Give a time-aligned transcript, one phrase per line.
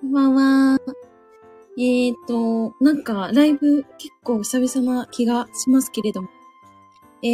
[0.00, 0.78] こんばんは。
[1.76, 6.28] えーと、なんか、ライブ結構久々な気がしますけれども。
[7.24, 7.26] え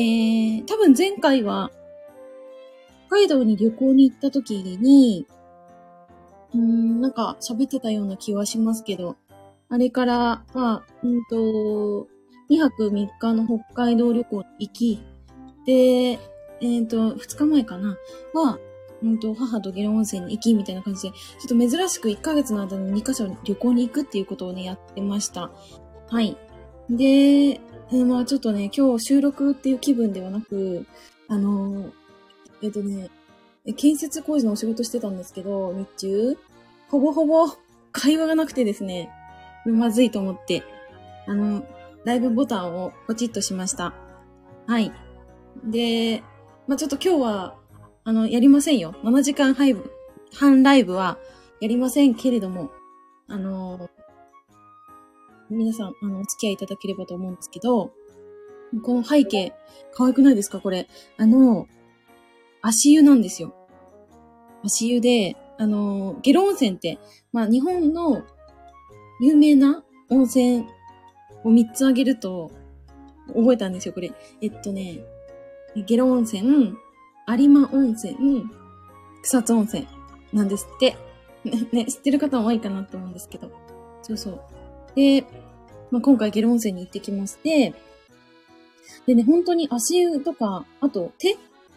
[0.61, 1.71] ー、多分前回は、
[3.09, 5.27] 北海道に旅行に行った時に、
[6.55, 9.17] うん、なんか喋ってたような気はしますけど、
[9.69, 12.09] あれから、まあ、うんと、
[12.51, 15.03] 2泊3日の北海道旅行行き、
[15.67, 17.99] で、えっ、ー、と、2日前かな、
[18.33, 18.59] は、
[19.05, 25.51] うんと、母とゲロ温泉に行き、みたいな感じで、ちょっと珍しく1ヶ月の間に2カ所旅行に行くっていうことをね、やってました。
[26.09, 26.37] はい。
[26.89, 27.61] で、
[28.07, 30.87] まあちょっとね、今日収録っていう気分ではなく、
[31.29, 31.93] あの、
[32.63, 33.11] えっ、とね、
[33.77, 36.39] 建設工事のお仕事してたんですけど、日中、
[36.89, 37.47] ほぼほぼ
[37.93, 39.11] 会話がなくてですね、
[39.67, 40.63] まずいと思って、
[41.27, 41.67] あの、
[42.05, 43.95] ライブボタンをポチッとしました。
[44.67, 44.93] はい。
[45.65, 46.23] で、
[46.67, 47.57] まあ、ちょっと今日は、
[48.05, 48.95] あの、やりませんよ。
[49.03, 49.83] 7時間半
[50.35, 51.19] 半ライブは
[51.61, 52.71] やりませんけれども、
[53.29, 53.89] あの
[55.49, 57.93] 皆さん、あの、お付き合いいただければと思うんですけど、
[58.83, 59.55] この背景、
[59.93, 60.61] 可愛くないですか？
[60.61, 60.87] これ。
[61.17, 61.67] あの、
[62.61, 63.55] 足湯なんですよ。
[64.65, 66.99] 足湯で、あの、ゲロ温泉って、
[67.33, 68.23] まあ、日本の
[69.21, 70.67] 有名な温泉
[71.45, 72.51] を3つあげると、
[73.29, 74.13] 覚えたんですよ、これ。
[74.43, 74.99] えっとね、
[75.87, 76.77] ゲロ温泉、
[77.27, 78.51] 有馬温泉、
[79.23, 79.87] 草津温泉。
[80.33, 80.97] なんですって。
[81.45, 83.51] ね、 ね、知ってる方も多いかなと思うんですけど。
[84.03, 84.41] そうそう。
[84.95, 85.25] で、
[85.91, 87.75] まあ、今回ゲロ温泉に行ってきまして、
[89.07, 91.37] でね、本当に足湯とか、あと手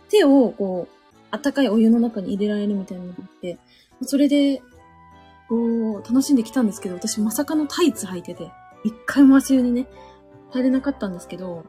[0.10, 0.98] 手をこう、
[1.32, 3.58] 温かいお湯の中に入れられるみたいなのがあって、
[4.02, 4.62] それで、
[5.50, 8.52] こう、楽しんできたんですけど、私まさかのタイツ履いてて、
[8.84, 9.88] 一回も足湯にね、
[10.52, 11.66] 入れなかったんですけど、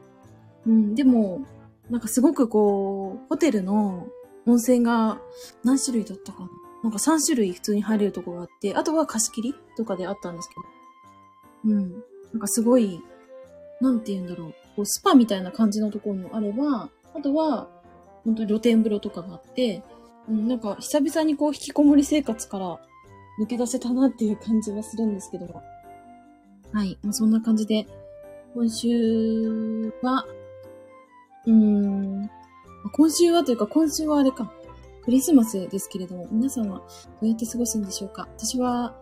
[0.65, 1.41] うん、でも、
[1.89, 4.07] なんかすごくこう、ホテルの
[4.45, 5.19] 温泉が
[5.63, 6.49] 何種類だったかな
[6.83, 10.55] なんか3種類普通に入れるとこがあって、あとは貸し切りとかであったんですけ
[11.69, 11.73] ど。
[11.73, 11.91] うん。
[12.33, 13.01] なんかすごい、
[13.81, 14.53] なんて言うんだろう。
[14.75, 17.67] こうスパみたいな感じのところもあれば、あとは、
[18.23, 19.83] 本当に露天風呂とかがあって、
[20.29, 22.79] うん、なんか久々にこう引きこもり生活から
[23.41, 25.45] 抜け出せたなっていう感じはするんですけど。
[26.71, 26.97] はい。
[27.03, 27.87] まあ、そんな感じで、
[28.53, 30.25] 今週は、
[31.49, 32.29] うん、
[32.93, 34.51] 今週はというか今週はあれか、
[35.03, 36.85] クリスマスですけれども、皆さんはど
[37.23, 38.27] うやって過ごすんでしょうか。
[38.37, 38.95] 私は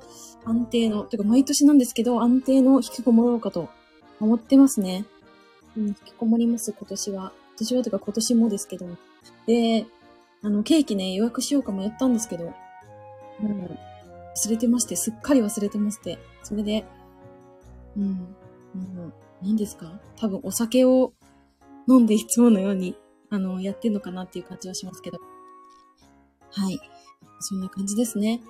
[0.46, 3.68] 安定の、というか毎年なんですけど、安定の引きこもろうかと
[4.22, 5.06] 思ってますね。
[5.76, 7.34] うん、引きこもります、今年は。
[7.50, 8.88] 今年はというか今年もですけど。
[9.46, 9.86] で、
[10.42, 12.52] あの、ケーキね、予約しようか迷ったんですけど、も
[13.42, 13.78] う、
[14.38, 16.86] 忘れてまして、すっかり忘れてまして、それで、
[17.98, 20.00] うん、うん、何ですか？
[20.16, 21.12] 多分お酒を
[21.88, 22.96] 飲んでいつものように、
[23.30, 25.20] あの、やってんのかなっていう感じはしますけど。
[26.52, 26.80] はい。
[27.40, 28.42] そんな感じですね。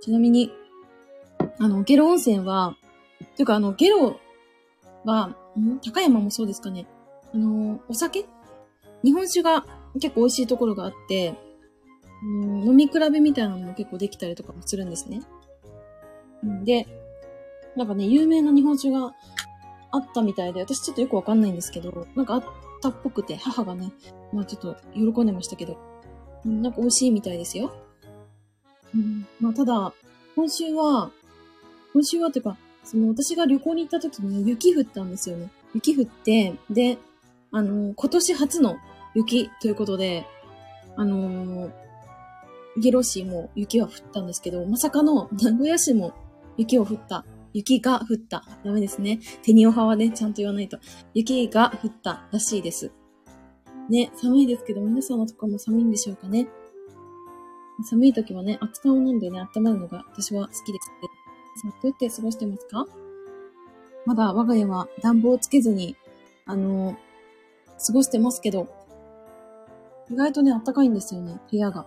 [0.00, 0.50] ちなみに、
[1.58, 2.76] あの、ゲロ温泉は、
[3.36, 4.18] というかあの、ゲロ
[5.04, 5.80] は、ん？
[5.80, 6.86] 高山もそうですかね。
[7.34, 8.26] あの、お酒？
[9.04, 9.64] 日本酒が
[9.94, 11.34] 結構美味しいところがあって、
[12.22, 15.22] うん、飲み比べみたいなのも結構できたりとかもするんですね。
[16.64, 16.86] で、
[17.76, 19.12] なんかね、有名な日本酒が
[19.90, 22.44] あったみたいで、私ちょっとよくわかんないんですけど、なんかあっ
[22.82, 23.92] たっぽくて、母がね、
[24.32, 25.78] まあちょっと喜んでましたけど、
[26.44, 27.72] なんか美味しいみたいですよ。
[28.94, 29.92] うん、まあただ、
[30.36, 31.10] 今週は、
[31.92, 35.50] 今週はっていうか、その私が旅行に行った時に雪降ったんですよね。
[35.74, 36.98] 雪降って、で、
[37.50, 38.76] あの、今年初の
[39.14, 40.26] 雪ということで、
[40.96, 41.70] あのー、
[42.78, 46.12] ゲロ市も雪は降ったんですけど、まさかの名古屋市も
[46.56, 47.24] 雪を降った。
[47.52, 48.44] 雪が降った。
[48.64, 49.20] ダメですね。
[49.42, 50.78] 手におははね、ちゃんと言わないと。
[51.14, 52.90] 雪が降ったらしいです。
[53.88, 56.46] ね、寒いですけど、皆さんのとこも寒いんでしょうかね。
[57.88, 60.86] 寒い時はね、熱燗を飲んでね、温まるのが私は好きです。
[61.62, 62.86] さあ、どうやって過ごしてますか？
[64.06, 65.96] まだ我が家は暖房をつけずに、
[66.46, 66.96] あのー
[67.86, 68.66] 過ごしてますけど、
[70.10, 71.86] 意外とね、あったかいんですよね、部屋が。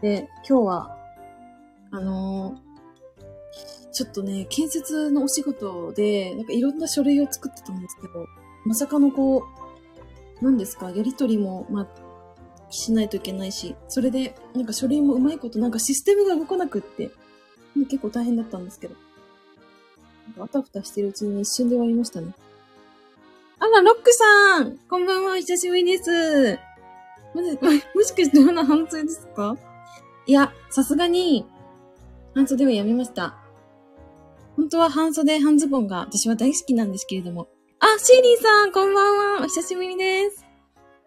[0.00, 0.97] で、今日は、
[1.90, 8.26] あのー、ちょっとね、建設のお仕事で、なんかいろんな書類を作ってたんですけど、
[8.64, 9.44] まさかのこ
[10.40, 11.86] う、何ですか、やりとりも、まあ、
[12.70, 17.10] しないといけないし、それで、なんか書類もうまいこと、なんかシステムが動かなくって、
[17.74, 18.94] 結構大変だったんですけど。
[20.38, 22.34] あたふたしてるうちに一瞬で終わりましたね。
[23.58, 26.58] あら、ロックさんこんばんは、久しぶりです。
[27.34, 27.58] もし、
[27.94, 29.56] もしかしてまだ半袖ですか？
[30.26, 31.46] いや、さすがに、
[32.34, 33.36] 半袖はやめました。
[34.56, 37.48] 本当は半袖、半ズボンが私は大好きなんですけれども。
[37.80, 39.42] あ、シーリーさん、こんばんは。
[39.42, 40.44] お久しぶりです。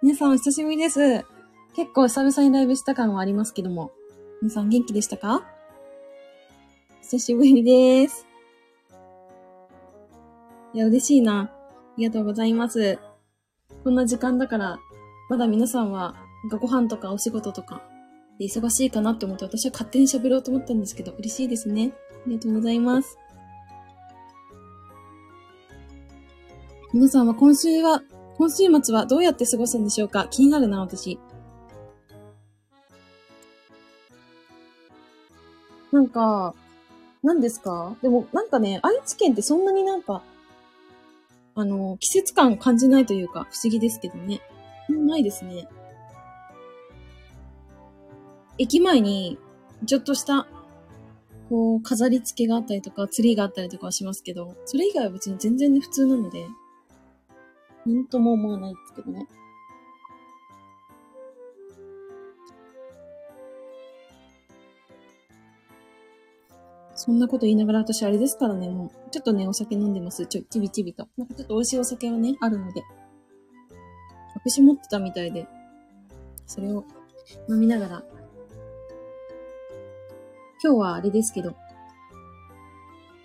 [0.02, 1.24] 皆さんお久しぶりです。
[1.76, 3.92] 結構久々にライブした感はありますけども。
[4.42, 5.46] 皆さん元気でしたか？
[7.02, 8.26] 久しぶりです。
[10.74, 11.42] いや、嬉しいな。
[11.42, 11.52] あ
[11.98, 13.00] りがとうございます。
[13.84, 14.80] こんな時間だから、
[15.30, 16.16] まだ皆さんは、
[16.50, 17.82] ご飯とかお仕事とか、
[18.46, 21.92] 忙しいかなって思って私は勝手に喋ろうと思ったんですけど、嬉しいですね。
[22.26, 23.18] ありがとうございます。
[26.94, 28.02] 皆さんは今週は、
[28.38, 30.28] 今週末はどうやって過ごすんでしょうか？
[30.30, 31.20] 気になるな、私。
[35.92, 36.54] なんか、
[37.24, 37.96] 何ですか？
[38.02, 40.24] でも、なんかね、愛知県ってそんなになんか、
[41.54, 44.42] あの、季節感感じないというか、不思議ですけどね。
[44.90, 45.68] ないですね。
[48.62, 49.40] 駅前に、
[49.88, 50.48] ちょっとした、
[51.50, 56.46] こう、飾り付けがあったりとか、ツリーがあったりとかはしますけど、それ以外は別に全然ね、普通なので、
[57.88, 59.28] なんとも思わないですけどね。
[66.94, 70.28] そんなこと言いながら私あれですからね、もう、ちょっとね、お酒飲んでます。
[70.28, 71.08] ちょ、ちびちびと。
[71.18, 72.84] なんかちょっと美味しいお酒はね、あるので。
[74.46, 75.48] 隠し持ってたみたいで、
[76.46, 76.86] それを
[77.50, 78.04] 飲みながら。
[80.64, 81.56] 今日はあれですけど、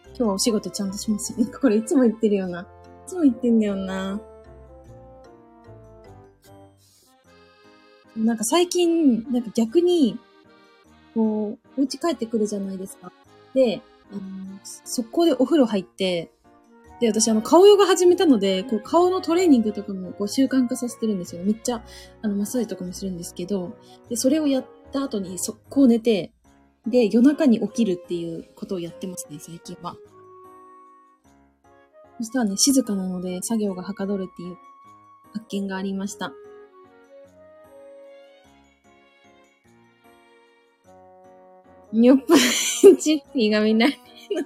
[0.07, 1.39] 今日はお仕事ちゃんとしますよ。
[1.41, 2.63] なんかこれいつも言ってるよな。
[2.63, 2.65] い
[3.07, 4.21] つも言ってんだよな。
[8.17, 10.19] なんか最近、なんか逆に、
[11.15, 13.13] こう、お家帰ってくるじゃないですか。
[13.53, 14.21] で、あの、
[14.63, 16.31] 速攻でお風呂入って、
[17.01, 21.43] で、私、あの、顔ヨガ始めたので、こう、顔のトレーニングとかも、こう、習慣化させてるんですよ。
[21.45, 21.85] めっちゃ、
[22.23, 23.77] あの、マッサージとかもするんですけど、
[24.09, 26.33] で、それをやった後に、速攻寝て、
[26.87, 29.97] で、夜中に起きるっていうことをやってますね、最近は。
[32.19, 34.57] そしたらね、静かなので、作業がはかどるっていう
[35.33, 36.33] 発見がありました。
[41.93, 42.35] よっぱ
[42.99, 43.99] チッピーが見ない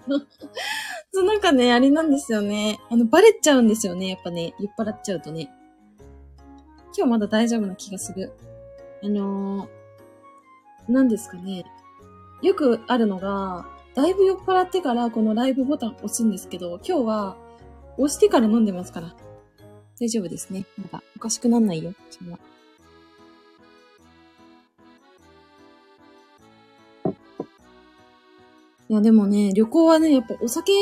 [0.08, 0.20] の。
[1.12, 2.78] そう、なんかね、あれなんですよね。
[2.90, 4.08] あの、バレちゃうんですよね。
[4.08, 5.50] やっぱね、酔っ払っちゃうとね。
[6.96, 8.32] 今日まだ大丈夫な気がする。
[9.02, 9.68] あのー、
[10.88, 11.64] 何ですかね。
[12.42, 17.36] よくあるのが、だいぶ酔っ払ってからこのライブボタン押すんですけど、今日は
[17.98, 19.14] 押してから飲んでますから。
[20.00, 20.64] 大丈夫ですね。
[20.78, 22.50] まだおかしくなんないよ、今日は。
[28.88, 30.72] いや、でもね、旅行はね、やっぱお酒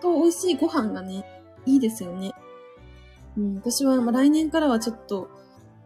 [0.00, 1.24] と美味しいご飯がね、
[1.66, 2.32] いいですよね。
[3.36, 5.28] うん、私は、まあ、来年からはちょっと、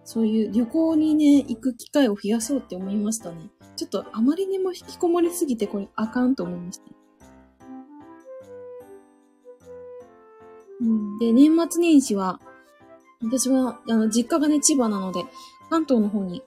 [0.05, 3.51] そういう旅行にね、行く機会を増やそうって思いましたね。
[3.77, 6.85] ちょっとあまりにも引きこもりすぎてこれあかんと思いました。
[10.81, 12.41] うん、で、年末年始は、
[13.23, 15.25] 私は、あの、実家がね、千葉なので、
[15.71, 16.43] 関東の方に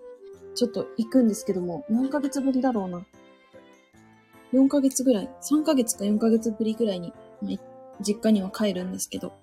[0.56, 3.06] ちょっと行くんですけども、何ヶ月ぶりだろうな。
[4.54, 7.14] 4ヶ月ぐらい、3ヶ月か4ヶ月ぶりぐらいに、
[8.02, 9.34] 実家には帰るんですけど、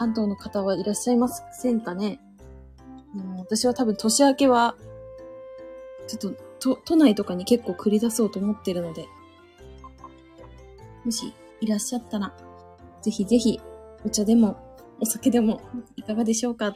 [0.00, 2.20] 関東の方はいらっしゃいませんかね、
[3.14, 4.74] う、私は多分年明けは、
[6.08, 9.04] ちょっと、都、都内とかに結構繰り出そうと思ってるので、
[11.04, 12.32] もしいらっしゃったら、
[13.02, 13.60] ぜひぜひ、
[14.02, 14.56] お茶でも、
[15.00, 15.60] お酒でも、
[15.96, 16.74] いかがでしょうか？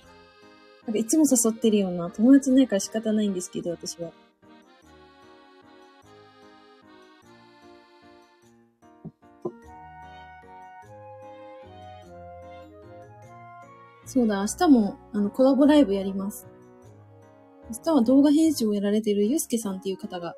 [0.86, 4.10] なんかいつも誘ってるような、友達ないから仕方ないんですけど、私は。
[14.06, 16.46] そうだ、明日も、あの、コラボライブやります。
[17.70, 20.34] 明日は動画編集をやられているゆうすけさんっていう方が、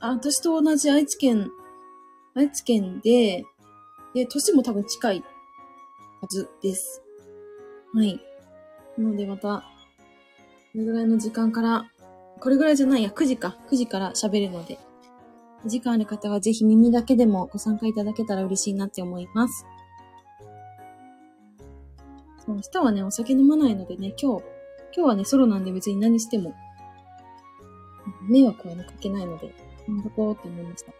[0.00, 1.50] あ、私と同じ愛知県、
[2.34, 3.44] 愛知県で、
[4.14, 5.26] で、年も多分近いは
[6.28, 7.02] ずです。
[7.94, 8.20] はい。
[8.96, 9.64] なのでまた、
[10.72, 11.90] これぐらいの時間から、
[12.40, 13.56] これぐらいじゃないや、9時か。
[13.70, 14.78] 9時から喋るので、
[15.66, 19.66] 時間ある方はぜひ耳だけでもご参加いただけたら嬉しいなって思います。
[22.54, 24.44] 明日はね、お酒飲まないのでね、今日、
[24.96, 26.54] 今日はね、ソロなんで別に何しても、
[28.28, 29.54] 迷惑はね、かけないので、
[29.88, 30.92] 飲んどこうって思いました。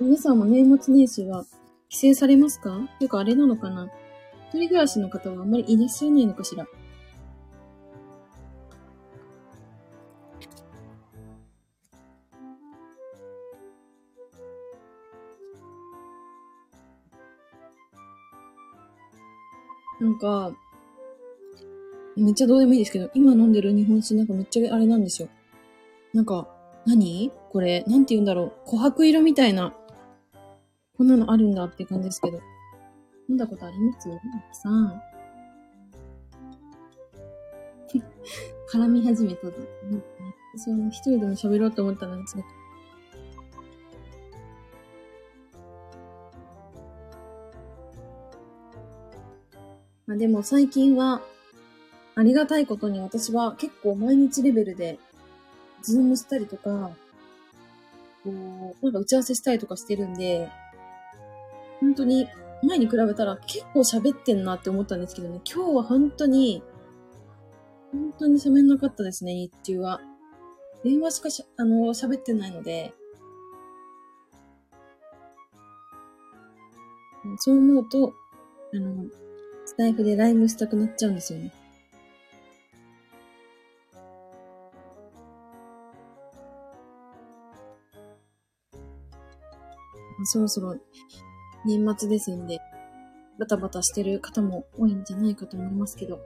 [0.00, 1.44] 皆さんも年末年始は
[1.88, 2.78] 帰省されますか？
[2.98, 3.88] ていうかあれなのかな？
[4.48, 6.66] 一人暮らしの方はあんまりいらっしゃらないのかしら？
[20.04, 20.52] なんか、
[22.14, 25.28] めっちゃどうでもいいですけど、今飲んでる日本酒なんかめっちゃあれなんですよ。
[26.12, 26.46] なんか、
[26.86, 27.32] 何？
[27.50, 28.68] これ、なんて言うんだろう。
[28.68, 29.74] 琥珀色みたいな。
[30.98, 32.38] こんなのあるんだって感じですけど。
[33.30, 34.10] 飲んだことあります？
[34.62, 35.02] さん。
[38.70, 39.46] 絡み始めた。
[40.56, 42.46] その一人でも喋ろうと思ったのに、すごく。
[50.14, 51.22] まあでも最近は、
[52.14, 55.00] ありがたいことに私は結構毎日レベルで、
[55.82, 56.92] ズームしたりとか、
[58.22, 60.48] こう、なんか打ち合わせしたりとかしてるんで、
[61.80, 62.28] 本当に
[62.62, 66.62] 前に比べたら結構喋ってんなって思ったんですけどね、今日は本当に、
[67.90, 70.00] 本当に喋んなかったですね、日中は。
[70.84, 72.94] 電話しかしゃ、あの、喋ってないので、
[77.38, 78.14] そう思うと、
[78.72, 79.06] あの、
[79.66, 81.52] スタイフでライブしたくなっちゃうんですよね。
[90.26, 90.76] そろそろ
[91.66, 92.60] 年末ですんで、
[93.38, 96.20] バタバタしてる方も多いんじゃないかと思いますけど、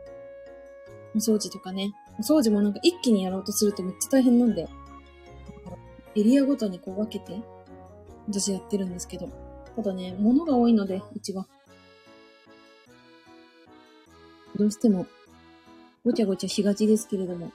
[1.15, 4.69] お掃除とかね、お掃除もなんか一気にやろうとするとめっちゃ大変なんで、
[6.17, 7.41] エリアごとにこう分けて、
[8.29, 9.29] 私やってるんですけど、
[9.75, 11.47] ただね、物が多いので、うちは。
[14.59, 15.07] どうしても、
[16.05, 17.53] ごちゃごちゃしがちですけれども。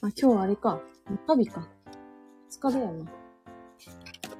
[0.00, 0.80] あ、今日はあれか。
[1.26, 1.66] 中日か。
[2.52, 3.10] 2日だよな。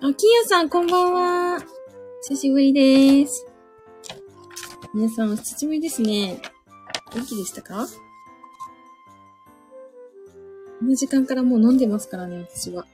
[0.08, 1.60] あ、キヤさん、こんばんは。
[2.28, 3.44] 久しぶりです。
[4.94, 6.40] 皆さん、お久しぶりですね。
[7.12, 7.86] 元気でしたか？
[7.86, 8.05] こ
[10.86, 12.86] この時間からもう飲んでますからね、私は。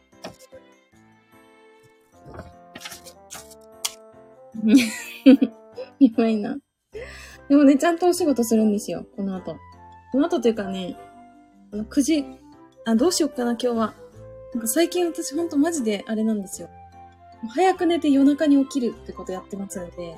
[6.00, 6.56] やばいな。
[7.50, 9.56] でもね、ちゃんとお仕事するんですよ、この後。
[10.10, 10.96] この後というかね、
[11.70, 12.24] あの、9時、
[12.86, 13.94] あ、どうしよっかな、今日は。
[14.54, 16.70] なんか最近私ほんとマジであれなんですよ。
[17.50, 20.16] 早く寝て夜中に起きるってことやってますので。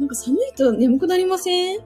[0.00, 1.78] なんか寒いと眠くなりません？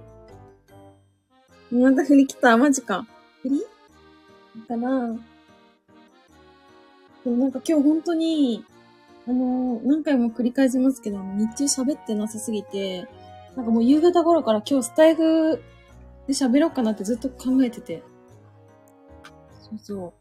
[1.71, 2.57] また振り来た？
[2.57, 3.07] マジか。
[3.43, 3.63] 振り？
[4.69, 5.09] だから、
[7.25, 8.65] でもなんか今日本当に、
[9.27, 13.07] あのー、何回も繰り返しますけど、日中喋ってなさすぎて、
[13.57, 15.63] なんかもう夕方頃から今日スタイフ
[16.27, 18.03] で喋ろうかなってずっと考えてて。
[19.61, 20.15] そうそ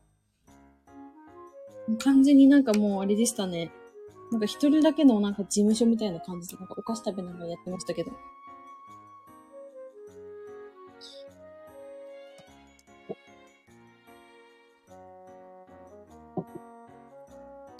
[1.87, 1.97] う。
[1.99, 3.71] 完全になんかもうあれでしたね。
[4.31, 8.11] なんか一人だけのなんか事務所みたいな感じで、なんかお菓子食べながらやってましたけど。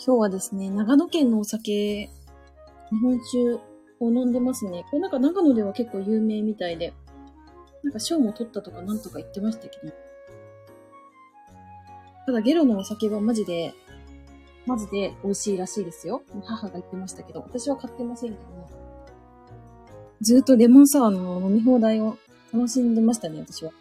[0.07, 2.09] 今日はですね、長野県のお酒、日
[3.03, 3.61] 本酒
[3.99, 4.85] を飲んでますね。
[4.89, 6.93] これなんか長野では結構有名みたいで、
[7.83, 9.93] なんか賞も取ったとかなんとか言ってましたけど。
[12.25, 13.73] ただゲロのお酒はマジで、
[14.65, 16.21] マジで美味しいらしいですよ。
[16.45, 18.65] 母が言ってましたけど、私は買ってませんけどね。
[20.21, 22.17] ずっとレモンサワーの飲み放題を
[22.53, 23.73] 楽しんでましたね、私は。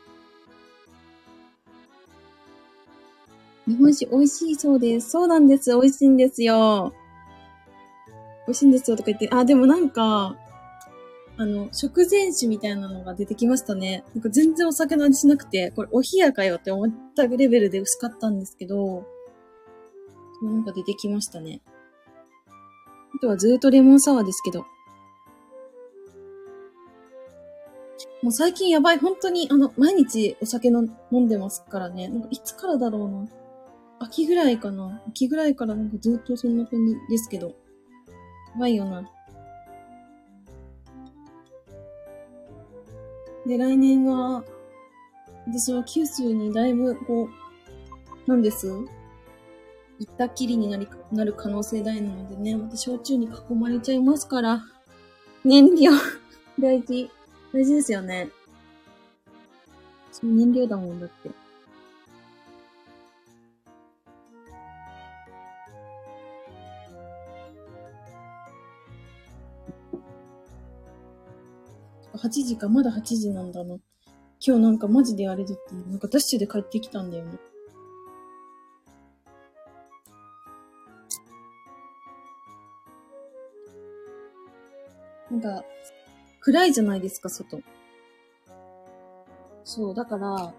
[3.66, 5.10] 日本酒美味しいそうです。
[5.10, 5.70] そうなんです。
[5.70, 6.92] 美味しいんですよ。
[8.46, 10.36] 美味しいんですよとか言って、あ、でもなんか、
[11.38, 14.04] あの、食前酒みたいなのが出てきましたね。
[14.14, 19.04] なんか全然お酒の味しなくて、これお冷やかよって思ったレベルで薄かったんですけど、
[20.42, 21.60] なんか出てきましたね。
[23.16, 24.64] あとはずっとレモンサワーですけど。
[28.22, 28.98] もう最近やばい。
[28.98, 32.08] 本当に、あの、毎日お酒の飲んでますからね。
[32.08, 33.26] なんかいつからだろうな。
[33.98, 37.48] 秋ぐらいかな秋ぐらいからなんかずっとそんな感じですけど。
[37.48, 37.52] や
[38.60, 39.08] ばいよな。
[43.46, 44.44] で、来年は、
[45.46, 47.28] 私は九州にだいぶ、こ
[48.26, 48.66] う、なんです？
[49.98, 54.64] 行ったきりになり、なる可能性大なのでね、また焼酎に囲まれちゃいますから、
[55.44, 55.92] 燃料
[56.58, 57.10] 大事、
[57.52, 58.30] 大事ですよね。
[60.10, 61.30] そう燃料だもんだって。
[72.16, 73.76] 8時か、まだ8時なんだな。
[74.44, 77.38] 今日なんかマジであれだったなんかダッシュで帰ってきたんだよね。
[85.30, 85.64] なんか、
[86.40, 87.60] 暗いじゃないですか、外。
[89.64, 90.54] そう、だから、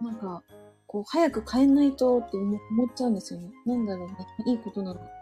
[0.00, 0.42] なんか、
[0.86, 3.50] こう、早く帰んないとって思思っちゃうんですよね。
[3.66, 4.14] なんだろうね。
[4.46, 5.00] いいことなの。
[5.00, 5.17] 皆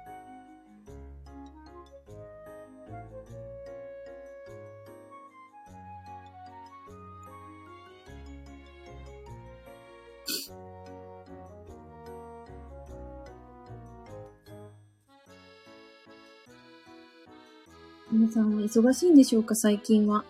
[18.36, 20.22] さんは忙しいんでしょうか最近は。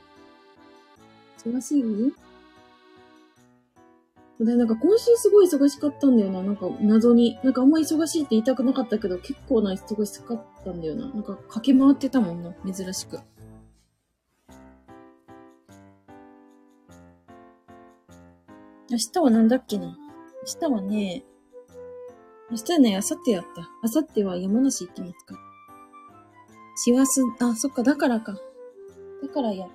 [1.44, 1.82] 忙しい？
[4.38, 6.40] で、なんか今週すごい忙しかったんだよな。
[6.40, 7.36] なんか謎に。
[7.42, 11.08] なんかあんま忙しいって言いたくなかったけど、結構な忙しかったんだよな。
[11.08, 12.54] なんか駆け回ってたもんな。
[12.72, 13.18] 珍しく。
[18.88, 19.98] 明日はなんだっけな？
[20.62, 21.25] 明日はね、
[22.52, 23.68] 明日はね、明後日やった。
[23.82, 25.45] 明後日は山梨行きますから。
[26.76, 28.35] 師走、あ、そっか、だからか。
[29.23, 29.66] だからや。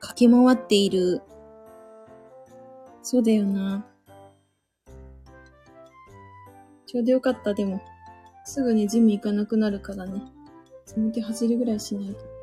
[0.00, 1.22] 駆け回っている。
[3.02, 3.86] そうだよな。
[6.86, 7.80] ちょうどよかった、でも。
[8.44, 10.20] すぐねジム行かなくなるからね。
[10.84, 12.33] その気走るぐらいしないと。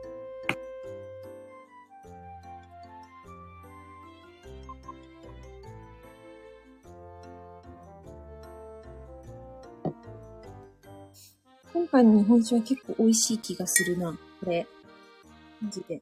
[11.91, 14.65] 今回の日本酒は結構美味しい気がするな、これ。
[15.61, 16.01] マジで。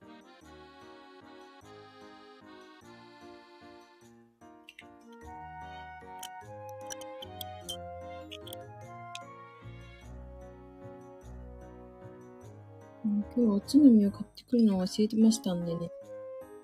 [13.04, 15.90] 今日はおつまみを買ってくるのを忘れてましたんでね。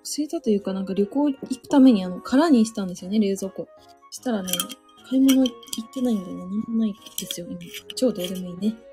[0.03, 3.67] 忘れたというか、なんか旅行行くためにあの、空にしたんですよね、冷蔵庫。
[4.11, 4.49] したらね、
[5.09, 7.59] 買い物行ってないんでね、なんもないですよ、今。
[7.95, 8.84] 超どうでもいいね。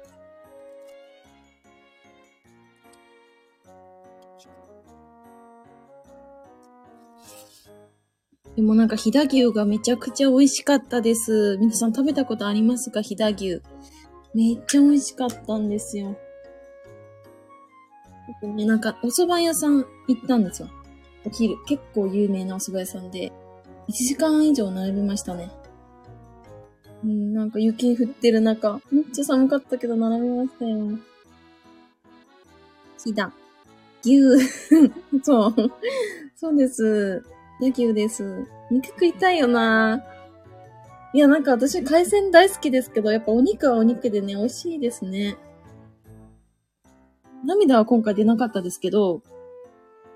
[8.56, 11.56] でもなんか飛騨牛がめちゃくちゃ美味しかったです。
[11.58, 13.00] 皆さん食べたことありますか？
[13.00, 13.62] 飛騨牛。
[14.34, 16.16] めっちゃ美味しかったんですよ。
[18.42, 20.68] ね、なんか、お蕎麦屋さん行ったんですよ。
[21.24, 21.54] お昼。
[21.66, 23.32] 結構有名なお蕎麦屋さんで、
[23.88, 25.50] 1時間以上並びましたね。
[27.04, 30.98] うん、なんか雪降ってる中、めっちゃ寒かったけど並びましたよ。
[33.02, 33.32] ひだ。
[34.04, 34.20] 牛。
[35.22, 35.54] そう。
[36.36, 37.24] そうです。
[37.62, 38.44] 野牛です。
[38.72, 40.04] 肉食いたいよな
[41.14, 45.36] いや、なんか私海鮮大好きですけど、やっぱお肉はお肉でね、美味しいですね。
[47.44, 49.22] 涙は今回出なかったですけど、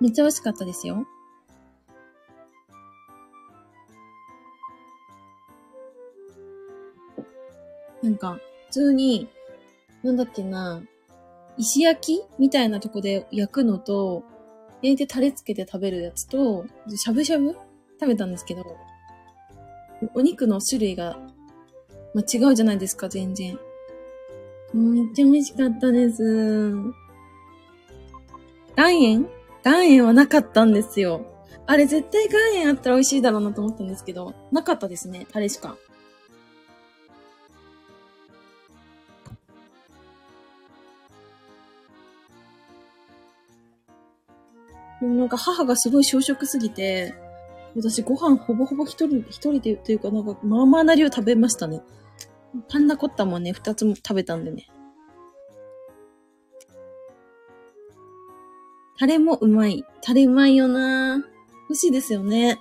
[0.00, 1.06] めっちゃ美味しかったですよ。
[8.02, 9.28] なんか、普通に、
[10.02, 10.82] なんだっけな、
[11.58, 14.24] 石焼きみたいなとこで焼くのと、
[14.82, 17.56] 焼いてタレつけて食べるやつと、しゃぶしゃぶ？
[17.98, 18.64] 食べたんですけど、
[20.14, 21.18] お肉の種類が、
[22.14, 23.58] まあ、違うじゃないですか、全然。
[24.74, 26.74] めっちゃ美味しかったです。
[28.76, 29.28] 岩塩？
[29.64, 31.24] 岩塩はなかったんですよ。
[31.66, 35.26] あれ絶対岩塩あったら美味しいだろうなと思ったんですけど、なかったですね。
[35.32, 35.76] タレしか。
[45.06, 47.14] でもなんか母がすごい小食すぎて、
[47.76, 51.80] 私ご飯ほぼほぼ一人、一人でというかなんかまあまあな量食べましたね。
[52.68, 54.66] パンナコッタもね、二つも食べたんでね。
[58.98, 59.84] タレもうまい。
[60.02, 61.22] タレうまいよな
[61.68, 62.58] 欲しいですよね。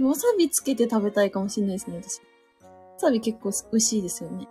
[0.00, 2.18] わさびつけて食べたいかもしれないですね、私。
[2.18, 4.48] わさび結構美味しいですよね。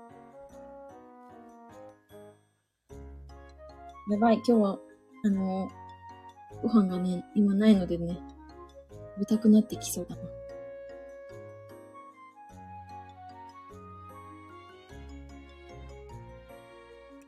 [4.10, 4.80] やばい、今日は、
[5.26, 8.18] あのー、ご飯がね、今ないのでね、
[9.16, 10.22] 食べたくなってきそうだな。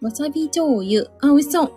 [0.02, 1.04] わさび醤油。
[1.20, 1.68] あ、美味しそう。
[1.68, 1.72] わ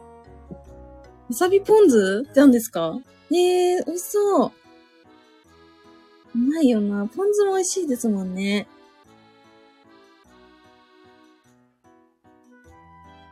[1.32, 2.96] さびポン酢って何ですか？
[3.28, 4.52] ねえ、美味しそう。
[6.34, 7.08] うまいよな。
[7.08, 8.68] ポン酢も美味しいですもんね。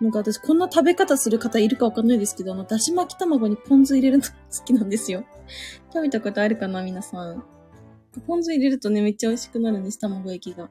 [0.01, 5.25] なんか私こんな食べ方する方いるかわかんないですけど、あの、だし巻き卵にポン酢入れるの好きなんですよ。
[5.93, 7.45] 食べたことあるかな皆さん。
[8.27, 10.71] ポン酢入れるとね、めっちゃ美味しくなるんです、卵焼きが。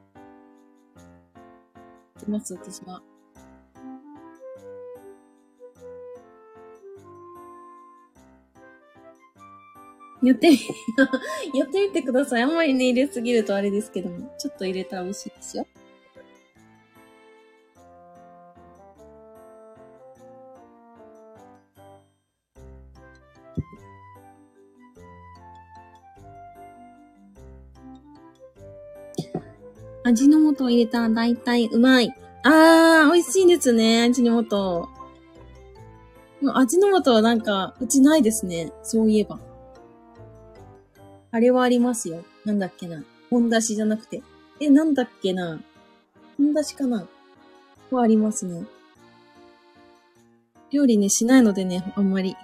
[2.18, 3.02] 出ます、私は。
[10.22, 10.58] やってみ、
[11.58, 12.42] やってみてください。
[12.42, 15.66] あんまりね、入れすぎるとあれですけども、ちょっと入れたら美味しいですよ。
[30.02, 32.14] 味の素を入れたら大体うまい。
[32.42, 34.88] あー、美味しいですね、味の素。
[36.54, 38.72] 味の素はなんか、うちないですね。
[38.82, 39.38] そういえば。
[41.30, 42.24] あれはありますよ。
[42.44, 43.04] なんだっけな。
[43.28, 44.22] 本出しじゃなくて。
[44.58, 45.60] え、なんだっけな。
[46.38, 47.06] 本出しかな。
[47.90, 48.64] はありますね。
[50.70, 52.36] 料理ね、しないのでね、あんまり。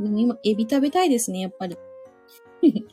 [0.00, 1.76] でも今、エビ食べたいですね、やっぱり。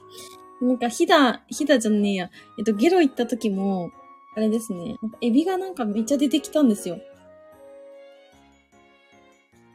[0.62, 2.32] なんか、ひだ、ひだじゃねえや。
[2.60, 3.92] えっと、ゲロ行った時も、
[4.36, 4.98] あれですね。
[5.22, 7.00] エビがなんかめっちゃ出てきたんですよ。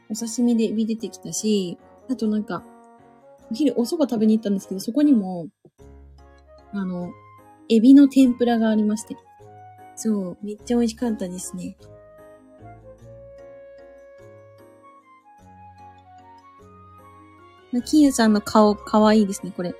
[0.09, 2.63] お刺身でエビ出てきたし、あとなんか、
[3.51, 5.47] お昼お蕎麦食べに行ったんですけど、そこにも、
[6.71, 7.09] あの、
[7.67, 9.17] エビの天ぷらがありまして。
[9.95, 11.77] そう、めっちゃ美味しかったですね。
[17.81, 19.73] キーヤさんの顔、かわいいですね、これ。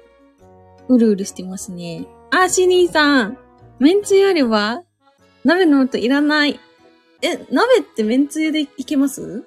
[0.87, 2.05] うるうるしてますね。
[2.31, 3.37] あ、シニーさん
[3.79, 4.83] めんつゆあれば
[5.43, 6.59] 鍋の素いらない。
[7.21, 9.45] え、鍋ってめんつゆでいけます？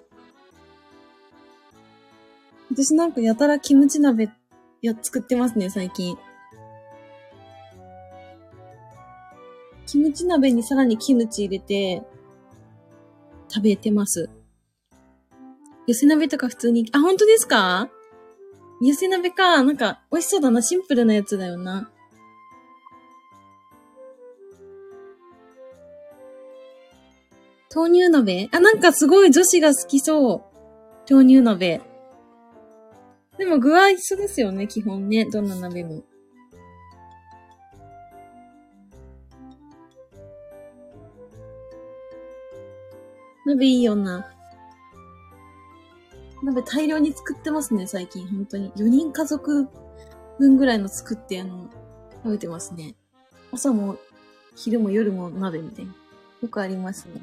[2.71, 4.31] 私なんかやたらキムチ鍋
[4.83, 6.17] や、作ってますね、最近。
[9.87, 12.03] キムチ鍋にさらにキムチ入れて、
[13.49, 14.29] 食べてます。
[15.87, 17.89] 寄せ鍋とか普通に、あ、本当ですか？
[18.81, 19.63] 寄せ鍋か。
[19.63, 20.63] なんか、美味しそうだな。
[20.63, 21.91] シンプルなやつだよな。
[27.75, 28.49] 豆乳鍋？
[28.53, 30.43] あ、なんかすごい女子が好きそう。
[31.11, 31.81] 豆乳鍋。
[33.39, 35.27] でも具は一緒ですよね、基本ね。
[35.27, 36.03] どんな鍋も。
[43.45, 44.36] 鍋いいよな。
[46.43, 48.27] 鍋大量に作ってますね、最近。
[48.29, 48.71] 本当に。
[48.73, 49.69] 4人家族
[50.39, 51.71] 分ぐらいの作って、あの、
[52.25, 52.95] 食べてますね。
[53.53, 53.97] 朝も、
[54.55, 55.95] 昼も夜も鍋みたいな。
[56.43, 57.23] よくありますね。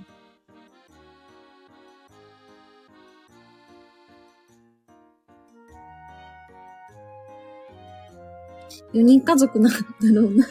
[8.94, 10.46] 4人家族なんだろうな。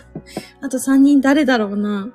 [0.60, 2.12] あと3人誰だろうな。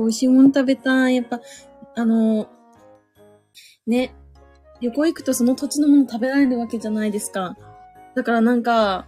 [0.00, 1.16] 美味しいもの食べたい。
[1.16, 1.40] やっぱ、
[1.96, 2.48] あの、
[3.86, 4.14] ね、
[4.80, 7.56] 旅行行くとその土地のもの食べられるわけじゃないですか。
[8.14, 9.06] だからなんか、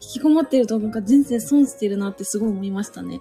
[0.00, 3.20] 引きこもってるとなんか人生損してるなってすごい思いましたね。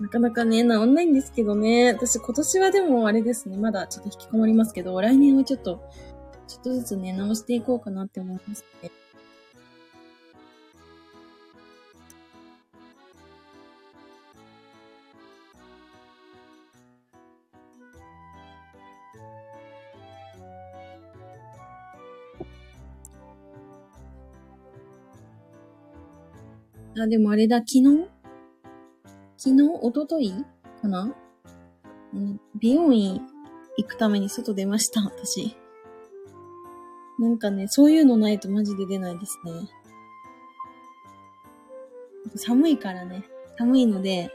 [0.00, 1.92] なかなかね、治んないんですけどね。
[1.92, 5.82] 私今年はでもあれですね、まだちょっと引きこもりますけど、来年はちょっと、
[6.46, 8.90] ちょっとずつね、直していこうかなって思いますね。
[27.00, 28.08] あ、でもあれだ、昨日？
[29.36, 29.62] 昨日？
[29.82, 30.32] おととい
[30.82, 31.14] かな？
[32.14, 33.20] うん、美容院
[33.76, 35.56] 行くために外出ました、私。
[37.18, 39.52] なんかね、そういうのないとマジで出ないですね。
[42.36, 43.24] 寒いからね。
[43.58, 44.30] 寒いので、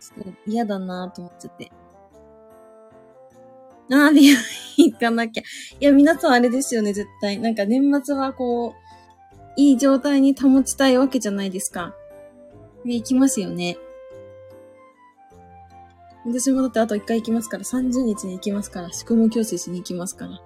[0.00, 1.70] ちょっと嫌だなと思っちゃって。
[3.92, 4.38] ああ、美容
[4.78, 5.42] 院行かなきゃ。
[5.78, 7.38] いや、皆さんあれですよね、絶対。
[7.38, 8.72] なんか年末はこう、
[9.56, 11.94] いい状態に保ちたいわけじゃないですか。
[12.84, 13.78] で、行きますよね。
[16.26, 20.40] 私もだってあと1回行きますから、30日に行きますから、宿毛矯正しに行きますから。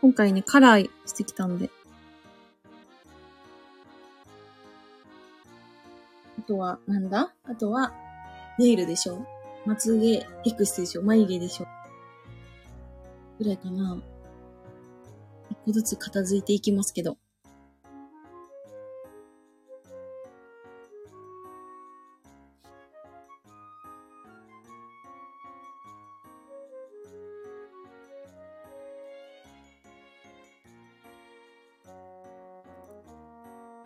[0.00, 1.70] 今回ね、カラーしてきたんで。
[6.38, 7.34] あとは、なんだ？
[7.44, 7.92] あとは、
[8.58, 9.26] ネイルでしょ？
[9.66, 11.02] まつげエクスでしょ？
[11.02, 11.66] 眉毛でしょ？
[13.38, 14.02] ぐらいかな。
[15.50, 17.16] 一個ずつ片付いていきますけど。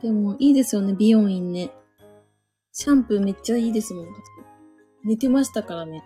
[0.03, 1.71] でも、いいですよね、美容院ね。
[2.73, 4.07] シャンプーめっちゃいいですもん。
[5.05, 6.03] 寝てましたからね。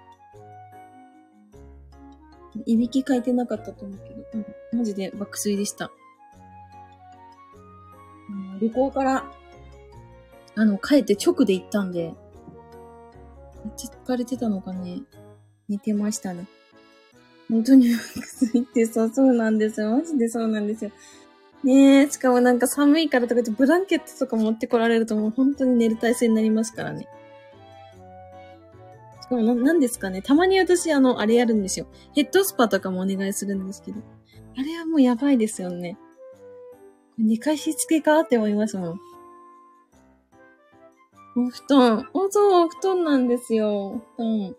[2.64, 4.24] いびきかいてなかったと思うけど、
[4.72, 5.90] うん、マジで爆睡でした。
[8.30, 9.24] うん、旅行から、
[10.54, 12.14] あの、帰って直で行ったんで、
[13.64, 15.02] めっちゃ疲れてたのかね。
[15.68, 16.46] 寝てましたね。
[17.48, 18.02] 本当に 爆
[18.42, 19.90] 睡ってさ、そうなんですよ。
[19.90, 20.90] マジでそうなんですよ。
[21.64, 27.08] ねえ、しかもなんか寒いからとかってブランケットとか持ってこられるともう本当に寝る体勢になりますからね。
[29.26, 30.22] しかもな、なんですかね。
[30.22, 31.86] たまに私あの、あれやるんですよ。
[32.14, 34.00] ヘッドスパとかもお願いするんですけど。
[34.56, 35.98] あれはもうやばいですよね。
[37.18, 39.00] 寝かしつけかって思いますもん。
[41.36, 42.08] お布団。
[42.14, 43.70] お、そう、お布団なんですよ。
[43.76, 44.56] お布団。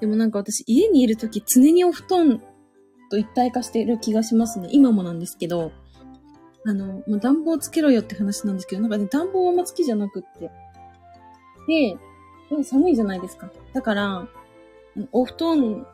[0.00, 2.42] でもなんか私家にいるとき常にお布団
[3.08, 4.68] と一体化している気がしますね。
[4.72, 5.72] 今もなんですけど。
[6.64, 10.50] あの、まあ、暖房つけろよって話なんですけど、なんかね、暖房はあんま好きじゃなくって。
[11.68, 11.96] で、
[12.50, 13.50] でも寒いじゃないですか。
[13.72, 14.28] だから、
[15.12, 15.86] お布団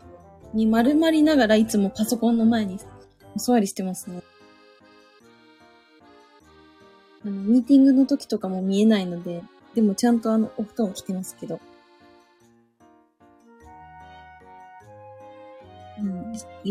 [0.54, 2.78] に丸まりながらいつもパソコンの前に
[3.36, 4.22] お座りしてますね。
[7.24, 9.42] あの、ミーティングの時とかも見えないので、
[9.74, 11.60] でもちゃんとあの、お布団を着てますけど。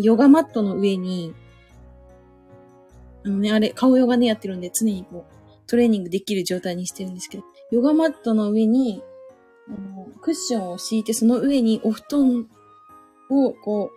[0.01, 1.33] ヨガマットの上に、
[3.25, 5.33] あのね、あれ、顔ヨガね、やってるんで、常にこう、
[5.67, 9.01] トレーニングできる状態にしてるんですけど、ヨガマットの上に、
[9.69, 12.47] あのクッションを敷いて、その上にお布団
[13.29, 13.91] を、こ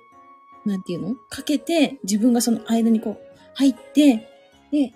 [0.65, 1.15] う、なんていうの？
[1.29, 3.19] かけて、自分がその間にこう、
[3.55, 4.29] 入って、
[4.71, 4.93] で、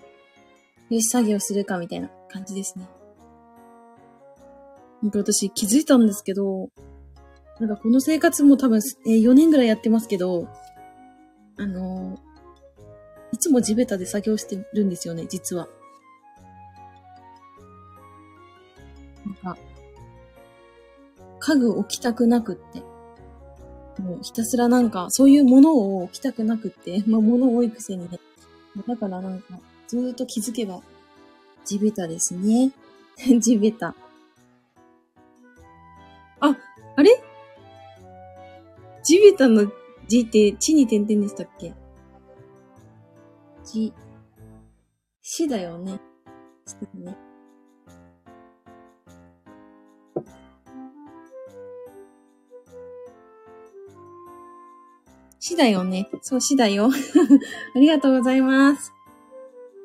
[0.91, 2.89] よし、作業するか、みたいな感じですね。
[5.01, 6.69] 本当私気づいたんですけど、
[7.59, 10.49] なんかこの生活も多分、えー、4年ぐらいやってますけど、
[11.61, 12.19] あの、
[13.33, 15.69] いつも地べたで作業してるんですよね、実は。
[19.27, 19.59] なんか、
[21.39, 22.81] 家具置きたくなくって。
[24.01, 28.19] もうひたすらなんか、そういうものを置きたくなくって、 まあ物多いくせにね。
[28.89, 30.81] だからなんか、ずーっと気づけば、
[31.67, 32.73] 地べたですね。
[33.39, 33.95] 地べた。
[36.41, 36.57] あ、
[36.97, 37.23] あれ？
[39.03, 39.71] 地べたの
[40.11, 41.73] 字って地に点々でしたっけ？
[43.65, 43.93] 地、
[45.23, 46.01] 死だよね。
[46.67, 46.81] 死だ
[47.13, 47.17] ね。
[55.39, 56.11] 死だよね。
[56.23, 56.91] そう、死だよ。
[57.77, 58.93] ありがとうございます。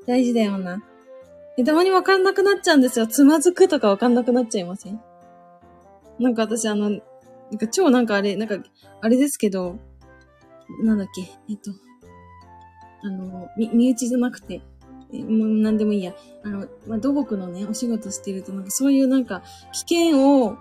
[0.08, 0.84] 大事だよな。
[1.56, 3.06] え、たまにわかんなくなっちゃうんですよ。
[3.06, 5.00] つまずくとかわかんなくなっちゃいません？
[6.18, 7.00] なんか私あの、なん
[7.60, 8.58] か超なんかあれ、なんか、
[9.02, 9.78] あれですけど、
[10.84, 11.72] なんだっけ、えっと、
[13.04, 14.62] あの、み、身内じゃなくて、
[15.12, 16.14] もう何でもいいや。
[16.44, 20.58] あの、まあ、土木のね、お仕事してると、なんかそういうなんか、危険を、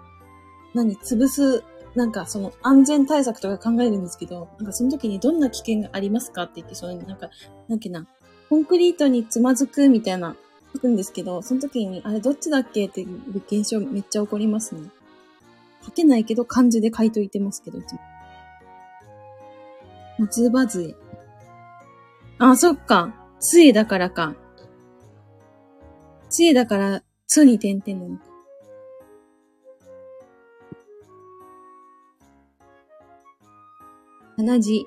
[0.75, 1.65] 何、潰す、
[1.95, 7.31] なんかその安全対策とか考えるんですけど、なんかその時にどんな危険がありますかって言って、そのなんか、
[7.69, 8.07] なんけな、
[8.49, 10.37] コンクリートにつまずくみたいな、
[10.75, 14.91] 書くんですけど、その時に、あれどっちだっけっていう現象めっちゃ起こりますね。
[15.85, 18.01] 書けないけど漢字で書いといてますけど、いつも。
[20.19, 20.95] 松葉杖。
[22.39, 23.15] あ、そっか。
[23.41, 24.35] 杖だからか。
[26.31, 28.25] 杖だから、つに点々なのか。
[34.37, 34.85] 鼻血。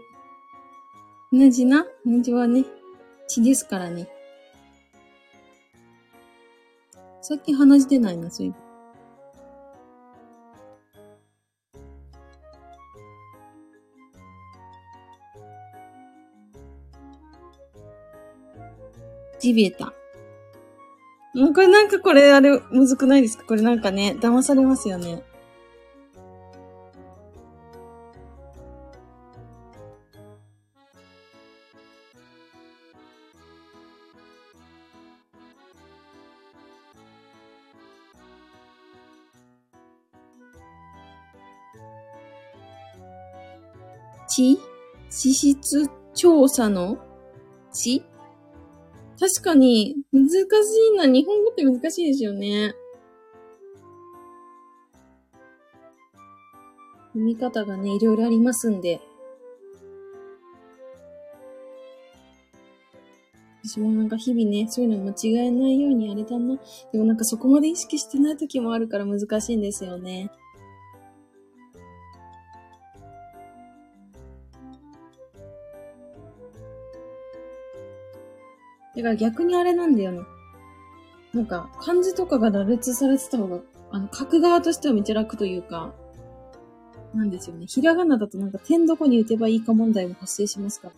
[1.32, 1.86] 鼻血な？
[2.06, 2.66] 鼻血はね、
[3.28, 4.10] 血ですからね。
[7.22, 8.54] さっき鼻血出ないな、そうい
[19.38, 19.42] う。
[19.42, 19.94] 地べた。
[21.34, 23.44] もうこれなんかこれあれ、むずくないですか？
[23.46, 25.24] これなんかね、騙されますよね。
[44.30, 44.60] 地
[45.10, 46.98] 地質調査の
[47.72, 48.04] 地
[49.20, 50.36] 確かに、難し
[50.94, 51.08] いな。
[51.08, 52.76] 日本語って難しいですよね。
[57.14, 59.02] 読み方がね、いろいろありますんで。
[63.64, 66.58] 私もなんか日々ね、そういうの間違えないようにあれだな。
[66.92, 70.32] でもなんかそこまで意識してない時もあるから難しいんですよね。
[78.98, 80.22] だから逆にあれなんだよね。
[81.32, 83.60] なんか、漢字とかが羅列されてた方が、
[83.92, 85.94] あの、書く側としてはめちゃ楽というか、
[87.14, 87.68] なんですよね。
[87.68, 90.94] ひらがなだとなんか点どこに打てばいいか問題も発生しますから。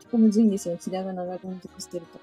[0.00, 0.78] そこむずいんですよ。
[0.78, 2.18] ひらがなが連続してると。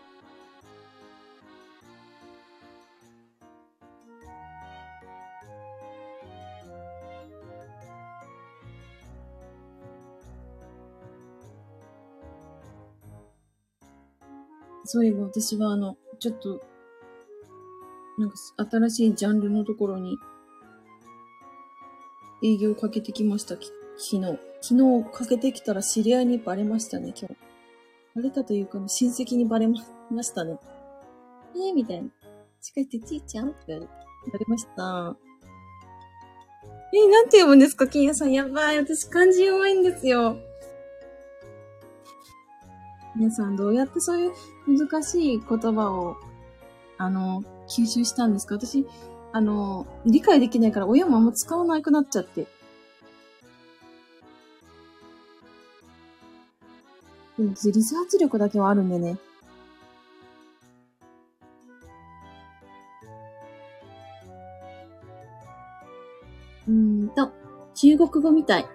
[14.85, 16.61] そういえば私はあの、ちょっと、
[18.17, 18.35] なんか
[18.71, 20.17] 新しいジャンルのところに
[22.43, 24.39] 営業かけてきました、き昨日。
[24.61, 27.35] 昨日かけてきたら知り合いにバレましたね、今日。
[28.15, 29.75] バレたというか、親戚にバレま
[30.23, 30.57] したね。
[31.55, 32.09] えー、みたいな。
[32.61, 33.49] 近いってちーちゃん？
[33.49, 33.85] って言わ
[34.39, 35.15] れました。
[36.93, 38.31] えー、なんて読むんですか、金谷さん。
[38.31, 38.77] やばい。
[38.79, 40.37] 私漢字弱いんですよ。
[43.15, 44.33] 皆さんどうやってそういう
[44.67, 46.17] 難しい言葉を、
[46.97, 48.55] あの、吸収したんですか？
[48.55, 48.85] 私、
[49.31, 52.45] あの、理解できないから親もあんま使わなくなっちゃって。
[57.37, 59.17] でも、リサーチ力だけはあるんでね。
[66.67, 67.31] うんと、
[67.75, 68.65] 中国語みたい。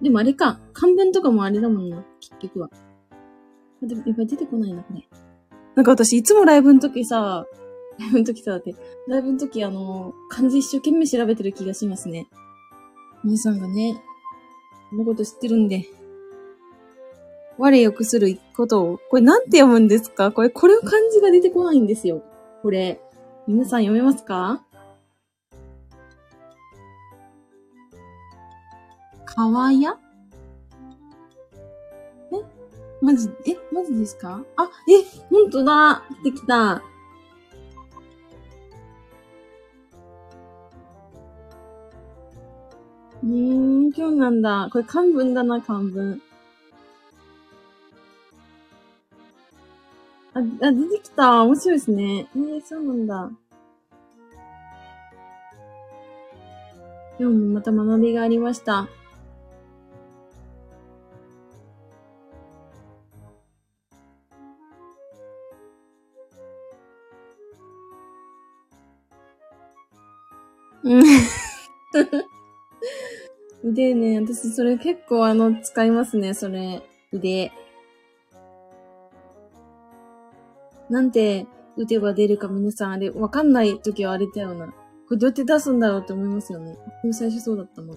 [0.00, 2.70] でもあれか、漢文とかもあれだもんな、結局は。
[3.82, 5.08] でも、やっぱり出てこないな、これ。
[5.74, 7.46] なんか私、いつもライブの時さ、
[7.98, 8.74] ライブの時さ、だって、
[9.06, 12.28] ライブの時あの、漢字一生懸命調べてる気がしますね。
[13.24, 14.02] 皆さんがね、
[14.90, 15.86] このこと知ってるんで。
[17.56, 20.30] 我よくすることを、これなんて読むんですか？
[20.30, 22.22] これ、これ漢字が出てこないんですよ。
[22.62, 23.00] これ。
[23.48, 24.64] 皆さん読めますか？
[29.24, 29.96] かわや
[33.00, 34.42] マジ、え、マジですか？
[34.56, 36.82] あ、え、ほんとだ出てきた。
[43.22, 43.28] うー
[43.88, 44.68] ん、今日なんだ。
[44.72, 46.20] これ漢文だな、漢文。
[50.34, 51.42] あ、あ、出てきた。
[51.42, 52.28] 面白いですね。
[52.34, 53.30] えー、そうなんだ。
[57.20, 58.88] 今日もまた学びがありました。
[70.88, 71.02] うん。
[73.62, 76.82] 腕ね、私それ結構あの、使いますね、それ。
[77.12, 77.52] 腕。
[80.88, 81.46] なんて
[81.76, 84.68] 打てば出るか皆さんあれ、わかんない時はあれだよな。
[84.68, 84.72] こ
[85.10, 86.78] れどうやって出すんだろうって思いますよね。
[87.12, 87.96] 最初そうだったもん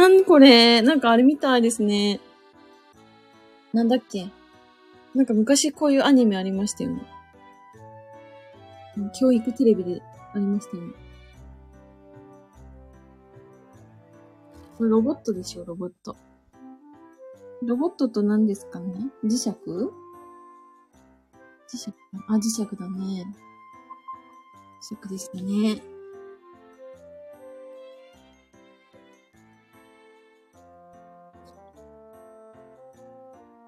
[0.00, 2.20] なんこれなんかあれみたいですね。
[3.74, 4.30] なんだっけ
[5.14, 7.02] なんか昔こういうアニメありましたよね。
[9.18, 10.00] 教育テレビで
[10.34, 10.94] ありましたよね。
[14.78, 16.16] これロボットでしょ、ロボット。
[17.62, 19.50] ロボットと何ですかね磁石？
[19.50, 19.90] 磁
[21.74, 21.92] 石？
[22.26, 23.26] あ、磁石だね。
[24.90, 25.89] 磁石でしたね。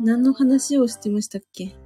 [0.04, 1.76] 何の話をしてましたっけ？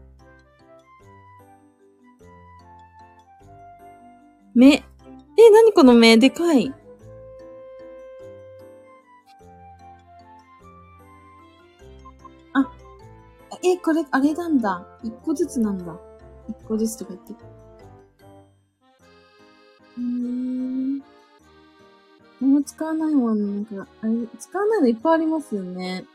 [4.54, 4.72] 目。
[4.72, 6.72] え、なにこの目でかい？
[12.54, 12.72] あ、
[13.62, 14.86] え、これ、あれなんだ。
[15.04, 15.94] 一個ずつなんだ。
[16.48, 17.34] 一個ずつとか言って。
[19.98, 20.98] うーん。
[22.40, 26.06] もう使わないもん、なんか、あれ、使わないのいっぱいありますよね。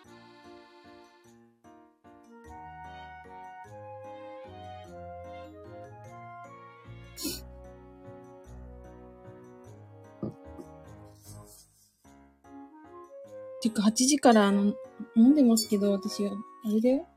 [13.72, 14.74] てか、8時からあの、
[15.15, 16.32] 飲んでますけど、私は、
[16.65, 17.07] あれだよ。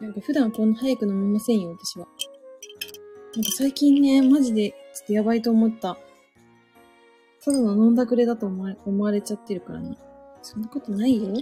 [0.00, 2.06] なんか普段こんな早く飲みませんよ、私は。
[3.34, 5.96] なんか最近ね、マジでちょっとやばいと思った。
[7.44, 9.96] ただの飲んだくれだと思われ思われちゃってるからな。
[10.42, 11.32] そんなことないよ。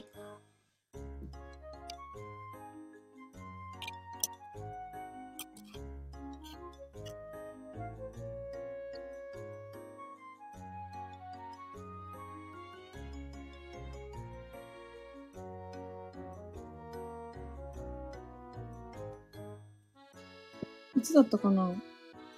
[21.10, 21.72] つだったかな？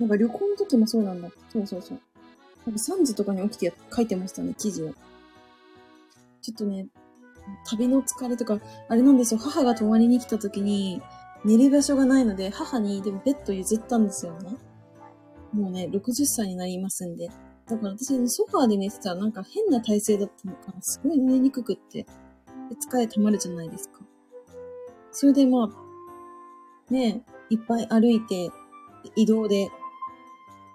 [0.01, 1.29] なんか旅行の時もそうなんだ。
[1.51, 2.01] そうそうそう。
[2.67, 4.95] なんか3時とかに起きて書いてましたね、記事を。
[6.41, 6.87] ちょっとね、
[7.69, 8.59] 旅の疲れとか、
[8.89, 11.03] あれなんですよ、母が泊まりに来た時に、
[11.45, 14.57] 寝る場所がないので、母にでもベッド譲ったんですよね。
[15.53, 17.29] もうね、60歳になりますんで。
[17.67, 20.83] だから私、ね、ソファーで寝てたらなんか変な体勢だったのかな。
[20.83, 22.03] すごい寝にくくって。
[22.03, 22.09] で
[22.77, 24.01] 疲れ溜まるじゃないですか。
[25.11, 28.51] それでまあ、ね、いっぱい歩いて、
[29.17, 29.71] 移動で、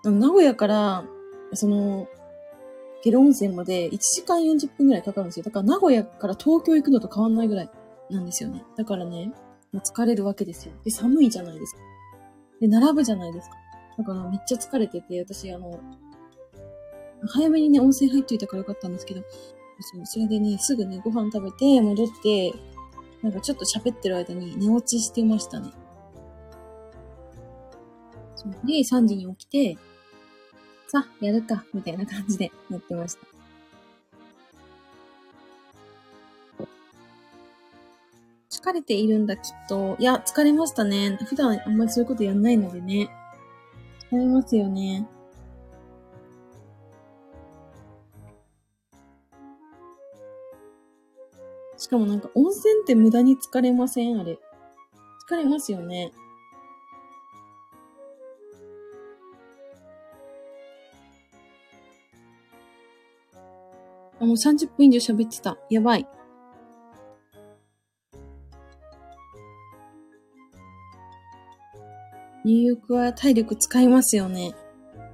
[0.04, 1.06] 名古屋から、
[1.54, 2.08] その、
[3.04, 5.44] 下呂温泉まで1時間40分くらいかかるんですよ。
[5.44, 7.70] だから名古屋から東京行くのと変わんないぐらい
[8.10, 8.64] なんですよね。
[8.76, 9.32] だからね、
[9.72, 10.74] もう疲れるわけですよ。
[10.84, 11.82] で、寒いじゃないですか。
[12.60, 13.56] で、並ぶじゃないですか。
[13.98, 15.80] だからめっちゃ疲れてて、私あの、
[17.28, 19.22] 早めにね、温泉入っといたからよかったんですけど、
[19.80, 22.54] そうそれでね、すぐね、ご飯食べて、戻って、
[23.22, 25.72] なんかちょっと喋ってる間に寝落ちしてましたね。
[28.64, 29.78] で、3時に起きて、
[30.88, 33.28] さあ、やるか、みたいな感じでやってました。
[38.50, 39.96] 疲れているんだ、きっと。
[40.00, 41.18] いや、疲れましたね。
[41.26, 43.10] 普段あんまりそういうことやんないのでね。
[44.12, 45.08] 疲れますよね。
[51.78, 54.20] しかもなんか温泉って無駄に疲れません？
[54.20, 54.40] あれ。
[55.30, 56.12] 疲れますよね。
[64.28, 65.58] もう30分以上喋ってた。
[65.70, 66.06] やばい。
[72.44, 74.54] 入浴は体力使いますよね。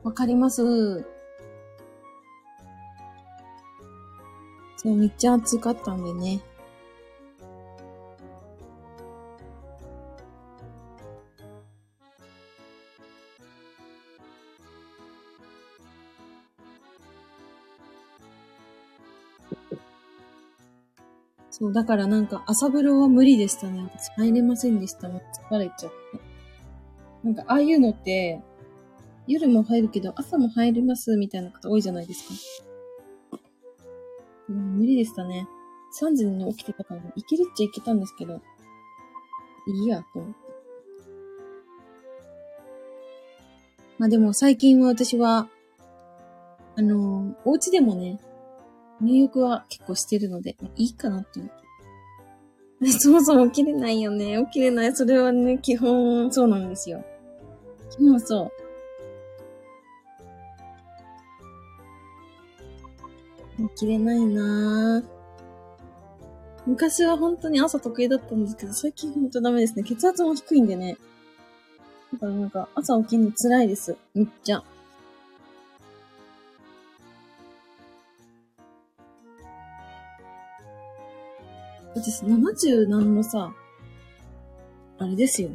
[0.04, 1.06] わかります。
[4.78, 6.42] そう、めっちゃ暑かったんでね。
[21.64, 23.82] そう、だからなんか朝風呂は無理でしたね。
[23.84, 25.08] 私入れませんでした。
[25.08, 25.96] 疲れちゃって。
[27.24, 28.42] なんかああいうのって、
[29.28, 33.38] 夜も入るけど朝も入れますみたいな方多いじゃないですか。
[34.50, 35.48] うん、無理でしたね。
[36.02, 38.42] 3時に起きてたから、いけるっちゃいけたんですけど、
[39.68, 40.36] いいや、と思って。
[44.00, 45.48] まあでも最近は私は、
[46.76, 48.20] あのー、お家でもね、
[49.04, 51.64] 入浴は結構してるので、いいかなって思って。
[53.00, 54.44] そもそも起きれないよね。
[54.48, 54.96] 起きれない。
[54.96, 57.04] それはね、基本そうなんですよ。
[57.92, 58.52] 基本そ
[63.60, 63.70] う。
[63.70, 65.14] 起きれないなぁ。
[66.66, 69.84] 昔は本当に朝得意だったんですけど、最近ほんとダメですね。
[69.84, 70.98] 血圧も低いんでね。
[72.14, 73.96] だからなんか朝起きるの辛いです。
[74.14, 74.64] めっちゃ。
[82.04, 83.56] 私70何のさ、
[85.00, 85.52] あれですよ。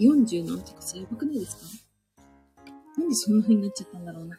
[0.00, 1.62] 40何とかさ、やばくないですか？
[2.98, 4.36] なんでそんな風になっちゃったんだろうな。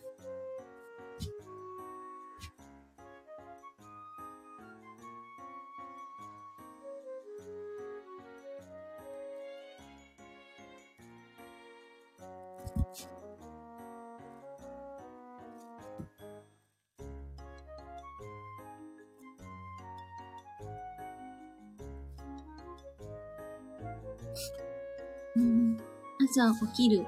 [26.41, 27.05] 朝起きる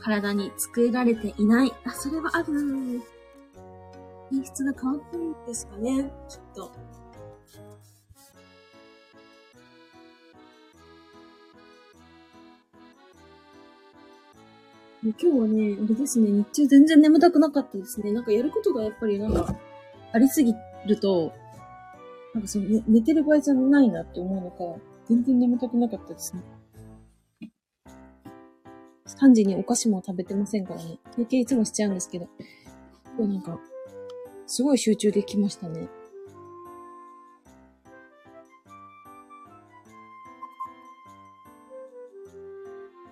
[0.00, 1.72] 体に作られていない。
[1.84, 3.02] あ、それはある
[4.30, 6.70] 品質が変わってるんですかね、きっと。
[15.02, 18.12] 今日はね、あれですね、日中全然眠たくなかったですね。
[18.12, 19.54] なんかやることがやっぱりなんか、
[20.12, 20.54] ありすぎ
[20.86, 21.32] ると、
[22.34, 26.42] なんかその、ね、寝てる場合じゃないなって思うのか、全然眠たくなかったですね。
[29.20, 30.98] 3時にお菓子も食べてませんからね。
[31.16, 32.28] 休憩いつもしちゃうんですけど。
[33.16, 33.60] 今日なんか、
[34.46, 35.88] すごい集中できましたね。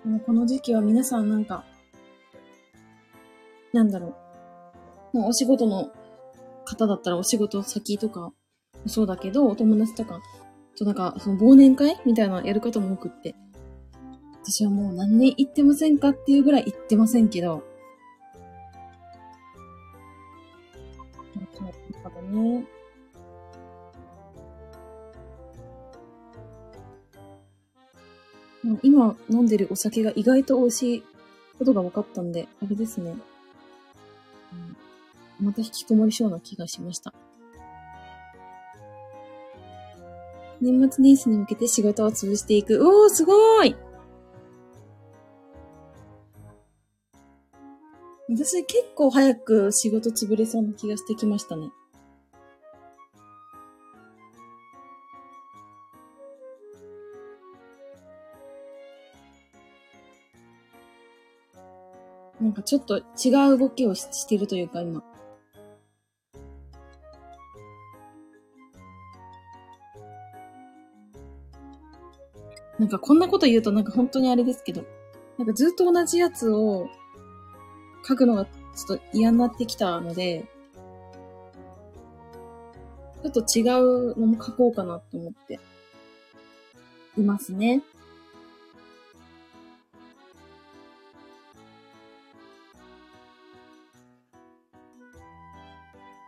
[0.04, 1.64] もうこの時期は皆さんなんか、
[3.72, 4.14] なんだろ
[5.12, 5.18] う。
[5.18, 5.90] もうお仕事の
[6.64, 8.32] 方だったらお仕事先とか
[8.86, 10.20] そうだけど、お友達とか、
[10.78, 13.34] となんか、その忘年会みたいなやる方も多くって。
[14.48, 17.64] 私はもう何年行ってませんかっていうぐらい行ってませんけど。
[21.52, 21.68] そう、
[22.04, 22.64] だからね。
[28.62, 31.02] まあ今飲んでるお酒が意外と美味しい
[31.58, 33.16] ことが分かったんで、あれですね。
[35.40, 37.12] うん、また引きこもりそうな気がしました。
[40.60, 42.78] 年末年始に向けて仕事を潰していく。
[42.88, 43.74] おー、すごい
[48.28, 51.70] 私結構早く仕事潰れそうな気がしてきましたね。
[62.40, 65.02] なんかちょっと違う動きをしてるというか、今。
[72.78, 74.84] なんかこんなこと言うとなんか本当にあれですけど、
[75.38, 76.88] なんかずっと同じやつを
[78.06, 80.44] 書くのがちょっと嫌になってきたので、
[83.22, 83.62] ちょっと違
[84.12, 85.58] うのも書こうかなと思って
[87.18, 87.82] いますね。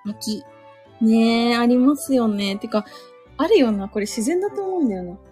[0.05, 0.43] 秋。
[1.01, 2.57] ねえ、ありますよね。
[2.57, 2.85] てか、
[3.37, 3.89] あるよな。
[3.89, 5.28] これ自然だと思うんだよな。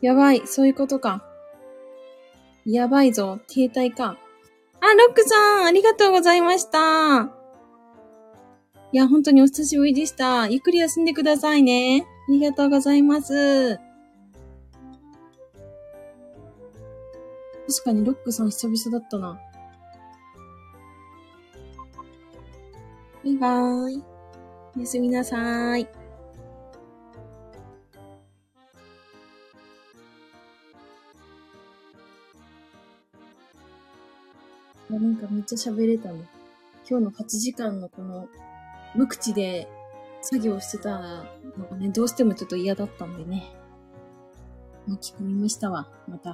[0.00, 1.24] やばい、そういうことか。
[2.64, 4.18] やばいぞ、停滞か。
[4.80, 7.30] あ、ロックさん、ありがとうございました。
[8.92, 10.48] いや、本当にお久しぶりでした。
[10.48, 12.06] ゆっくり休んでくださいね。
[12.28, 13.78] ありがとうございます。
[17.68, 19.40] 確かにロックさん久々だったな。
[23.24, 24.02] バイバーイ。
[24.76, 26.05] おやすみなさーい。
[35.30, 36.16] めっちゃ喋れたの。
[36.88, 38.28] 今日の8時間のこの
[38.94, 39.68] 無口で
[40.22, 43.44] 作業してたのがね、どうしてもちょっと嫌だったんでね。
[44.86, 46.30] 巻き込みましたわ、また。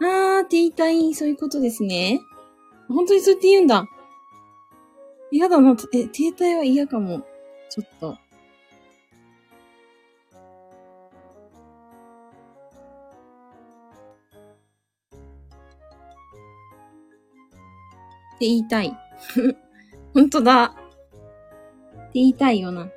[0.00, 2.20] あー、ティータイ、そういうことですね。
[2.88, 3.86] 本当にそうやって言うんだ。
[5.30, 7.22] 嫌だな、え、停滞は嫌かも。
[7.70, 8.18] ちょっと。
[18.46, 18.96] 言いたい。
[20.14, 20.64] 本当だ。
[20.64, 22.88] って言いたいよな。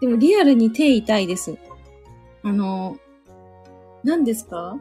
[0.00, 1.56] でもリアルに手痛いです。
[2.42, 2.98] あの、
[4.04, 4.78] 何ですか？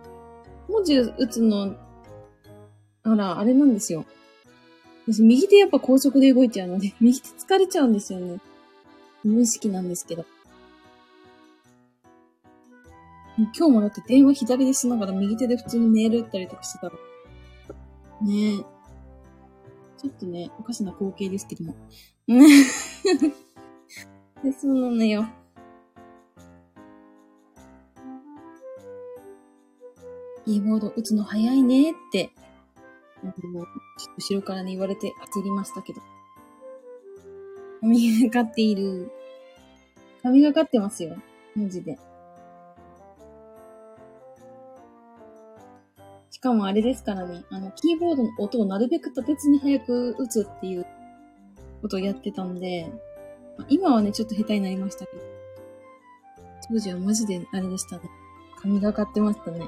[0.69, 1.75] 文字打つの、
[3.03, 4.05] あら、あれなんですよ。
[5.07, 8.39] 私、右手やっぱ高速で動いちゃうので、 右手疲れちゃうんですよね。
[9.23, 10.25] 無意識なんですけど。
[13.37, 16.93] 今日もだって電話左でしながら右手で普通にメール打ったりとかしてたら、
[18.21, 18.57] ねえ。
[19.97, 21.75] ちょっとね、おかしな光景ですけども。
[22.27, 22.35] で、
[24.51, 25.25] そうなのよ。
[30.45, 32.31] キーボード打つの早いねって、
[34.17, 36.01] 後ろからね言われて焦りましたけど。
[37.81, 39.11] 髪がかっている。
[40.23, 41.17] 髪がかってますよ。
[41.55, 41.99] マジで。
[46.47, 50.85] かもあれですからね、あの、キーボードの音をなるべく立てずに早く打つっていう
[51.81, 52.89] ことをやってたんで、
[53.69, 55.21] 今はね、ちょっと下手になりましたけど、
[56.69, 58.03] 当時はマジであれでしたね。
[58.61, 59.67] 神がかってましたね。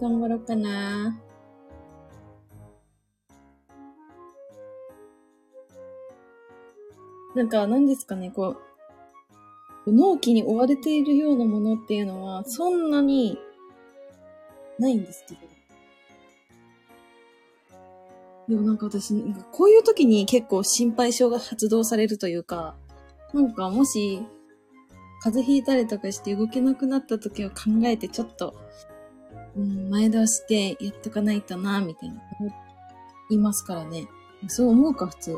[0.00, 1.20] 頑張ろうかな。
[7.34, 8.56] なんか、何ですかね、こ
[9.86, 13.38] う、納期に追われているようなものっていうのは、そんなに、
[14.78, 15.40] ないんですけど。
[18.48, 19.14] でもなんか私、
[19.52, 22.74] こういう時に結構心配性が発動されるというか、
[23.32, 24.22] なんかもし、
[25.22, 28.54] 風邪ひいたりとかして動けなくなった時を考えてちょっと
[29.60, 32.50] うん、前倒してやっとかないとな、みたいな思
[33.28, 34.06] いますからね。
[34.48, 35.32] そう思うか、普通。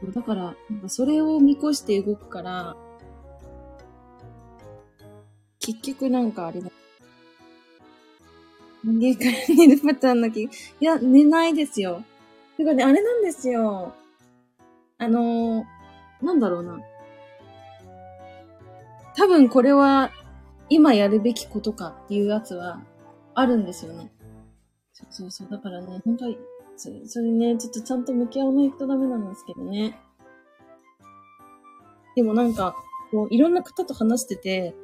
[0.00, 2.74] そうだから、なんかそれを見越して動くから、
[5.60, 6.70] 結局なんかあれだ。
[8.82, 10.40] 人間から寝るパターンだけ。
[10.40, 10.48] い
[10.80, 12.02] や、寝ないですよ。
[12.56, 13.94] てかね、あれなんですよ。
[14.98, 16.80] あのー、なんだろうな。
[19.16, 20.10] 多分これは
[20.68, 22.80] 今やるべきことかっていうやつは
[23.34, 24.10] あるんですよね。
[24.92, 25.48] そうそうそう。
[25.50, 26.38] だからね、本当に、
[26.76, 29.98] それそれね、ちょっとちゃんと向き合わないとダメなんですけどね。
[32.16, 32.74] でもなんか、
[33.10, 34.74] こう、いろんな方と話してて、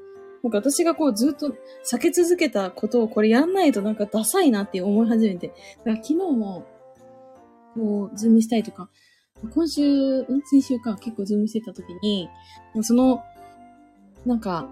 [0.43, 1.49] なんか私がこうずっと
[1.91, 5.49] 避け続けたことをこれやんないとなんかダサいなって思い始めて。
[5.49, 6.65] だから昨日も、
[7.75, 8.89] こう、ズームしたいとか、
[9.55, 10.27] 今週、ん？
[10.51, 12.29] 先週か結構ズームしてた時に、
[12.83, 13.23] その、
[14.25, 14.69] なんか、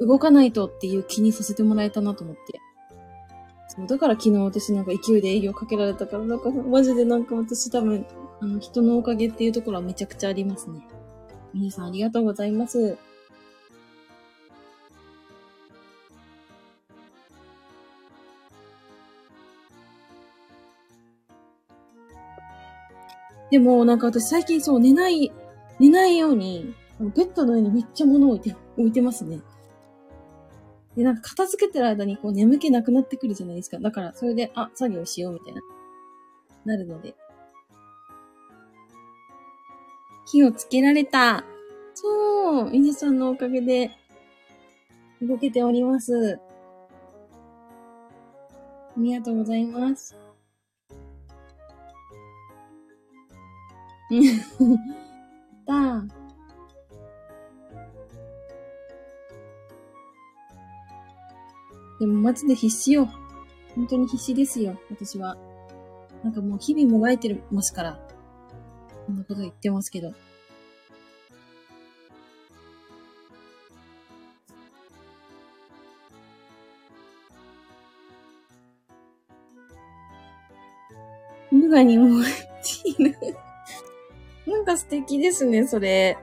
[0.00, 2.60] 動かないとっていう気にさせてもらえたなと思って。
[3.68, 8.06] そう、だから昨日私なんか勢いで営業かけられたから、なんかマジでなんか私多分、
[8.40, 10.80] あの、人のおかげっていうところはめちゃくちゃありますね。
[11.52, 12.96] 皆さんありがとうございます。
[23.50, 25.30] でも、なんか私最近そう寝ない、
[25.78, 29.40] 寝ないように、ベッドの上にめっちゃ物置いて、置いてますね。
[30.96, 33.78] で、なんか片付けてる間にこう眠気なくなってくるじゃないですか。
[33.78, 35.60] だから、それで、あ、作業しようみたいな、
[36.64, 37.14] なるので。
[40.26, 41.44] 火をつけられた。
[41.94, 43.90] そう、皆さんのおかげで、
[45.22, 46.40] 動けております。
[48.96, 50.16] ありがとうございます。
[55.66, 56.04] だ。
[62.00, 63.10] でもマジで必死よ。
[63.74, 65.36] 本当に必死ですよ、私は。
[66.24, 68.00] なんかもう日々もがいてますから。
[69.06, 70.12] こんなこと言ってますけど。
[81.50, 82.24] 無我にも
[82.62, 83.14] チーム
[84.46, 86.16] なんか素敵ですね、それ。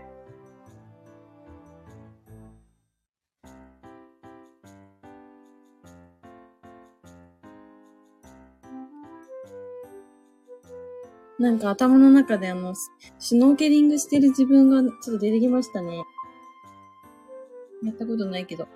[11.47, 12.75] なんか頭の中であの、
[13.19, 16.03] シュノーケリングしてる自分がちょっと出てきましたね。
[17.81, 18.67] やったことないけど。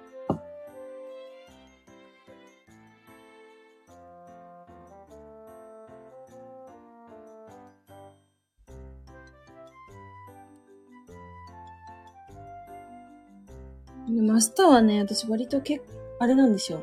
[14.08, 15.84] でも明日はね、私割と結
[16.20, 16.82] あれなんですよ。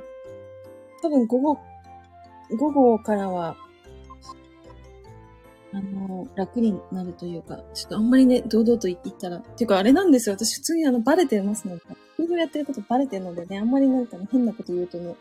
[1.01, 1.59] 多分午後、
[2.59, 3.57] 午後からは、
[5.73, 10.35] あの、楽になるというか、ちょっとあんまりね、堂々と言ったら、っていうかあれなんですよ。
[10.35, 11.83] 私普通にあの、バレてますので、
[12.17, 15.15] フードやってることバレてるのでね、あんまりなんかね、変なこと言うとね、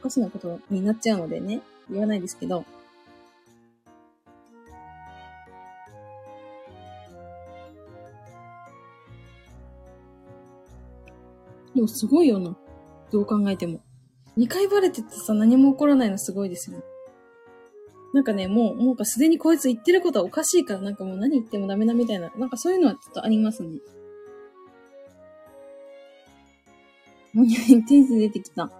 [0.00, 2.64] おかしなことになっちゃうのでね、言わないですけど、
[11.74, 12.56] でもすごいよな。
[13.12, 13.80] どう考えても。
[14.36, 16.84] 2回バレててさ、何も起こらないのすごいですよね。
[18.12, 23.78] なんかね、もう、もうかすでにこいつ言ってることはおかしいから、なんかもう何言ってもダメだみたいな、なんかそういうのはちょっとありますね。
[27.32, 28.70] もうテンス出てきた。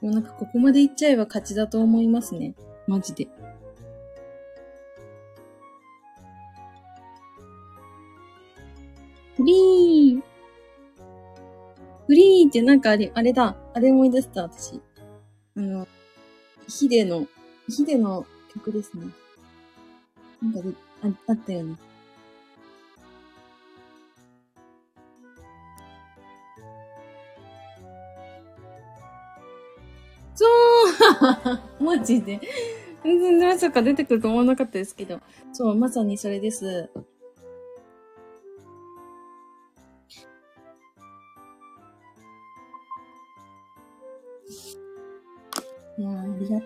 [0.00, 2.54] もうなんかここまで行っちゃえば勝ちだと思いますね。
[2.86, 3.28] マジで。
[9.36, 10.29] フリー
[12.10, 13.54] フリーってなんかあれ、あれだ。
[13.72, 14.80] あれ思い出した、私。
[15.56, 15.86] あの、
[16.66, 17.24] ヒデの、
[17.68, 19.06] ヒデの曲ですね。
[20.42, 21.76] なんかで、ああったよね。
[30.34, 30.46] そ
[31.78, 32.40] う マジで。
[33.04, 35.20] 全然まさか出てくると思わなかったですけど。
[35.52, 36.90] そう、まさにそれです。
[46.00, 46.58] いやありが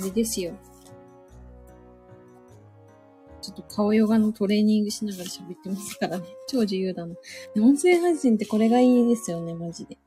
[0.00, 0.52] 今あれですよ。
[3.40, 6.24] ちょっと顔ヨガのトレーニングしながら喋ってますからね。
[6.46, 7.14] 超自由だな。
[7.56, 9.98] 音声配信ってこれがいいですよね、マジで。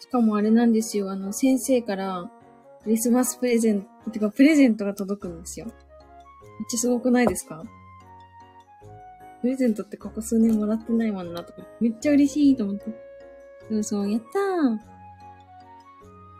[0.00, 2.30] しかもあれなんですよ、あの、先生から
[2.82, 5.66] クリスマスプレゼント、てかプレゼントが届くんですよ。
[5.66, 5.74] めっ
[6.70, 7.64] ちゃすごくないですか？
[9.44, 12.86] プレゼントってここ数年もらってないもんなとか、めっちゃ嬉しいと思って。
[13.68, 14.38] そうそう、やった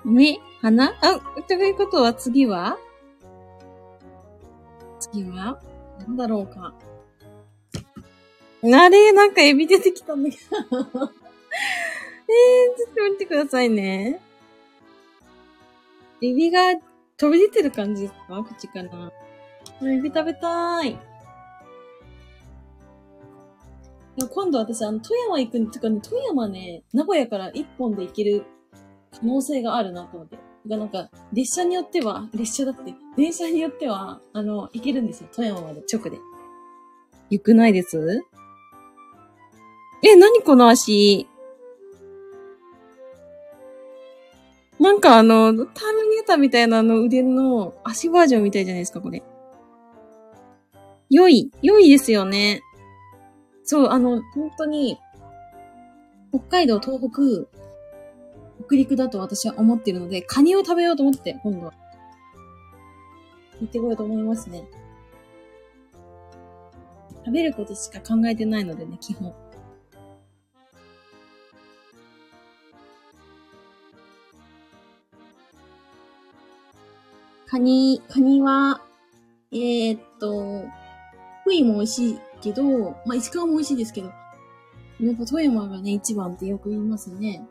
[0.08, 0.10] ー。
[0.10, 2.78] 目鼻あ、ということは次は？
[5.00, 5.60] 次は？
[5.98, 6.72] なんだろうか。
[8.62, 10.56] あれなんかエビ出てきたんだけど。
[10.56, 11.02] えー、ちょ
[12.90, 14.22] っと待ってくださいね。
[16.22, 16.74] エビが
[17.18, 18.42] 飛び出てる感じですか？
[18.42, 19.12] 口かな。
[19.82, 20.98] エビ食べたーい。
[24.16, 28.44] 今度私、あの、富山行くん、てかね、富山ね、名古屋から一本で行ける
[29.12, 30.38] 可能性があるなと思って。
[30.66, 35.28] がなんか、列車によっては、列車だって、電車によっては、あの、行けるんですよ。
[35.34, 36.18] 富山まで、直で。
[37.28, 38.22] 行くないです？
[40.02, 41.26] え、なにこの足？
[44.78, 45.66] なんかあの、ターミ
[46.16, 49.22] ネーターみたいなあの腕の足バージョンみたいじゃないですか、これ。
[51.10, 51.50] 良い。
[51.62, 52.62] 良いですよね。
[53.64, 54.98] そう、あの、本当に、
[56.30, 57.48] 北海道、東北、
[58.66, 61.72] 北陸だと私は思ってるので、カニを食べようと思って、今度は。
[63.60, 64.64] 行ってこようと思いますね。
[67.24, 69.34] 食べることしか考えてないのでね、基本。
[77.46, 78.82] カニ、カニは、
[79.52, 80.64] えー、っと、
[81.44, 82.62] ふいも美味しいけど、
[83.06, 84.08] まあ、石川も美味しいですけど、
[85.00, 87.44] やっぱ富山がね、一番ってよく言いますね。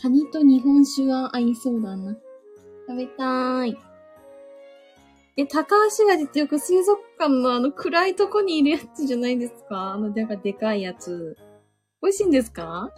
[0.00, 2.16] カニと日本酒が合いそうだな。
[2.86, 3.78] 食べたーい。
[5.36, 9.94] え、高橋味ってよく水族館のあの暗いとこにいるやつじゃないですか？
[9.94, 11.36] あの、なんかでかいやつ。
[12.00, 12.92] 美味しいんですか？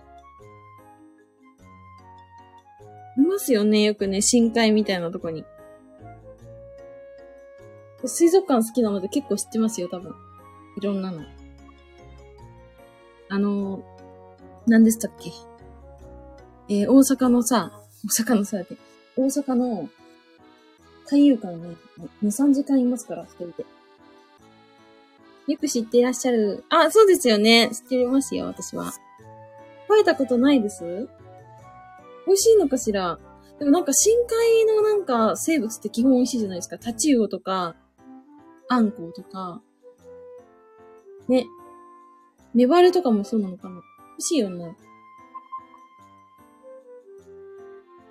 [3.21, 5.45] いますよね、よくね、深海みたいなとこに。
[8.05, 10.15] 水族館好きなので結構知ってますよ、多分。
[10.79, 11.23] いろんなの。
[13.29, 13.85] あの、
[14.67, 15.31] 何でしたっけ？
[16.69, 17.73] えー、大阪のさ、
[18.05, 18.59] 大阪のさ、
[19.17, 19.89] 大阪の
[21.07, 21.77] 海遊館ね、
[22.23, 23.67] 2、3時間いますから、一人で。
[25.49, 26.65] よく知っていらっしゃる。
[26.69, 27.71] あ、そうですよね。
[27.73, 28.93] 知ってますよ、私は。
[29.89, 31.09] 食べたことないです？
[32.31, 33.19] 美味しいのかしら？
[33.59, 36.79] でもなんか深海のなんか生物って基本美味しいじゃないですか。
[36.79, 37.75] タチウオとか、
[38.69, 39.61] アンコウとか。
[41.29, 41.45] ね。
[42.55, 43.75] メバルとかもそうなのかな？
[43.75, 44.77] 美味しいよね。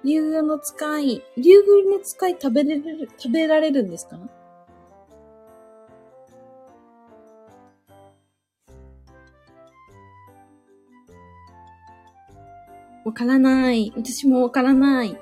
[0.04, 4.20] 竜宮の使い、竜宮の使い食べれる、食べられるんですか？
[13.06, 13.91] わからない。
[13.95, 15.18] 私もわからない。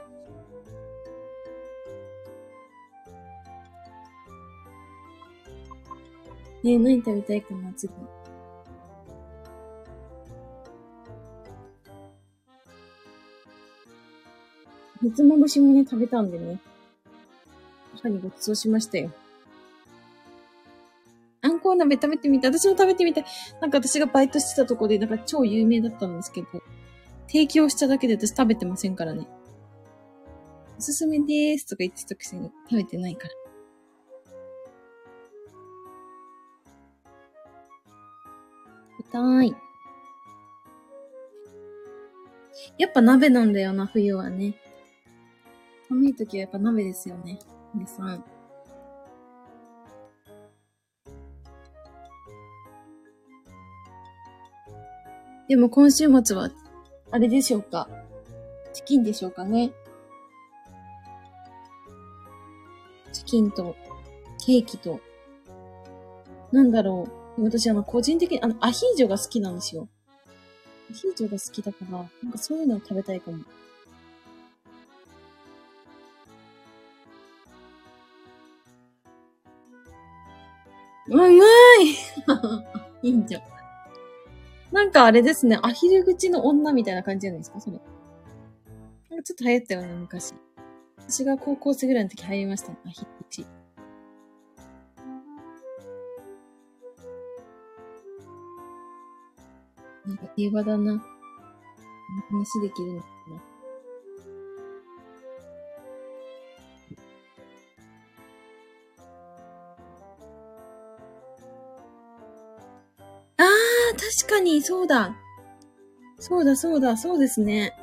[6.63, 7.93] ねえ、何食べたいかな、次。
[15.01, 16.59] 別も串もね、食べたんでね。
[17.95, 19.11] 母にごちそうしましたよ。
[21.41, 22.49] あんこう鍋食べてみた。
[22.49, 23.21] 私も食べてみた。
[23.61, 26.47] なんか私がバイトしてたとこで、なんか超有名だったんですけど、
[27.27, 29.27] 提供しただけで私食べてませんからね。
[30.77, 33.33] おすすめでーすとか言ってたくせに食べてないから。
[38.97, 39.55] 食べたい。
[42.77, 44.55] やっぱ鍋なんだよな、冬はね。
[45.89, 47.39] 寒い時はやっぱ鍋ですよね。
[47.73, 48.23] 皆さん。
[55.47, 56.51] でも今週末は、
[57.11, 57.87] あれでしょうか
[58.73, 59.71] チキンでしょうかね
[63.13, 63.75] チキンと、
[64.45, 64.99] ケーキと、
[66.51, 67.43] なんだろう。
[67.43, 69.87] 私、あの、個人的に、あの、アヒージョが好きなんですよ。
[70.91, 73.37] アヒージョが好きだから、なんかそういうのを食べたいかも。
[81.09, 81.37] うまい
[83.01, 83.41] いいんじゃん。
[84.71, 87.77] なんかあれですね、アヒル口の女みたいな感じじゃないですか、それ。
[89.09, 90.33] なんかちょっと流行ったよね、昔。
[90.97, 92.77] 私が高校生ぐらいの時流行りましたね。
[92.85, 93.45] アヒル口。
[100.05, 101.03] なんか平和だな。
[102.29, 103.56] 話できるのかな。
[114.07, 115.13] 確かに、そうだ。
[116.17, 117.73] そうだ、そうだ、そうですね。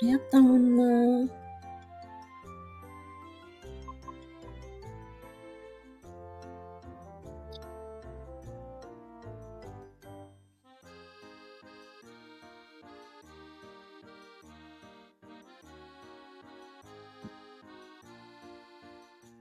[0.00, 1.32] やったもんな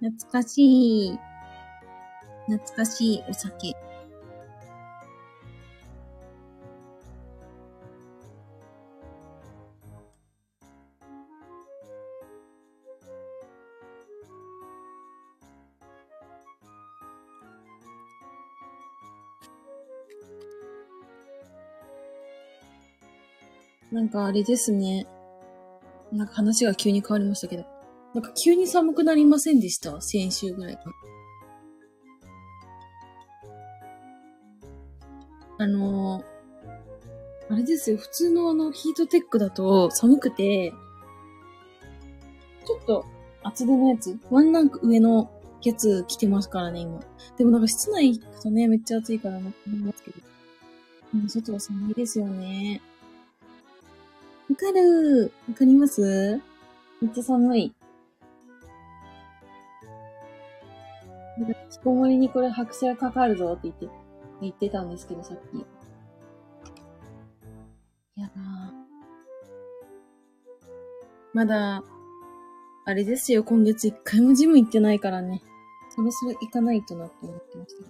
[0.01, 1.30] 懐かしい。
[2.51, 3.73] 懐かしいお酒。
[23.93, 25.05] なんかあれですね。
[26.11, 27.65] なんか話が急に変わりましたけど。
[28.13, 30.01] なんか急に寒くなりませんでした？
[30.01, 30.91] 先週ぐらいから
[35.61, 36.23] あの、
[37.49, 37.97] あれですよ。
[37.97, 40.73] 普通のあの、ヒートテックだと寒くて、
[42.65, 43.05] ちょっと
[43.43, 45.29] 厚手のやつ、ワンランク上の
[45.61, 46.99] やつ着てますからね、今。
[47.37, 50.17] でもなんか室内行くとね、めっちゃ暑いからな思いますけど。
[51.13, 52.81] でも外は寒いですよね。
[54.49, 56.41] わかるわかります？
[57.01, 57.71] めっちゃ寒い。
[61.37, 64.00] なんか、引きこもりにこれ拍車かかるぞって言って、
[64.41, 65.65] 言ってたんですけど、さっき。
[68.19, 68.33] やだ
[71.33, 71.83] まだ、
[72.85, 75.41] あれですよ、今月一回もジム行ってないからね。
[75.95, 77.83] そろそろ行かないとなって思ってました。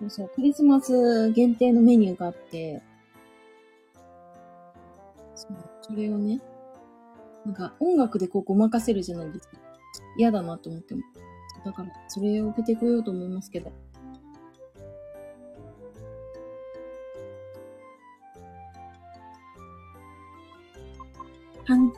[0.00, 2.82] そうそう、クリスマス限定のメニューがあって、
[5.34, 6.40] そう、それをね、
[7.44, 9.56] なんか音楽でこうごまかせるじゃないですか。
[10.16, 11.02] 嫌だなと思っても。
[11.64, 13.72] だから、それを受けてこようと思いますけど。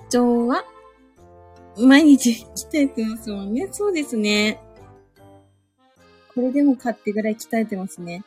[0.08, 0.64] 長は、
[1.78, 3.68] 毎日鍛えてますもんね。
[3.70, 4.60] そうですね。
[6.34, 8.24] これでも買ってぐらい鍛えてますね。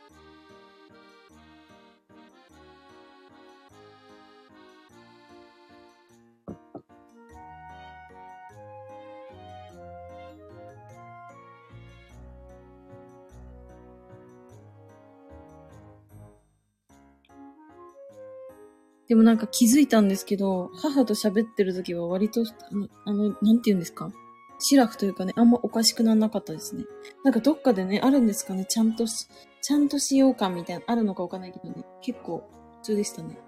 [19.09, 24.11] でもなんか気づいたんですけど、母と喋ってる時は割と、あの、あのなんて言うんですか？
[24.59, 26.85] シラフというかね、あんまおかしくならなかったですね。
[27.23, 28.65] なんかどっかでね、あるんですかね？
[28.65, 29.27] ちゃんとし、
[29.61, 32.47] ちゃんとしようかみたいな、あるのかわかんないけどね、結構
[32.81, 33.39] 普通でしたね。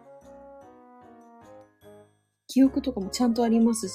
[2.47, 3.93] 記憶とかもちゃんとありますし、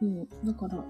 [0.00, 0.84] そう、だから、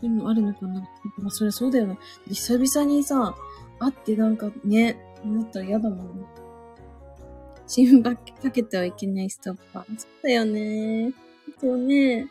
[0.00, 0.80] そういうのあるのかな
[1.18, 1.96] まあ、そりゃそうだよな。
[2.28, 3.34] 久々にさ、
[3.78, 6.26] 会ってなんかね、なったら嫌だもんね。
[7.66, 9.98] 新聞かけてはいけないストッパー。
[9.98, 11.12] そうだよね。
[11.60, 12.28] そうよね。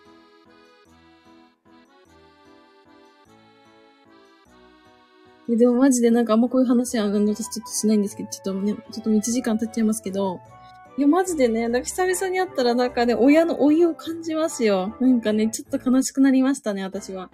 [5.47, 10.39] でもマジでなんかあんまこういう話は私ちょっとしないんですけど、ちょっとね、ちょっと1時間経っちゃいますけど、
[10.97, 14.95] いや、マジでね、なんか久々に会ったらなんかね、親の老いを感じますよ。
[14.99, 17.30] なんかね、ちょっと悲しくなりましたね、私は。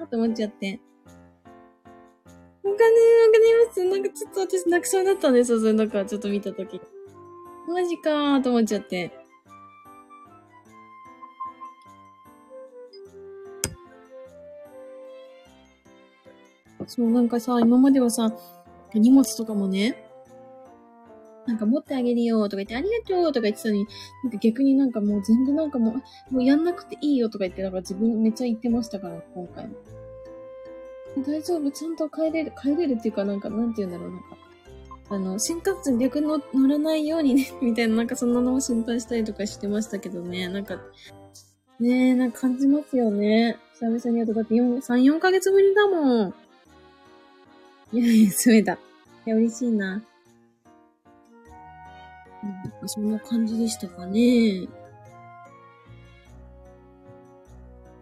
[0.00, 0.80] ーって思っちゃって。
[2.62, 3.84] お金、わかります。
[3.84, 5.60] なんかちょっと私泣きそうになったんですよ。
[5.60, 6.80] それなんかちょっと見たとき。
[7.68, 9.12] マジかーと思っちゃって。
[16.86, 18.32] そう、なんかさ、今まではさ、
[18.94, 20.07] 荷物とかもね、
[21.48, 23.86] なんか持ってあげるよとか言って、ありがとうとか言ってたのに、
[24.22, 25.96] なんか逆になんかもう全然なんかも
[26.30, 29.74] う、もうやんなくていいよとか言って、なんか自分めっちゃ言ってましたから、今回も。
[31.26, 34.36] 大丈夫ちゃんと帰れる、帰れるっていうかなんか、なんて言うんだろう、なんか。
[35.10, 40.78] あの、新幹線逆に乗らないようにね、 みたいな、なんかそんなのも心配したりとかしてましたけどね、なんか、
[41.80, 43.56] ねえ、なんか感じますよね。
[43.80, 46.34] 久々にやると、だって4、3、4ヶ月ぶりだもん。
[47.92, 48.74] いやいや、それだ。
[49.26, 50.02] いや、嬉しいな。
[52.42, 54.68] うん、そんな感じでしたかね。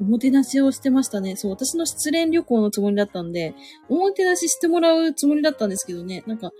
[0.00, 1.36] おもてなしをしてましたね。
[1.36, 3.54] そう、私の失恋旅行のつもりだったんで、
[3.88, 6.22] おもてなししてもらうつもりだったんですけどね。
[6.26, 6.52] なんか、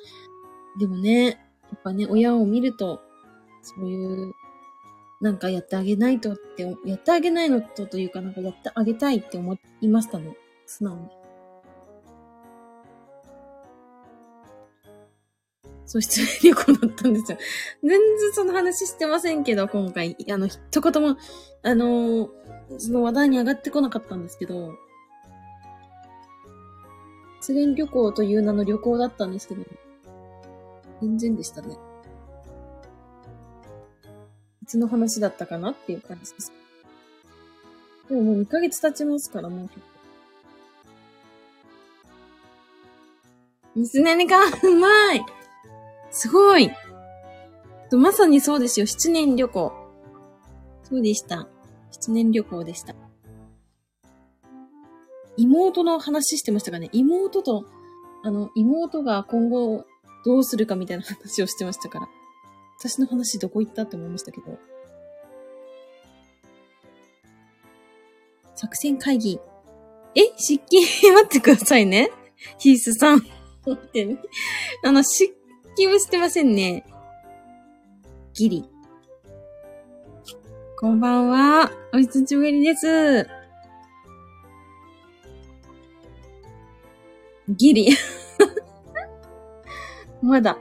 [0.78, 1.32] でもね、や
[1.76, 3.02] っぱね、親を見ると、
[3.62, 4.32] そういう、
[5.20, 10.36] なんかやってあげないとって、やってあげないのとというか、なんかやってあげたいって思いましたね。
[10.66, 11.25] 素直に。
[15.86, 17.38] そう、失礼旅行だったんですよ。
[17.82, 18.00] 全然
[18.32, 20.16] その話してませんけど、今回。
[20.30, 21.16] あの、一言も、
[21.62, 22.28] あのー、
[22.78, 24.74] その話題に上がってこなかったんですけど、
[27.40, 29.62] 失恋旅行という名の旅行だったんですけど、
[31.00, 31.76] 全然でしたね。
[34.62, 36.52] いつの話だったかなっていう感じです。
[38.08, 39.96] でももう2ヶ月経ちますから、もう結構。
[43.76, 45.35] 水ネがうまい
[46.10, 46.70] すごい
[47.92, 48.86] まさにそうですよ。
[48.86, 49.72] 七年旅行。
[50.82, 51.46] そうでした。
[51.92, 52.94] 七年旅行でした。
[55.36, 57.64] 妹の話してましたかね妹と、
[58.24, 59.84] あの、妹が今後
[60.24, 62.08] どうするかみたいな話をしてましたから。
[62.78, 64.58] 私の話どこ行ったって思いましたけど。
[68.56, 69.38] 作戦会議。
[70.14, 70.20] え？
[70.38, 70.80] 湿気
[71.10, 72.10] 待ってくださいね。
[72.58, 73.18] ヒースさん。
[73.64, 74.18] 待ってね。
[74.82, 75.36] あの、湿
[75.76, 76.86] 気はしてませんね。
[78.32, 78.64] ギリ。
[80.80, 81.70] こんばんは。
[81.92, 83.28] お久しぶりです。
[87.50, 87.90] ギリ。
[90.22, 90.56] まだ。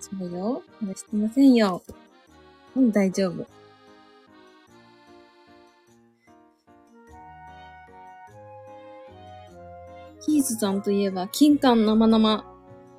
[0.00, 0.62] そうよ。
[0.80, 1.82] まだしてませんよ。
[2.74, 3.59] うん、大丈夫。
[10.26, 12.44] ヒースさんといえば、金柑生生。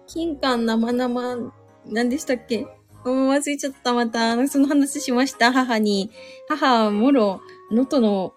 [0.07, 1.51] 金柑生生、
[1.85, 2.63] 何でしたっけ？
[3.05, 4.47] もう忘れちゃった、また。
[4.47, 6.11] その話しました、母に。
[6.49, 7.41] 母は、もろ、
[7.71, 8.33] 能登の、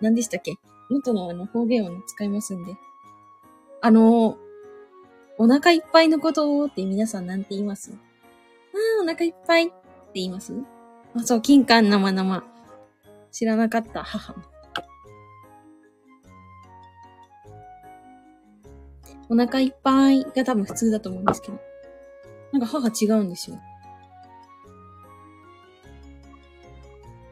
[0.00, 0.54] 何でしたっけ？
[0.90, 2.74] 能登のあの方言を、使いますんで。
[3.80, 4.36] あの、
[5.38, 7.92] お腹いっぱいのことをって皆さんなんて言います？
[7.92, 7.94] あ
[9.00, 9.74] あ、お腹いっぱいって
[10.14, 10.52] 言います？
[11.14, 12.44] あ、そう、金柑生生。
[13.30, 14.34] 知らなかった、母。
[19.28, 21.58] お腹いっぱいが多分普通だと思うんですけど。
[22.52, 23.58] なんか母違うんですよ。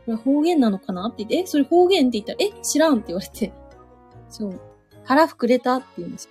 [0.05, 3.53] これ方言なのかなって言って、え、それ方言って言ったら、え、知らんって言われて。
[4.29, 4.61] そう。
[5.05, 6.31] 腹膨れたって言うんですよ。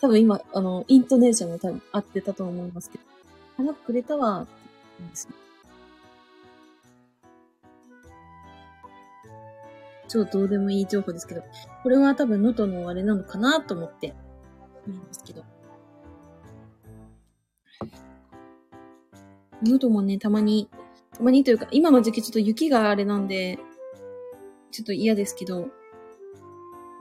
[0.00, 3.04] 多分今、あの、イントネーションも多分合ってたと思いますけど。
[3.56, 4.52] 腹膨れたわって
[4.98, 5.30] 言うんですよ。
[10.08, 11.42] 超どうでもいい情報ですけど、
[11.82, 14.14] これは多分能登のあれなのかなと思って
[14.86, 15.44] いいんですけど。
[19.62, 20.68] 喉もね、たまに、
[21.12, 23.58] たまにというか、今の時期ちょっと雪があれなんで、
[24.70, 25.68] ちょっと嫌ですけど、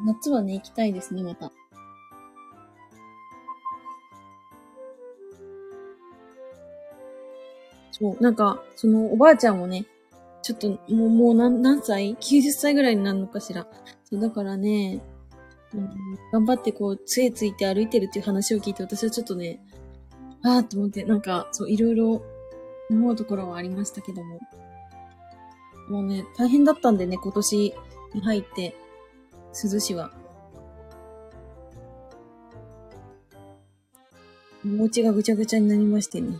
[0.05, 1.51] 夏はね、行きたいですね、また。
[7.91, 9.85] そう、なんか、そのおばあちゃんもね、
[10.41, 13.67] ちょっと、もう、もう何、何歳 ?90 歳ぐらいになるのかしら。
[14.03, 15.01] そう、だからね、
[15.75, 15.89] うん、
[16.31, 19.59] 頑張ってこう、杖ついて歩いてるっていう話を聞いて、私はちょっとね、
[20.43, 22.21] ああと思って、なんか、そう、いろいろ
[22.89, 24.39] 思うところはありましたけども。
[25.89, 27.73] もうね、大変だったんでね、今年
[28.13, 28.75] に入って、
[29.53, 30.11] 鈴市は。
[34.63, 36.39] お餅がぐちゃぐちゃになりましてね。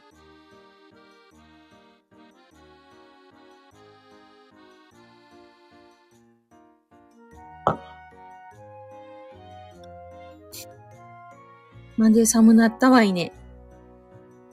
[12.06, 13.32] まんで寒なったわいね。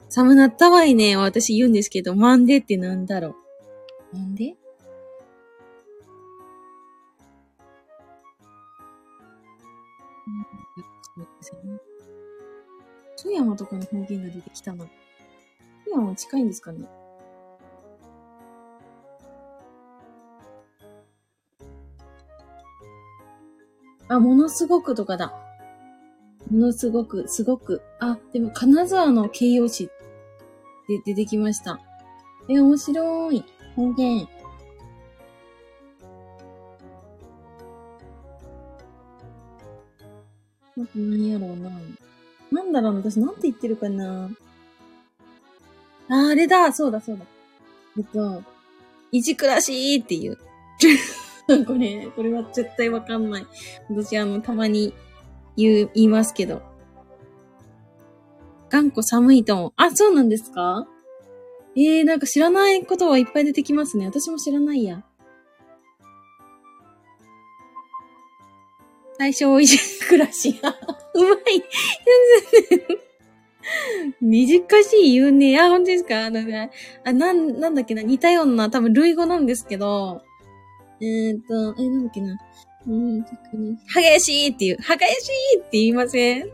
[0.09, 1.17] 寒なったわいね。
[1.17, 3.35] 私言うんですけど、まんでってなんだろ
[4.11, 4.17] う？
[4.17, 4.55] なんで
[13.21, 14.85] 富山とかの方言が出てきたな。
[15.85, 16.87] 富山は近いんですかね？
[24.07, 25.39] あ、ものすごくとかだ。
[26.51, 29.89] ものすごく、すごく、あ、でも金沢の形容詞
[30.87, 31.79] で出てきました。
[32.49, 33.43] え、面白い。
[33.75, 34.27] 方言。
[40.95, 41.71] 何やろうな。
[42.51, 44.29] なんだろうな、私なんて言ってるかな。
[46.09, 47.25] あ、あれだ、そうだそうだ。
[47.97, 48.43] えっと、
[49.11, 50.37] いじくらしいっていう。
[51.67, 53.45] これ、これは絶対わかんない。
[53.89, 54.93] 私あの、たまに
[55.57, 56.61] 言う、言いますけど。
[58.69, 59.73] 頑固寒いと思う。
[59.75, 60.87] あ、そうなんですか？
[61.75, 64.05] えー、なんか知らないことはいっぱい出てきますね。
[64.05, 65.03] 私も知らないや。
[69.17, 69.77] 最小維持
[70.07, 70.49] 暮らし。
[71.15, 71.63] うまい。
[74.21, 75.57] 短しい言うね。
[75.59, 76.29] あ、本当ですか？
[76.29, 76.73] なんか、
[77.05, 78.01] あ、なん、なんだっけな？
[78.01, 80.21] 似たような、多分類語なんですけど、
[80.99, 82.37] えー、っと、え、なんだっけな？
[82.87, 86.49] うん、激しいっていう、激しいって言いません？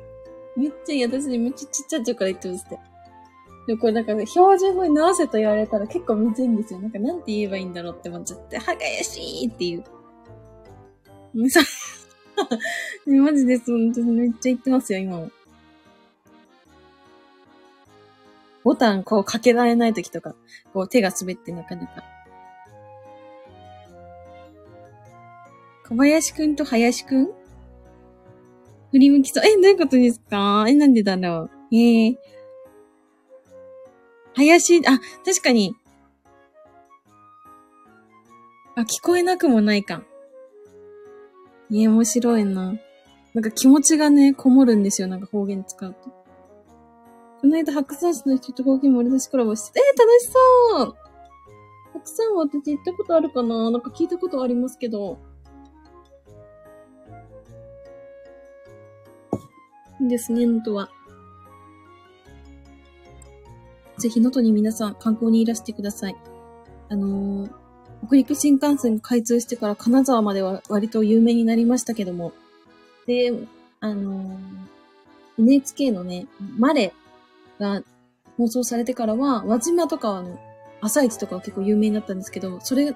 [0.55, 1.03] めっちゃいい。
[1.05, 2.80] 私めっちゃちっちゃい時から言ってますって。
[3.67, 6.80] でもこれなんかね標準語に直せと言われたら結構むずいんですよ。
[6.80, 9.84] なんかなんて言えばいいんだろうって思っちゃって、はがやしいっていう。
[11.34, 11.61] むさ、
[13.05, 13.71] マジです。
[13.71, 15.32] 本当にめっちゃ言ってますよ、今も。
[18.63, 20.36] ボタンこうかけられない時とか、
[20.73, 22.03] こう手が滑ってなかなか。
[25.89, 27.25] 小林くんと林くん？
[28.91, 29.43] 振り向きそう。
[29.43, 30.65] え、どういうことですか？
[30.67, 31.75] え、なんでだろう？
[31.75, 32.17] ええー
[34.35, 35.75] 林、あ、確かに。
[38.75, 40.03] あ、聞こえなくもないか。
[41.73, 42.75] え、面白いな。
[43.33, 45.07] なんか気持ちがね、こもるんですよ。
[45.07, 46.09] なんか方言使うと。
[47.41, 50.95] この間、白山市の人と方言盛り出しコラボして、えー、楽しそう
[51.93, 53.71] 白山は私行ったことあるかな？
[53.71, 55.19] なんか聞いたことありますけど。
[60.02, 60.89] いいですね、のとは。
[63.97, 66.16] ぜひ、能登に皆さん観光にいらしてください。
[66.89, 67.50] あのー、
[68.08, 72.32] 北陸新幹線開通してから金沢までは割と有名になりましたけども。
[73.06, 73.34] で、
[73.82, 76.28] あのー、NHK のね、
[76.58, 76.93] マレ
[77.60, 77.84] が
[78.38, 80.39] 放送されてからは、輪島とかあの、
[80.82, 82.95] 朝市とかは結構有名になったんですけど、それ、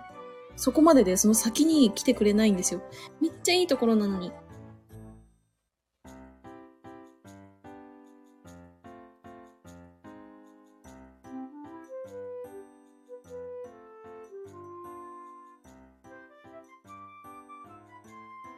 [0.56, 2.82] そこまででその先に来てくれないんですよ。
[3.22, 4.32] めっちゃいいところなのに。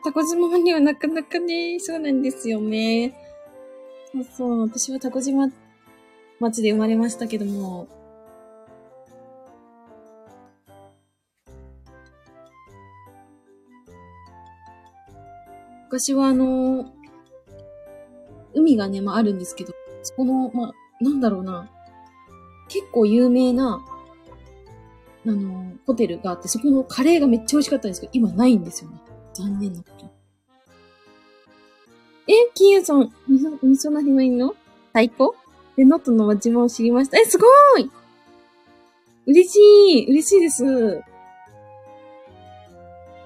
[0.05, 3.15] タコ島にはなかなかね、そうなんですよね。
[4.11, 5.49] そうそう、私はタコ島
[6.39, 7.87] 町で生まれましたけども、
[15.85, 16.85] 昔はあの、
[18.53, 21.67] 海がね、まああるんですけど、そこの、まあ、なんだろうな、
[22.69, 23.83] 結構有名な、
[25.25, 28.97] あの、ホテルがあって、そこのカレーがめっちゃ美味しかったんですけど、今ないんですよね。
[29.35, 30.09] 残念なこと。
[32.27, 34.55] え、キーヤさん、みそ、みそなひもいんの？
[34.93, 35.35] 最高
[35.75, 37.19] で、ノットの町も知りました。
[37.19, 37.45] え、すご
[37.77, 37.91] い
[39.27, 39.59] 嬉し
[40.03, 41.03] い嬉しいです。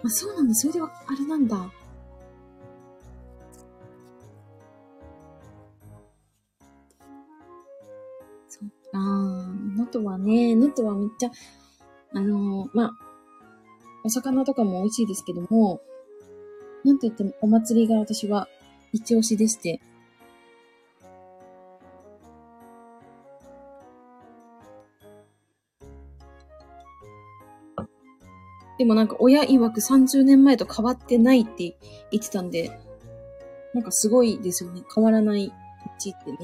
[0.03, 0.55] あ、そうなんだ。
[0.55, 1.71] それでは、あれなんだ。
[8.47, 8.97] そっか。
[8.97, 11.31] 能登はね、能登はめっちゃ、
[12.13, 12.91] あのー、まあ、
[14.03, 15.81] お魚とかも美味しいですけども、
[16.83, 18.47] なんといってもお祭りが私は
[18.93, 19.81] 一押しでして。
[28.77, 31.75] でもなんか親曰く30年前と変わってないって
[32.11, 32.79] 言ってたんで、
[33.73, 34.83] なんかすごいですよね。
[34.95, 35.53] 変わらない道
[36.11, 36.37] ってね。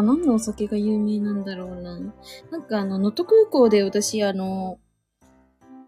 [0.00, 1.98] は何のお酒が有名なんだろうな。
[2.50, 4.78] なんかあの、能登空港で私あの、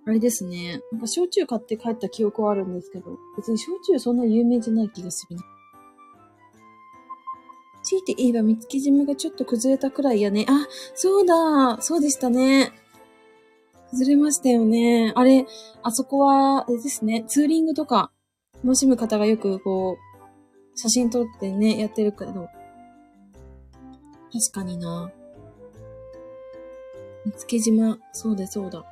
[0.04, 0.80] あれですね。
[0.90, 5.42] なんか焼酎買って帰った記憶はあるんですけど、別に焼酎そんな有名じゃない気がするね。
[7.84, 10.46] 強いて言えば見つけ島がちょっと崩れたくらいやね。
[10.48, 12.72] あ、そうだそうでしたね。
[13.90, 15.12] 崩れましたよね。
[15.14, 15.46] あれ、
[15.82, 18.10] あそこは、あれですね、ツーリングとか
[18.64, 22.48] 楽しむ方がよくこう、写真撮ってね、やってるけど、
[24.32, 25.12] 確かにな。
[27.24, 28.84] 見つけ島、そうだそうだ。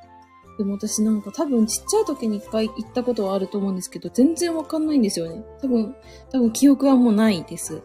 [0.57, 5.43] でも私なんか多分ちっちゃい時に一回行ったことはあると思うんですけど、全然わかんないんですよね。
[5.61, 5.95] 多分、
[6.29, 7.79] 多分記憶はもうないです。
[7.79, 7.83] こ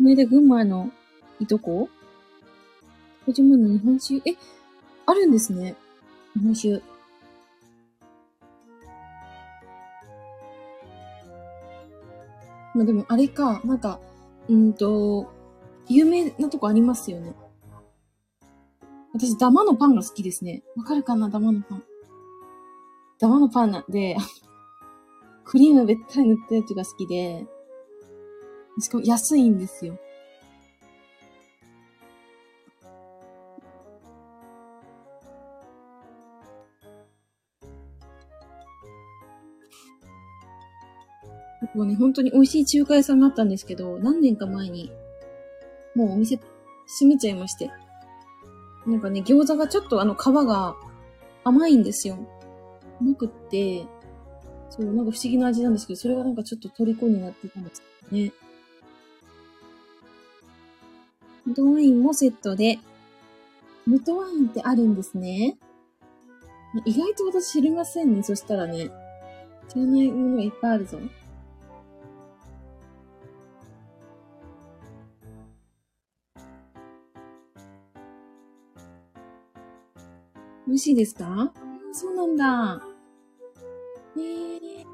[0.00, 0.90] の間群馬の
[1.38, 1.88] いとこ？
[3.26, 4.16] 小島の日本酒？
[4.30, 4.36] え、
[5.06, 5.76] あるんですね。
[6.34, 6.82] 日本酒。
[12.74, 13.98] まあでもあれか、なんか、
[14.48, 15.32] うんと、
[15.90, 17.34] 有名なとこありますよね。
[19.12, 20.62] 私、ダマのパンが好きですね。
[20.76, 21.28] わかるかな？
[21.28, 21.82] ダマのパン。
[23.18, 24.16] ダマのパンなんで、
[25.44, 27.44] クリームべったり塗ったやつが好きで、
[28.78, 29.98] しかも安いんですよ。
[41.74, 44.92] もうね、本当に美味しい中華屋さんがあったんですけど、何年か前に、
[45.94, 47.70] もうお店閉めちゃいまして。
[48.86, 50.74] なんかね、餃子がちょっとあの皮が
[51.44, 52.18] 甘いんですよ。
[53.00, 53.86] 甘くって、
[54.70, 58.32] そう、なんか不思議な味なんですけど、それがなんかちょっと虜になってたんですね。
[61.46, 62.78] 元ワインもセットで、
[63.86, 65.58] 元ワインってあるんですね。
[66.84, 68.90] 意外と私知りませんね、そしたらね。
[69.68, 70.98] 知らないものがいっぱいあるぞ。
[80.70, 81.52] 美味しいですか？
[81.90, 82.80] そうなんだ。
[84.16, 84.84] えー。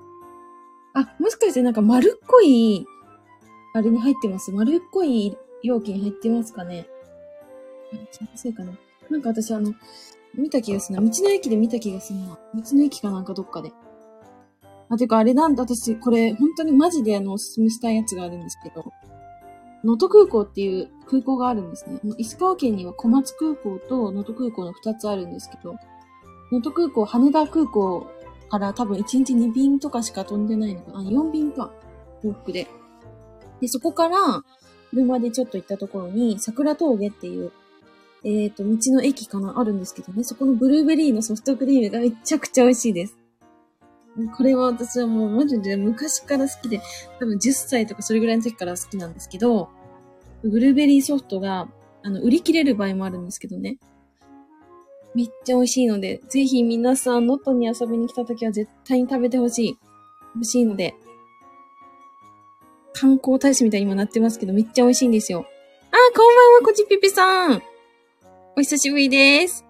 [0.95, 2.87] あ、もしかしてなんか丸っこい、
[3.75, 4.51] あれに入ってます？
[4.53, 6.89] 丸っこい容器に入ってますかね？
[8.11, 8.73] 気のせいかな
[9.11, 9.75] なんか私あの、
[10.35, 11.07] 見た気がするな。
[11.07, 12.39] 道の駅で見た気がするな。
[12.55, 13.71] 道の駅かなんかどっかで。
[14.89, 18.93] あ、てかあれなんだ、私、これ、本当にマジであの、おすすめしたいやつがあるんですけど、
[19.87, 22.01] 能登空港っていう空港があるんですね。
[22.19, 25.75] 石川県には小松空港と能登空港の2つあるんですけど、
[26.51, 28.09] 能登空港、羽田空港
[28.51, 31.09] から多分1日2便とかしか飛んでないのかな。
[31.09, 31.73] 4便か。
[32.25, 32.67] 往復で。
[33.61, 34.43] で、そこから、
[34.91, 37.53] 車でちょっと行ったところに、桜峠っていう、
[38.25, 43.17] えっ、ー、と、道の駅かなあるんですけどね、そこのブルーベリーのソフトクリームがめちゃくちゃ美味しいです。
[44.37, 46.81] これは私はもうマジで昔から好きで、
[47.21, 49.69] 多分10歳とかそれぐらいの時から好きなんですけど、
[50.51, 51.69] ブルーベリーソフトが、
[52.03, 53.79] あの、売り切れる場合もあるんですけどね。
[55.15, 59.79] めっちゃ美味しいので、ぜひ皆さん、能登に遊びに来た時は絶対に食べてほしい。
[60.35, 60.95] 欲しいので。
[62.93, 65.47] 観光大使みたいに今なってますけど、めっちゃ美味しいんですよ。
[65.91, 67.63] あ、こんばんは、こちぴぴさん。
[68.57, 69.65] お久しぶりです。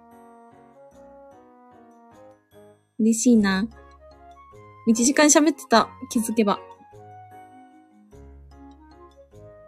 [2.98, 3.68] 嬉しいな。
[4.88, 5.88] 1時間喋ってた。
[6.10, 6.60] 気づけば。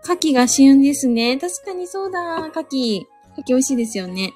[0.08, 1.36] 牡蠣が旬ですね。
[1.36, 2.46] 確かにそうだ。
[2.46, 3.00] 牡蠣。
[3.02, 4.32] 牡蠣美味しいですよね。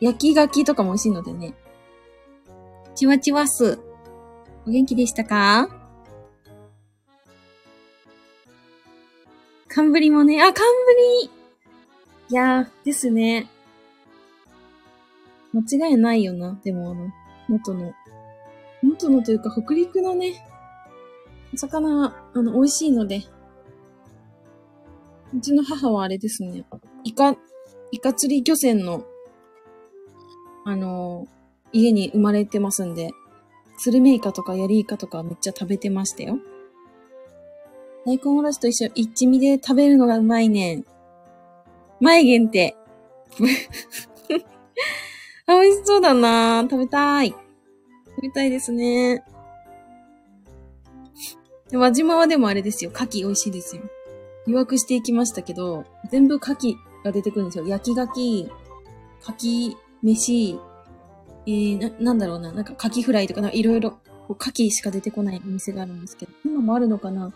[0.00, 1.54] 焼き牡蠣とかも美味しいのでね。
[2.96, 3.78] ちわちわす。
[4.66, 5.68] お元気でしたか？
[9.68, 10.62] 寒ぶりもね、あ、寒ぶ
[11.22, 11.30] り
[12.30, 13.48] いやー、ですね。
[15.52, 16.58] 間違いないよな。
[16.64, 17.08] でもあの、
[17.48, 17.92] 元の
[18.82, 20.44] 元のというか北陸のね、
[21.54, 23.22] お魚、あの、美味しいので、
[25.34, 26.64] うちの母はあれですね、
[27.04, 27.36] イカ、
[27.92, 29.04] イカ釣り漁船の、
[30.64, 31.28] あの、
[31.72, 33.10] 家に生まれてますんで、
[33.78, 36.38] スルメイカとかヤリイカとかめっちゃ食べてましたよ。
[38.04, 40.84] 大根おろしと一緒、一味で食べるのがうまいねん。
[42.00, 42.76] 前限定。
[45.46, 47.34] あ、美味しそうだな食べたい。
[48.20, 49.24] みたいですね。
[51.72, 52.90] 輪島はでもあれですよ。
[52.92, 53.82] 牡蠣美味しいですよ。
[54.46, 57.66] 予約していきましたけど、全部牡蠣が出てくるんですよ。
[57.66, 58.50] 焼き牡蠣、
[59.20, 60.58] 牡蠣飯、
[61.46, 62.52] えー、な、なんだろうな。
[62.52, 67.32] なんか牡蠣フライとか、いろいろ、牡蠣しか出てこないお店があるんですけど、今もあるのかな？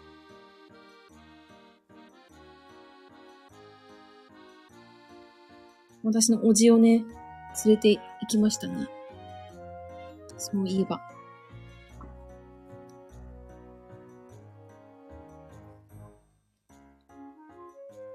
[6.03, 7.05] 私のおじをね、
[7.65, 8.89] 連れて行きましたね。
[10.37, 11.01] そういえば。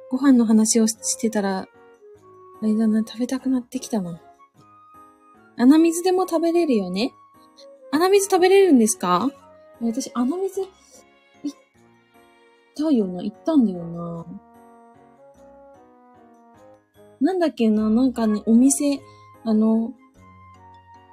[0.10, 4.20] ご飯の話をしてたら、あれだな、食べたくなってきたな。
[5.58, 7.14] 穴水でも食べれるよね？
[7.92, 9.30] 穴水食べれるんですか？
[9.82, 10.70] 私、穴水、行っ
[12.76, 14.26] たよな、行ったんだよな。
[17.22, 19.00] なんだっけな、なんかね、お店、
[19.44, 19.94] あの、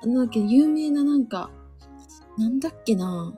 [0.04, 1.50] なんだっけ、有名ななんか、
[2.38, 3.34] なんだっけな？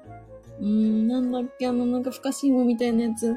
[0.60, 3.36] うーん、なんだっけ、あの、なんか、ふかし芋みたいなやつ。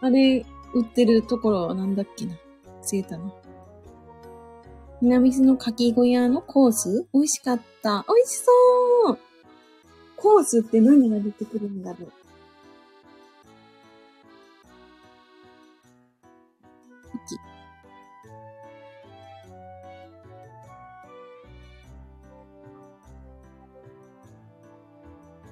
[0.00, 2.34] あれ、売ってるところはなんだっけな？
[2.82, 3.32] 忘れたな。
[5.00, 7.06] 南津のかき小屋のコース？
[7.12, 8.04] 美味しかった。
[8.08, 8.52] 美味しそ
[9.12, 9.18] う
[10.16, 12.12] コースって何が出てくるんだろう？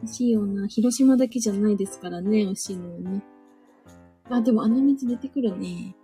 [0.02, 0.68] 美味しいよな。
[0.68, 3.23] 広島だけじゃないですからね、美味しいのはね。
[4.28, 5.94] あ、でもあの水出てくるね。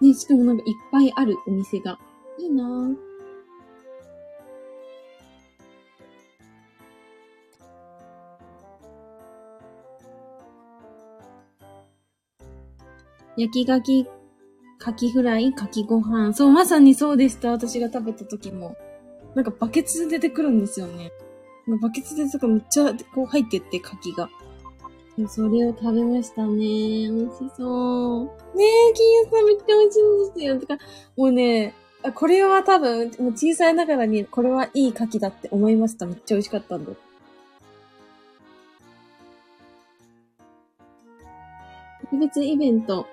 [0.00, 1.98] ね、しかもなんかいっぱいあるお店が。
[2.38, 3.10] いいなぁ。
[13.36, 14.06] 焼きガキ、
[14.78, 16.32] カキフライ、カキご飯。
[16.32, 17.50] そう、まさにそうでした。
[17.50, 18.76] 私が食べた時も。
[19.34, 21.12] なんかバケツで出てくるんですよね。
[21.80, 24.28] バケツでとかめっちゃこう入ってって、カキが。
[25.28, 26.56] それを食べましたね。
[26.58, 28.24] 美味しそう。
[28.56, 30.58] ねえ、金融さんめっちゃ美味しいんですよ。
[30.58, 30.78] てか、
[31.16, 31.74] もうね、
[32.14, 36.06] これは多分、もう小さいながらに、これはいい牡蠣だって思いました。
[36.06, 36.92] めっちゃ美味しかったんで。
[42.02, 43.06] 特別イベント。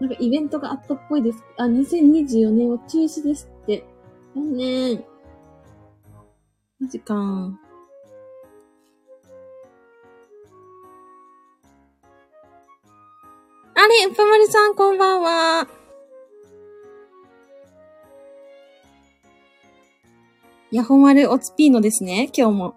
[0.00, 1.42] なんかイベントがあったっぽいです。
[1.56, 3.84] あ、2024年は中止ですって。
[4.34, 5.04] 残念。
[6.84, 7.14] マジか。
[13.74, 15.66] あれ、うぱまりさんこんばんは。
[20.70, 22.74] ヤホマルオツピーノですね、今日も。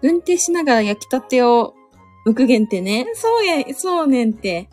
[0.00, 1.74] 運転しながら焼きたてを
[2.24, 3.06] 無く限ってね。
[3.12, 4.70] そうや、そうねんって。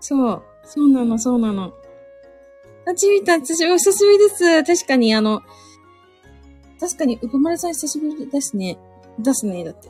[0.00, 0.42] そう。
[0.64, 1.74] そうなの、そうなの。
[2.86, 4.64] あ、ちみた、久しぶり、久しぶりです。
[4.64, 5.42] 確かに、あの、
[6.78, 8.78] 確かに、うぱまるさん久しぶりですね。
[9.18, 9.88] ですね、だって。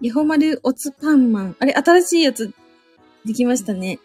[0.00, 1.56] ヤホマルオツパンマン。
[1.58, 2.54] あれ、新しいやつ、
[3.24, 3.98] できましたね。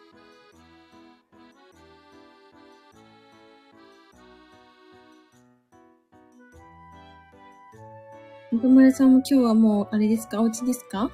[8.51, 10.41] 中村さんも今日はもう、あれですか？
[10.41, 11.11] お家ですか？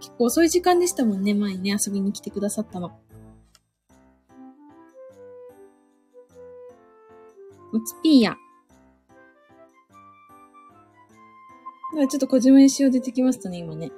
[0.00, 2.90] 結構遅い時間でしたもんね、前にね、遊びに来てくださったの。
[7.72, 8.36] おつぴーや。
[12.08, 13.90] ちょっと小島よしお出てきましたね、今ね。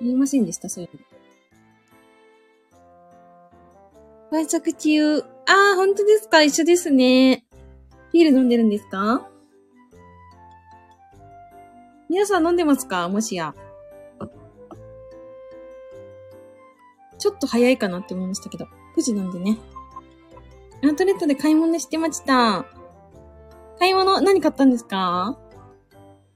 [0.00, 1.00] 言いませんでした、そういうの。
[4.30, 5.20] 晩酌中。
[5.20, 6.42] ああ、本当ですか？
[6.42, 7.44] 一緒ですね。
[8.12, 9.28] ビール飲んでるんですか？
[12.08, 13.08] 皆さん飲んでますか？
[13.08, 13.54] もしや。
[17.18, 18.66] ちょっと早いかなって思いましたけど。
[18.96, 19.58] 9時なんでね。
[20.84, 22.66] アウトレットで買い物してました。
[23.78, 25.38] 買い物何買ったんですか？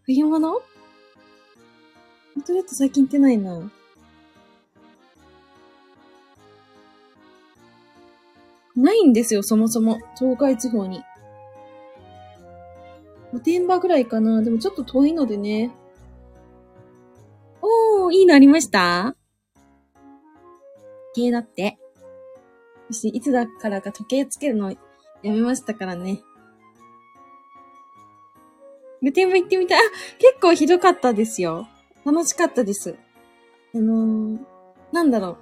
[0.04, 0.48] 冬物？
[0.48, 0.58] ア
[2.38, 3.70] ウトレット最近行ってないな。
[8.76, 9.98] ないんですよ、そもそも。
[10.18, 11.02] 東海地方に。
[13.32, 14.42] 御殿場ぐらいかな。
[14.42, 15.72] でもちょっと遠いのでね。
[17.62, 19.16] おー、いいのありました？
[21.14, 21.78] 時計だって。
[22.90, 24.76] 私、いつだからか時計つけるのや
[25.32, 26.22] めましたからね。
[29.02, 29.82] 御殿場行ってみたい。
[30.18, 31.66] 結構ひどかったですよ。
[32.04, 32.96] 楽しかったです。
[33.74, 34.38] あのー、
[34.92, 35.36] なんだろう。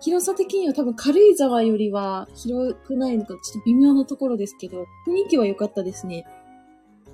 [0.00, 6.26] 広さ的には多分軽井沢よりは広くないのか、ちょっと微妙なところですけど、雰囲気は良かったですね。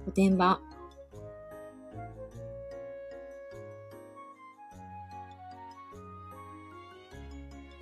[0.07, 0.61] 御殿場。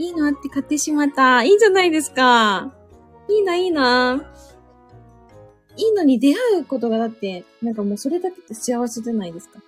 [0.00, 1.42] いいなって買ってしまった。
[1.42, 2.72] いいじゃないですか。
[3.28, 4.32] いいな、いいな。
[5.76, 9.60] いいのに出会うことがだって、なんかもうそれだけで幸せじゃないですか。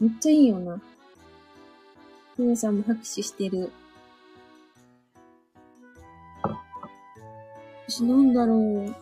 [0.00, 0.82] めっちゃいいよな。
[2.36, 3.70] 皆さんも拍手してる。
[7.86, 8.92] 私なんだろ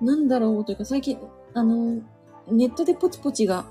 [0.00, 0.04] う。
[0.04, 1.16] なんだろうというか、最近、
[1.54, 2.02] あの、
[2.50, 3.66] ネットでポチポチが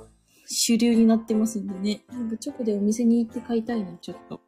[0.45, 2.03] 主流になってますんでね。
[2.09, 4.39] なんかチョコでお店に行って買いたいな、ちょっと。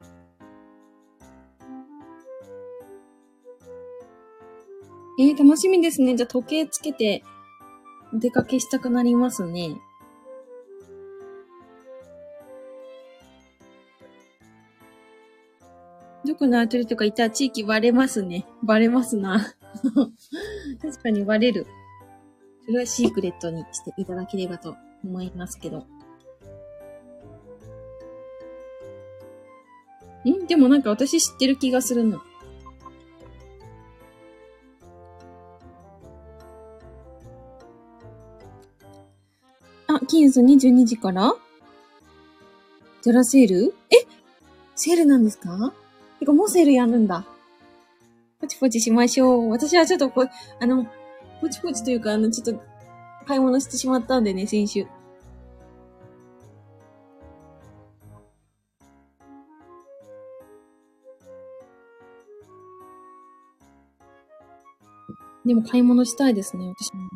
[5.21, 6.15] えー、楽しみですね。
[6.15, 7.25] じゃあ時計つけて、
[8.13, 9.75] お出かけしたくなりますね。
[16.25, 18.45] どこのアトレットかいた地域バレますね。
[18.63, 19.53] バレますな。
[20.81, 21.67] 確かにバレる。
[22.65, 25.79] それはシークレットにしていただければと思いますけど。
[30.25, 30.47] ん？
[30.47, 32.21] でもなんか私知ってる気がするの。
[40.10, 41.36] あ、キンス22時から
[43.03, 43.76] ゼラセール？
[43.91, 44.07] え？
[44.76, 45.72] セールなんですか？
[46.19, 47.26] てかもうセールやるんだ。
[48.41, 49.49] ポチポチしましょう。
[49.52, 50.26] 私はちょっとこ、
[50.60, 50.88] あの、
[51.41, 52.64] ポチポチというか、あの、ちょっと、
[53.27, 54.88] 買い物してしまったんでね、先週。
[65.45, 67.10] でも買い物したいですね、私も。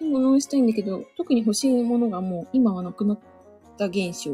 [0.00, 3.18] いものをしたいんだけど、特に欲しいものがもう今はなくなっ
[3.78, 4.32] た現象。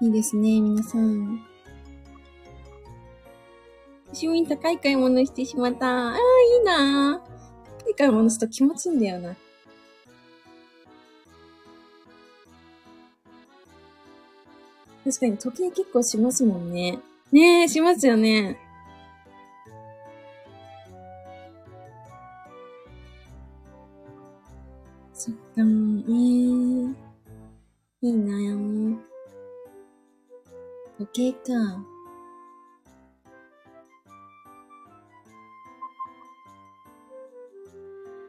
[0.00, 1.40] いいですね、皆さん。
[4.12, 5.86] 私も高い買い物してしまった。
[5.86, 6.18] ああ、い
[6.60, 7.20] いな
[7.78, 9.34] 高い買い物すると気持ちいいんだよな。
[15.04, 16.98] 確かに時計結構しますもんね。
[17.30, 18.56] ねえ、しますよね。
[25.12, 26.94] そっか、えー、
[28.00, 28.56] いいなよ。
[30.98, 31.84] 時計か。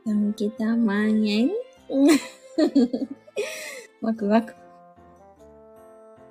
[0.06, 1.52] 3桁万円？
[4.02, 4.65] ワクワク。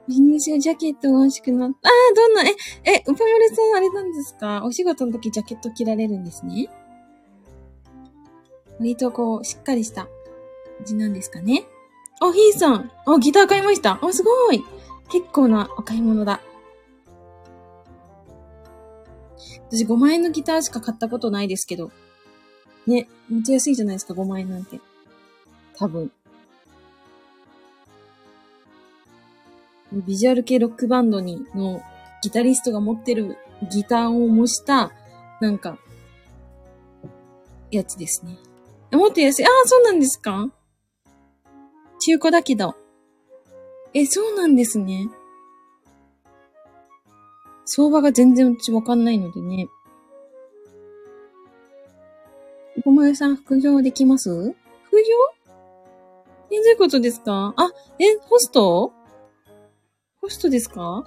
[0.07, 1.89] ビジネスジャケットが欲しくなった。
[1.89, 2.55] ああ、どんな、え、
[2.85, 4.63] え、ウパモレさんあれなんですか？
[4.65, 6.69] お仕事の時ジャケット着られるんですね。
[8.79, 10.11] 割とこう、しっかりした感
[10.85, 11.65] じなんですかね。
[12.21, 12.91] あ、ヒーさん。
[13.07, 13.99] あ、ギター買いました。
[14.03, 14.63] あ、すごい。
[15.11, 16.41] 結構なお買い物だ。
[19.71, 21.91] 私5万円のギターしか買ったことないですけど。
[22.87, 24.79] ね、めっちゃ安いじゃないですか、5万円なんて。
[25.77, 26.13] 多分。
[29.93, 31.81] ビジュアル系ロックバンドに、の
[32.23, 33.37] ギタリストが持ってる
[33.71, 34.93] ギターを模した、
[35.41, 35.79] なんか、
[37.71, 38.39] やつですね。
[38.93, 39.45] もっと安い。
[39.45, 40.49] ああ、そうなんですか？
[42.01, 42.75] 中古だけど。
[43.93, 45.09] え、そうなんですね。
[47.65, 49.69] 相場が全然うちわかんないのでね。
[52.85, 54.31] ごまよさん、副業できます？
[54.31, 55.03] 副業？
[56.51, 57.55] え、どういうことですか？
[57.57, 58.93] あ、え、ホスト？
[60.25, 61.05] ホストですか？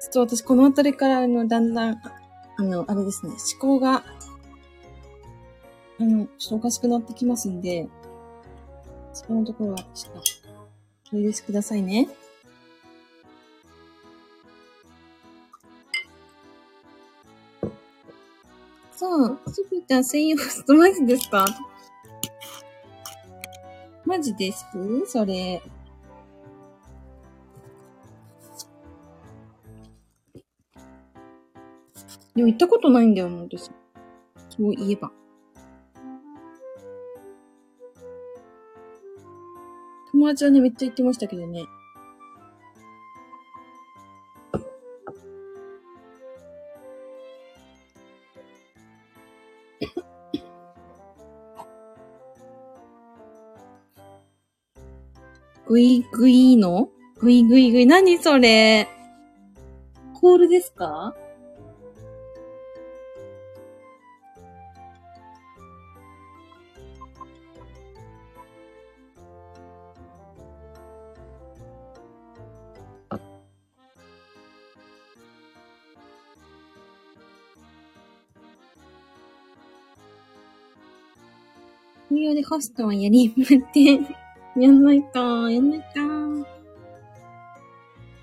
[0.00, 2.02] ちょっと私このあたりからあの、だんだん、
[2.58, 4.02] あの、あれですね、思考が、
[6.00, 7.86] あの、ちょっとおかしくなってきますんで、
[9.12, 10.12] そこのところは、ちょっ
[11.10, 12.08] と、お許しくださいね。
[18.90, 21.44] そう、スピタ専用ホストマジですか？
[24.04, 24.66] マジです？
[25.06, 25.62] それ。
[32.34, 33.70] でも行ったことないんだよな、私。
[34.48, 35.10] そういえば。
[40.12, 41.64] 友達はね、めっちゃ行ってましたけどね。
[55.72, 56.90] ぐいぐいの？
[57.18, 57.86] ぐいぐいぐい。
[57.86, 58.86] 何それ？
[60.12, 61.16] コールですか？
[82.10, 84.21] 無料でホストはやりまってん。
[84.56, 85.86] やんないかやんないか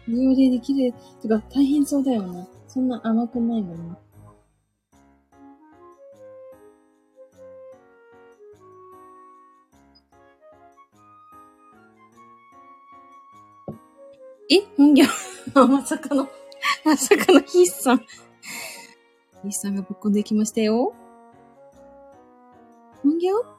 [0.08, 0.94] 無料でできる。
[1.22, 2.48] てか、大変そうだよな。
[2.68, 3.98] そんな甘くないもんな。
[14.52, 14.62] え？
[14.78, 15.06] 本業？
[15.54, 16.28] まさかの？
[16.84, 18.00] まさかのヒッさん。
[18.00, 18.06] ヒ
[19.48, 20.94] ッさんがぶっこんできましたよ。
[23.04, 23.59] 本業？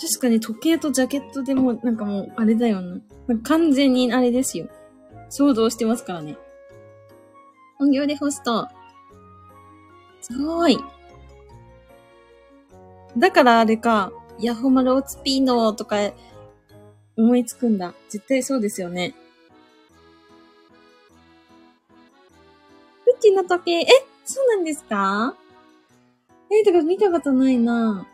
[0.00, 3.00] 確かに時計とジャケットでも、なんかもう、あれだよな。
[3.44, 4.68] 完全にあれですよ。
[5.30, 6.36] 想像してますからね。
[7.78, 8.68] 本業でホスト。
[10.20, 10.78] すごい。
[13.16, 15.96] だからあれか、ヤホマローツピーノとか
[17.16, 17.94] 思いつくんだ。
[18.10, 19.14] 絶対そうですよね。
[23.06, 23.86] うちの時計、え
[24.26, 25.34] そうなんですか？
[26.50, 28.06] え、てから見たことないな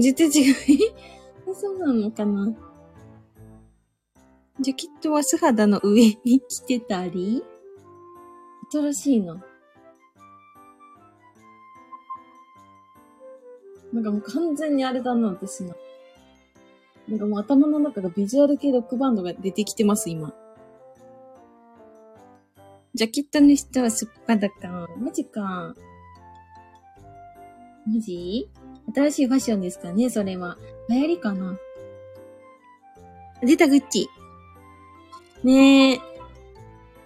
[0.00, 0.54] 絶対違い
[1.54, 2.52] そうなのかな
[4.60, 7.42] ジャケットは素肌の上に着てたり？
[8.70, 9.42] 新しいな。
[13.92, 15.74] なんかもう完全にあれだな、私な。
[17.08, 20.32] なんかもう頭の中がビジュアル系ロックバンドが出てきてます、今。
[22.94, 24.88] ジャケットの人はすっぱだか。
[24.98, 25.74] マジか。
[27.86, 28.48] マジ？
[28.94, 30.56] 新しいファッションですかねそれは。
[30.88, 31.58] 流行りかな
[33.42, 34.08] 出た、グッチ。
[35.42, 36.00] ねえ。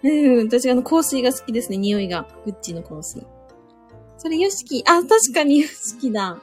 [0.03, 2.29] うん、私あの香水が好きですね、匂いが。
[2.45, 3.23] グッチの香水。
[4.19, 4.83] それ、ヨシキ。
[4.87, 6.39] あ、確かにヨシキだ。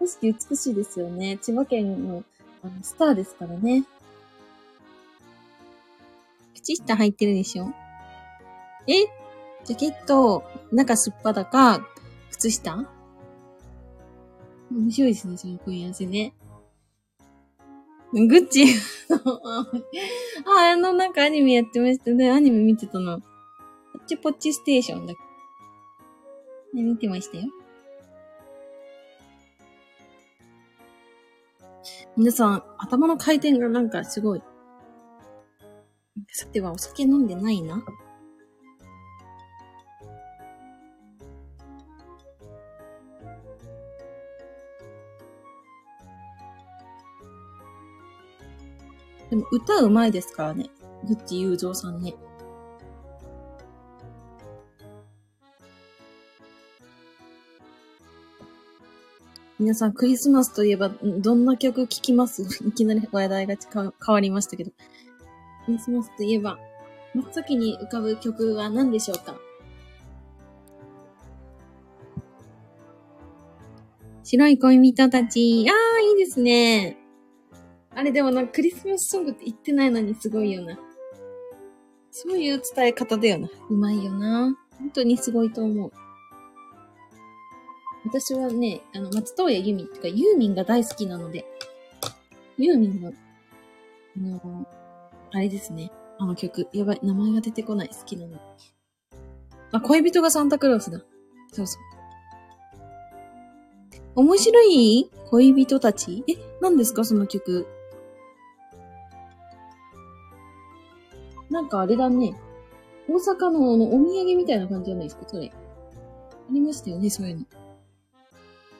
[0.00, 1.38] ヨシキ美しいですよね。
[1.38, 2.24] 千葉県の
[2.62, 3.84] あのスターですからね。
[6.54, 7.72] 靴下履いてるでしょ？
[8.86, 9.06] え？
[9.64, 11.86] ジャケット、中すっぱだか、
[12.30, 12.88] 靴下？
[14.70, 16.34] 面白いですね、その組み合わせね。
[18.12, 18.64] グッチ
[19.10, 22.30] あ、あの、なんかアニメやってましたね。
[22.30, 23.20] アニメ見てたの。
[23.20, 23.24] ポ
[23.98, 25.14] ッチポッチステーションだ。
[26.72, 27.44] ね、見てましたよ。
[32.16, 34.42] 皆さん、頭の回転がなんかすごい。
[36.28, 37.84] さてはお酒飲んでないな。
[49.30, 50.70] でも歌うまいですからね。
[51.06, 52.14] グッチ雄三さんね。
[59.58, 62.42] 皆さん、クリスマスといえば、どんな曲聴きます？
[62.66, 64.70] いきなり話題が変わりましたけど。
[65.64, 66.58] クリスマスといえば、
[67.14, 69.34] 真っ先に浮かぶ曲は何でしょうか？
[74.24, 75.66] 白い恋人たち。
[75.68, 76.98] ああ、いいですね。
[77.96, 80.78] あれでもなんかクリスマスソングって言ってないのにすごいよな。
[82.10, 83.48] そういう伝え方だよな。
[83.70, 84.54] うまいよな。
[84.78, 85.90] 本当にすごいと思う。
[88.04, 91.44] 私はね、あの、松任谷由実ってか、ユーミンが大好きなので、
[92.58, 93.12] ユーミンの、
[94.16, 94.66] あの、
[95.32, 95.90] あれですね。
[96.18, 96.68] あの曲。
[96.72, 97.88] やばい、名前が出てこない。
[97.88, 98.38] 好きなの。
[99.72, 101.00] あ、恋人がサンタクロースだ。
[101.52, 101.82] そうそう。
[104.14, 106.24] 面白い恋人たち？
[106.28, 107.04] え、何ですか？
[107.04, 107.66] その曲。
[111.56, 112.38] なんかあれだね。
[113.08, 115.50] 大阪のお土産みたいな感じじゃないですか、それ。
[115.50, 117.46] ありましたよね、そういうの。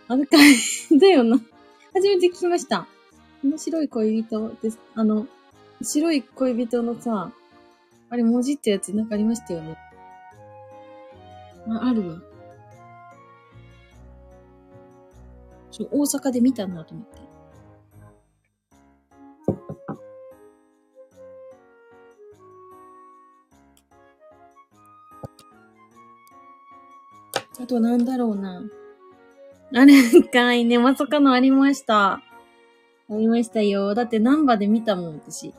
[0.09, 1.41] あれかい、だよな。
[1.95, 2.87] 初めて聞きました。
[3.43, 4.79] 面白い恋人です。
[4.95, 5.27] あの、
[5.81, 7.33] 白い恋人のさ、
[8.11, 9.79] あれ文字ってやつなんかありましたよね。
[11.71, 12.21] あ、あるわ。
[15.71, 17.26] そう、大阪で見たなと思って。
[27.59, 28.63] あとなんだろうな。
[29.75, 30.79] あれかいね。
[30.79, 32.13] まさかのありました。
[32.13, 32.23] あ
[33.11, 33.95] りましたよ。
[33.95, 35.55] だってナンバで見たもん、私。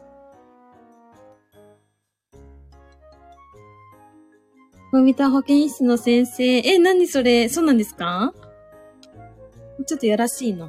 [4.91, 6.59] 恋人保健室の先生。
[6.59, 7.49] え、何それ？
[7.49, 8.33] そうなんですか？
[9.85, 10.67] ちょっとやらしいの。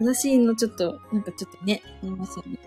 [0.00, 2.58] やらしいのちょっと、なんかちょっとね、ありますよね。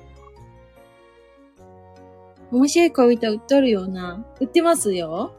[2.52, 4.26] 面白い恋人売っとるような。
[4.42, 5.34] 売ってますよ。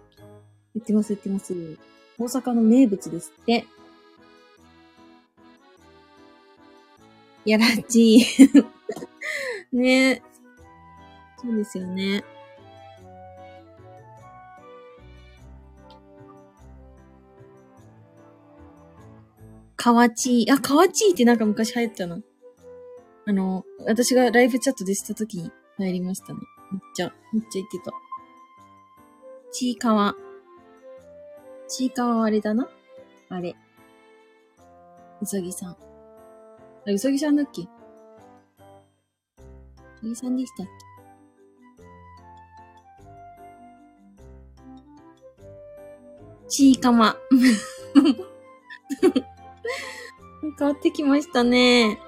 [0.75, 1.55] 売ってます、売ってます。
[2.19, 3.65] 大阪の名物ですって。
[7.45, 8.65] やらちー。
[9.73, 10.23] ねえ
[11.41, 12.25] そうですよね。
[19.77, 20.53] かわちー。
[20.53, 22.21] あ、かわちーってなんか昔流行ったな。
[23.27, 26.39] あの、私がライブチャットでした時に入りましたね。
[26.71, 27.93] めっちゃ、めっちゃ言ってた。
[29.51, 30.15] ちいかわ。
[31.75, 32.69] ちいかわはあれだな
[33.31, 33.57] あれ。
[35.23, 35.73] うさぎさん。
[35.73, 35.77] あ、
[36.93, 37.63] うさぎさんだっけ？
[37.63, 37.71] うさ
[40.05, 40.73] ぎさんでしたっけ？
[46.51, 47.17] ちいかま。
[50.59, 51.99] 変わってきましたね。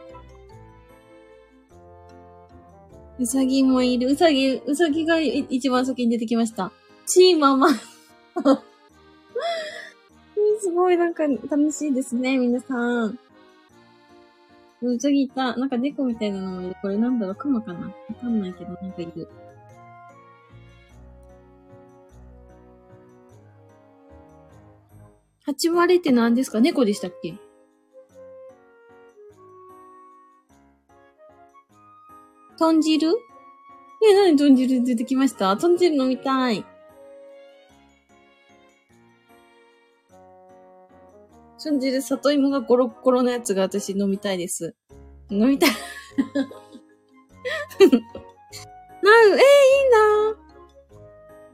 [3.19, 4.11] うさぎもいる。
[4.11, 6.71] うさぎ、うさぎが一番先に出てきました。
[7.07, 7.69] チーママ。
[10.61, 12.75] すごいなんか楽しいですね、皆さ
[13.07, 13.19] ん。
[14.83, 15.57] うさぎいた。
[15.57, 16.77] なんか猫みたいなのもいる。
[16.83, 17.87] これなんだろう、クマかな？
[17.87, 19.29] わかんないけど、なんかいる。
[25.47, 26.61] 八割って何ですか？
[26.61, 27.35] 猫でしたっけ？
[32.59, 33.09] 豚汁？
[34.07, 36.65] え、なに豚汁出てきました豚汁飲みたい。
[41.65, 44.75] 豚汁里芋がゴロッゴロのやつが私飲みたいです。
[45.31, 45.71] 飲みたい。
[49.03, 49.41] なう、えー、いい
[49.91, 50.37] な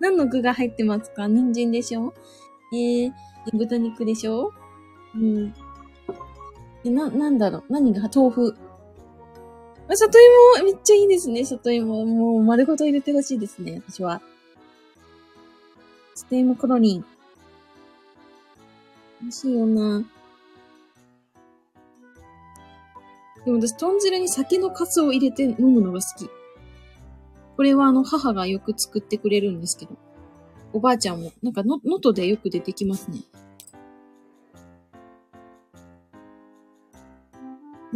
[0.01, 1.29] 何の具が入ってますか？
[1.29, 2.13] 人参でしょ？
[2.75, 3.13] えー、
[3.53, 4.53] 豚肉でしょ？
[5.15, 5.55] うん。
[6.85, 7.65] え、な、なんだろう？
[7.69, 8.11] 何が？
[8.13, 8.57] 豆腐。
[9.89, 10.19] あ、里
[10.59, 12.05] 芋、めっちゃいいですね、里芋。
[12.05, 14.21] もう丸ごと入れてほしいですね、私は。
[16.17, 17.05] 里芋コロリン。
[19.21, 20.05] 美味しいよな。
[23.45, 26.31] でも私、豚汁に酒のカスを入れて飲むのが好き。
[27.57, 29.97] これはあの、母がよく作ってくれるんですけど。
[30.73, 33.19] おばあちゃんも、なんかの、能登でよく出てきますね。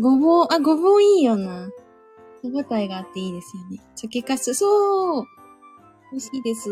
[0.01, 1.69] ごぼう、あ、ごぼういいよな。
[2.43, 3.81] 歯ごたえがあっていいですよね。
[3.95, 5.25] 酒かす、そう
[6.11, 6.69] 美味しいです。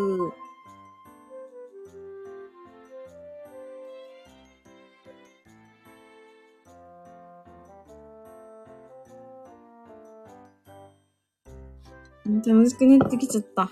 [12.25, 13.71] 楽しくなってきちゃった。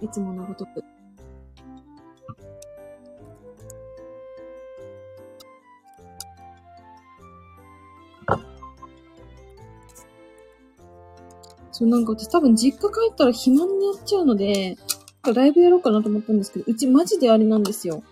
[0.00, 0.84] いつものごとく。
[11.70, 14.76] そう、なんか私多分実家帰ったら暇になっちゃうので、
[15.34, 18.02] ライブやろうかなと思ったんですけど、うちマジであれなんですよ。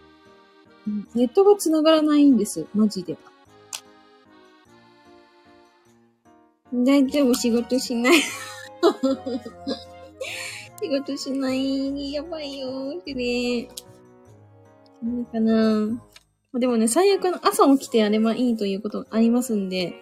[1.14, 2.66] ネットが繋がらないんです。
[2.74, 3.16] マジで。
[6.72, 8.14] 大丈夫、仕事しない。
[10.82, 12.12] 仕事しない。
[12.12, 13.68] やばいよ、それ。
[15.02, 15.86] 何かな
[16.52, 19.94] まあでもね、最悪の朝起きてやればいいということありますんで。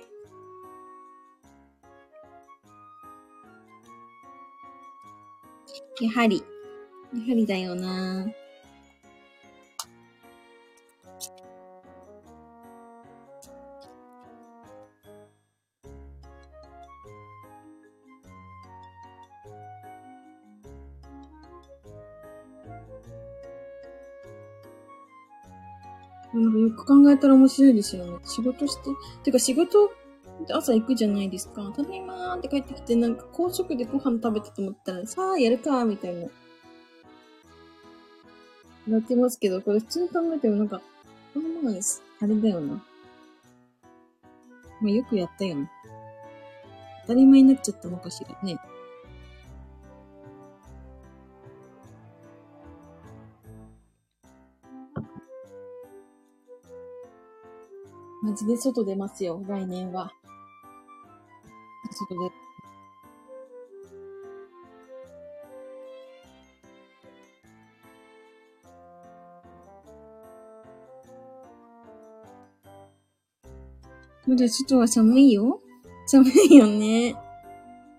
[6.01, 6.43] やはり。
[7.13, 8.27] やはりだよな
[26.41, 28.19] なんかよく考えたら面白いですよね。
[28.25, 28.91] 仕事して、
[29.25, 31.71] てか仕事って朝行くじゃないですか。
[31.77, 36.27] ただいまーって帰ってきて、なんか高速でご飯食べたと思ったら、さあやるかーみたいな。
[38.89, 40.81] なってますけど、これ普通に考えてもなんか、
[41.35, 42.03] まあまあです。
[42.21, 42.75] あれだよな。
[44.81, 45.71] まあよくやったよね。
[47.03, 48.59] 当たり前になっちゃったのかしらね。
[58.23, 60.13] マジで外出ますよ、来年は。
[61.91, 62.31] 外で。
[74.27, 75.61] まだ外は寒いよ
[76.07, 77.17] 寒いよね。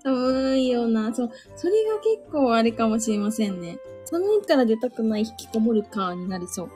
[0.03, 1.13] 寒いよな。
[1.13, 3.79] そう、それが結構あれかもしれませんね。
[4.05, 6.73] 寒いから出たくない引きこもるかになりそうな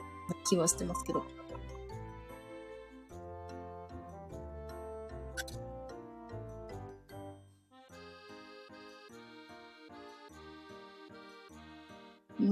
[0.48, 1.35] 気はしてますけど。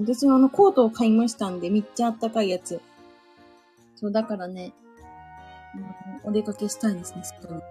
[0.04, 2.78] 私はあのコートを買いましたんで、めっちゃあったかいやつ。
[3.96, 4.74] そう、だからね、
[6.24, 7.62] お出かけしたいですね、外に。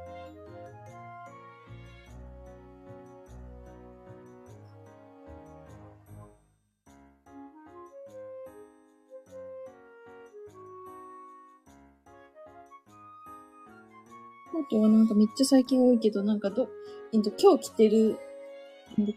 [14.52, 16.68] コートはなんかめっちゃ最近多いけど、なんかど、
[17.14, 18.18] えっと、今日着てる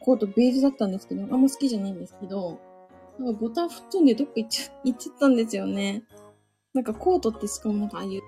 [0.00, 2.58] コートベージュだったんですけど、あんま好きじゃないんですけど、
[3.18, 6.04] なんかボタン吹っ飛んでどっか行っちゃ、行っちゃったんですよね。
[6.74, 8.22] なんかコートってしかもなんかああいう、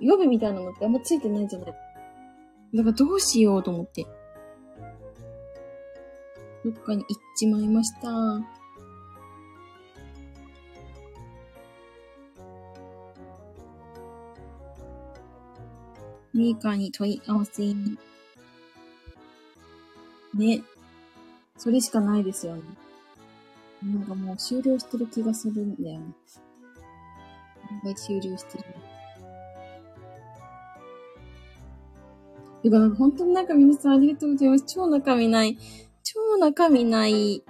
[0.00, 1.74] 予備みたいなのってあんまついてないじゃない。
[2.74, 4.06] だからどうしようと思って。
[6.64, 8.08] どっかに行っちまいました。
[16.32, 17.98] メーカーに問い合わせに。
[20.34, 20.62] ね。
[21.58, 22.62] それしかないですよね。
[23.84, 26.14] なんかもう終了してる気がするんだよね。
[27.96, 28.64] 終了してる。
[32.62, 34.64] てか、なんか本当になんか皆さんありがとうございます。
[34.66, 35.58] 超中身ない、
[36.04, 37.42] 超中身ない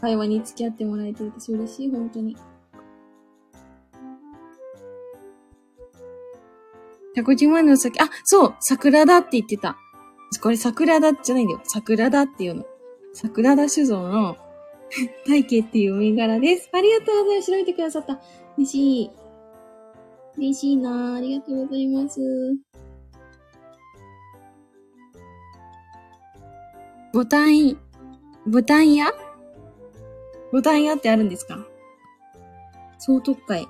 [0.00, 2.36] 会話に付き合ってもらえて私嬉しい、本当に。
[7.16, 9.78] 150万の先、あ、そう桜だって言ってた。
[10.42, 11.60] これ桜田じゃないんだよ。
[11.64, 12.66] 桜田っていうの。
[13.14, 14.36] 桜田酒造の
[15.26, 16.68] 体系っていう銘柄です。
[16.72, 17.50] ありがとうございます。
[17.50, 18.20] 調べてくださった。
[18.56, 19.10] 嬉しい。
[20.36, 21.16] 嬉しいなぁ。
[21.16, 22.20] ありがとうございます。
[27.12, 27.76] ボタン、
[28.46, 29.06] ボタン屋？
[30.52, 31.66] ボタン屋ってあるんですか？
[32.98, 33.66] 総特会。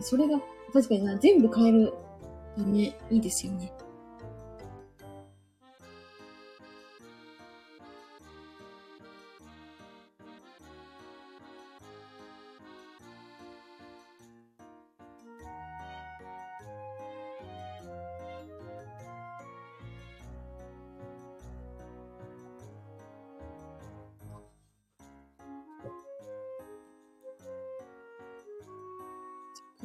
[0.00, 0.40] それが、
[0.72, 1.92] 確かにな、全部買える。
[2.56, 3.72] ね、いいですよね。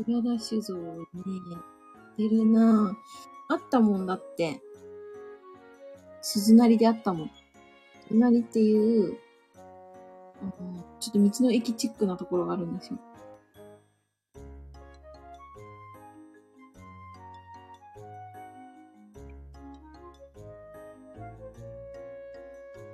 [0.10, 1.04] 桜田酒造ね、
[2.18, 3.54] 出るなぁ。
[3.54, 4.60] あったもんだって。
[6.22, 7.32] 鈴なりであったもん。
[8.08, 9.20] 鈴なりっていう、
[10.42, 13.00] あの、ちょっと道の駅チックなところがあるんですよ。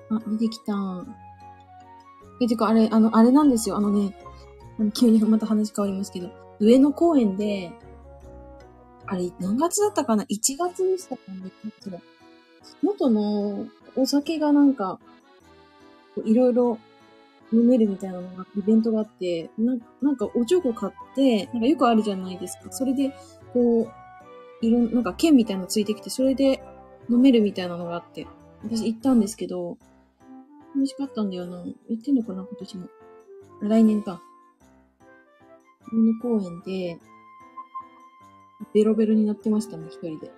[0.09, 0.73] あ、出てきた。
[2.41, 3.77] え、てか、あれ、あの、あれなんですよ。
[3.77, 4.13] あのね、
[4.93, 7.71] 急にまた話変わりますけど、上野公園で、
[9.07, 11.51] あれ、何月だったかな ?1 月でしたかね
[12.81, 14.99] 元のお酒がなんか、
[16.23, 16.79] いろいろ
[17.51, 22.71] 飲めるみたいなのが、イベントがあって、ななんかおちょこ買って、なんかよくあるじゃないですか。
[22.71, 23.11] それで、
[23.53, 23.81] こ
[24.61, 26.63] う、いろん、なんか剣みたいなのついてきて、それで
[27.09, 28.27] 飲めるみたいなのがあって、
[28.63, 29.77] 私行ったんですけど、
[30.73, 31.63] 楽しかったんだよな。
[31.89, 32.87] 行ってんのかな今年も。
[33.61, 34.21] 来年か。
[35.91, 36.99] 上野公園で、
[38.73, 40.31] ベロベロになってましたね、一人で。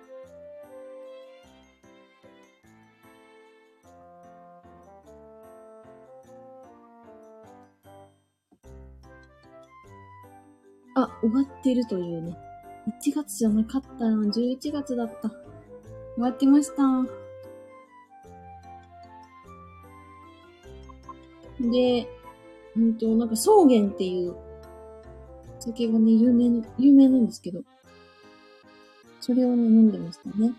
[10.94, 12.36] あ、終わってるというね。
[13.02, 14.16] 1月じゃなかったな。
[14.32, 15.28] 11月だった。
[15.28, 16.82] 終わってました。
[21.60, 22.08] で、
[22.76, 24.47] うんと、なんか草原っていう
[25.58, 27.62] 酒がね、有名、有名なんですけど、
[29.20, 30.52] それをね、飲んでましたね。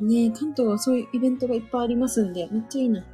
[0.00, 3.04] ね関東はそういうイベントがいっぱいありますんで、めっちゃいいな。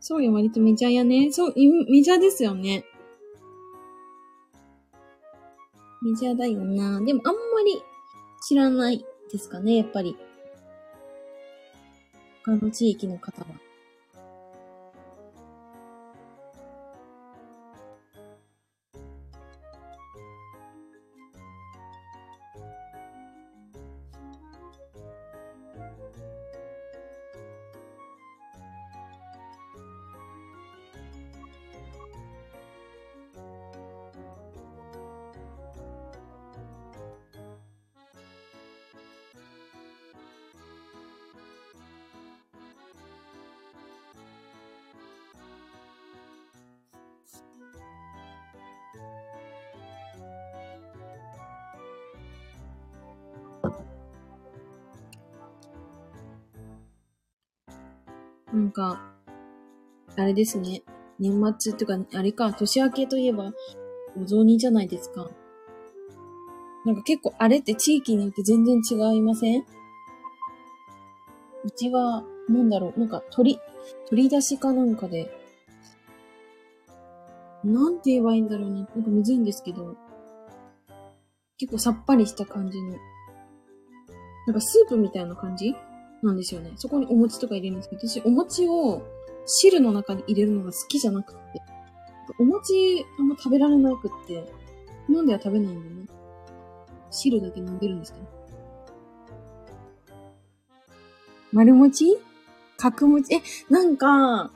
[0.00, 1.30] そうよ、割とメジャーやね。
[1.32, 1.54] そう、
[1.90, 2.84] メジャーですよね。
[6.00, 7.00] メジャーだよな。
[7.00, 7.82] でもあんまり
[8.48, 10.16] 知らないですかね、やっぱり。
[12.42, 13.48] 他の地域の方は。
[58.78, 59.00] か、
[60.16, 60.82] あれですね。
[61.18, 63.52] 年末っていうか、あれか、年明けといえば、
[64.16, 65.28] お雑煮じゃないですか。
[66.84, 69.64] なんか結構あれって地域によって全然違いません？
[71.64, 73.60] うちは、なんだろう、なんか取り、
[74.08, 75.28] 取り出しかなんかで、
[77.64, 78.76] なんて言えばいいんだろうな。
[78.76, 79.96] なんかむずいんですけど、
[81.58, 82.94] 結構さっぱりした感じの、
[84.46, 85.74] なんかスープみたいな感じ？
[86.22, 86.72] なんですよね。
[86.76, 89.02] そこにお餅とか入れるんですけど、私お餅を
[89.46, 91.38] 汁の中に入れるのが好きじゃなくて、
[92.38, 94.52] お餅あんま食べられなくって、
[95.08, 96.08] 飲んでは食べないんでね。
[97.10, 98.26] 汁だけ飲んでるんですけど。
[101.52, 102.18] 丸餅？
[102.76, 103.36] 角餅？
[103.36, 104.50] え、なんか、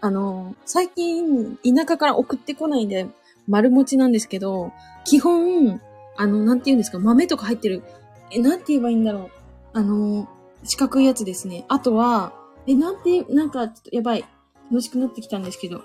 [0.00, 3.08] あの、最近、田舎から送ってこないんで、
[3.48, 4.72] 丸餅なんですけど、
[5.04, 5.80] 基本、
[6.16, 7.82] あの、なんて言うんですか、豆とか入ってる。
[8.30, 9.30] え、なんて言えばいいんだろう。
[9.76, 10.26] あの、
[10.64, 11.66] 四角いやつですね。
[11.68, 12.32] あとは、
[12.66, 14.24] え、なんて、なんか、ちょっとやばい。
[14.70, 15.82] 楽しくなってきたんですけど。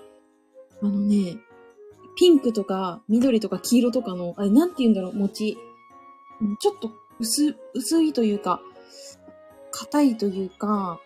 [0.81, 1.37] あのね、
[2.17, 5.57] ピンクとか緑とか黄色とかの、あれなんて言うんだろう、餅。
[6.61, 6.89] ちょっと
[7.19, 8.61] 薄、薄いというか、
[9.71, 11.01] 硬いというか、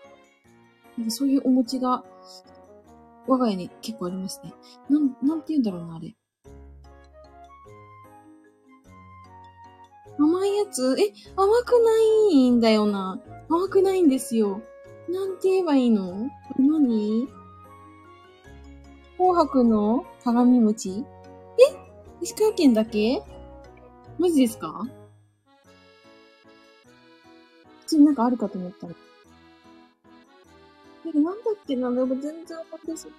[0.96, 2.04] なんかそういうお餅が、
[3.26, 4.54] 我が家に結構ありますね。
[4.92, 6.16] なん、なんて言うんだろうな、あれ。
[10.18, 10.96] 甘いやつ？
[11.00, 13.20] え、甘くないんだよな。
[13.50, 14.62] 甘くないんですよ。
[15.10, 16.30] なんて言えばいいの？
[16.58, 17.28] 何？
[19.18, 21.06] 紅白の鏡餅？
[21.60, 21.76] え？
[22.22, 23.22] 石川県だけ？
[24.18, 24.88] マジですか？
[27.82, 28.94] 普通になんかあるかと思ったら。
[31.06, 33.14] え、なんだっけなでも全然思い出せな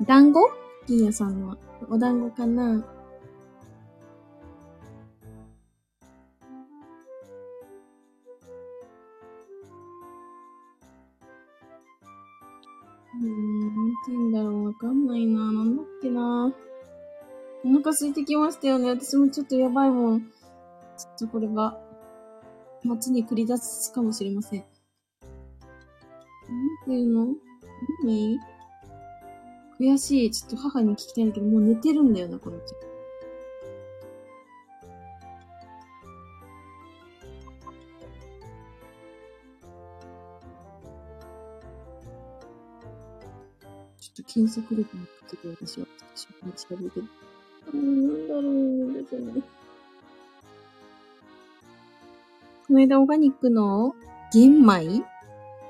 [0.00, 0.06] い。
[0.06, 0.40] 団子？
[0.86, 1.56] 金谷さんの
[1.88, 2.84] お団子かな？
[13.14, 13.70] うーん、なん
[14.04, 14.66] て言うんだろう。
[14.66, 15.52] わかんないな。
[15.52, 16.52] なんだっけな。
[17.64, 18.90] お腹空いてきましたよね。
[18.90, 20.20] 私もちょっとやばいもん。
[20.20, 20.26] ちょ
[21.14, 21.78] っとこれが、
[22.82, 24.60] 街に繰り出すかもしれません。
[24.60, 24.68] なん
[26.86, 27.36] ていうの？
[28.04, 28.40] 何？
[29.82, 30.30] 悔しい。
[30.30, 32.72] ちょっと母に聞きたいんだけど、もう寝てるんだよな、この時。
[43.98, 47.06] ちょっと検索力にかけて私は、私は調べてる。
[47.72, 49.42] うーん、なんだろう、ですね。
[52.68, 53.96] この間オーガニックの
[54.32, 55.02] 玄米？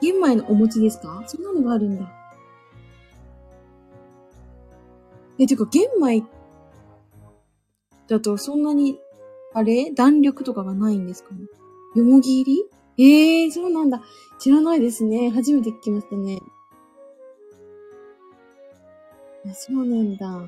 [0.03, 1.25] 玄米のお餅ですか？
[1.27, 2.22] そんなのがあるんだ。
[5.39, 6.25] え、てか玄米
[8.09, 8.99] だとそんなに、
[9.55, 9.91] あれ？
[9.93, 11.41] 弾力とかがないんですかね？
[11.97, 12.65] よもぎ入
[12.97, 13.05] り？
[13.05, 14.03] ええー、そうなんだ。
[14.39, 15.31] 知らないですね。
[15.31, 16.39] 初めて聞きましたね。
[19.47, 20.47] あそうなんだ。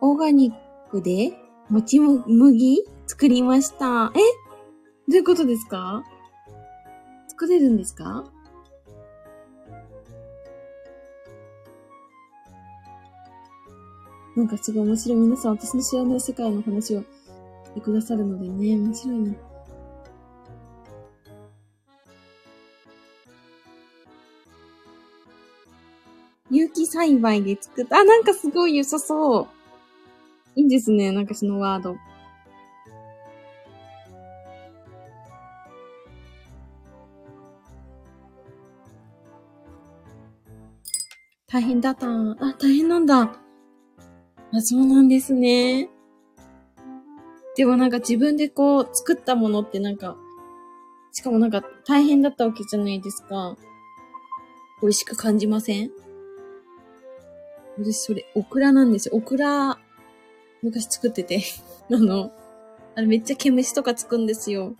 [0.00, 1.32] オーガニックで、
[1.70, 2.84] もち麦？
[3.06, 4.12] 作りました。
[4.14, 4.18] え？
[5.08, 6.04] どういうことですか？
[7.28, 8.30] 作れるんですか？
[14.36, 15.18] なんかすごい面白い。
[15.18, 17.06] 皆さん私の知らない世界の話をし
[17.74, 19.36] てくださるのでね、面白いね。
[26.50, 29.46] 有機栽培で作った、あ、なんかすごい良さそう。
[30.54, 31.96] いいですね、なんかそのワード。
[41.48, 42.06] 大変だった。
[42.06, 43.45] あ、大変なんだ。
[44.52, 45.88] あ、そうなんですね。
[47.56, 50.16] でもなんか自分でこう作ったものってなんか、
[51.12, 53.56] しかもなんか大変だったわけじゃないですか。
[54.82, 55.90] 美味しく感じません？
[57.78, 59.16] 私それ、オクラなんですよ。
[59.16, 59.78] オクラ、
[60.62, 61.42] 昔作ってて。
[61.90, 62.30] あの、
[62.94, 64.76] あれめっちゃ毛虫とかつくんですよ。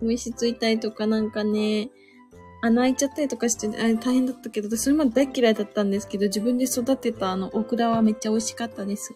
[0.00, 1.90] 虫ついたりとかなんかね、
[2.62, 9.14] 穴開いちゃったりとかして、あれ大変だったけど、私それまで大嫌いだったんですけど、自分で育てたあの、オクラはめっちゃ美味しかったです。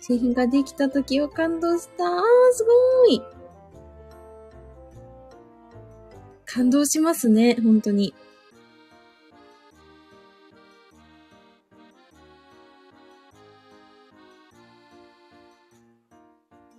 [0.00, 2.06] 製品ができた時は感動した。
[2.06, 2.20] あー、
[2.52, 3.22] すごい
[6.46, 8.14] 感動しますね、本当に。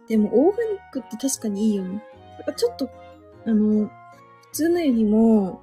[0.10, 2.03] でも、オーガニックって確かにいいよね。
[2.38, 2.90] なんかちょっと、
[3.45, 5.61] あの、普通のよりも、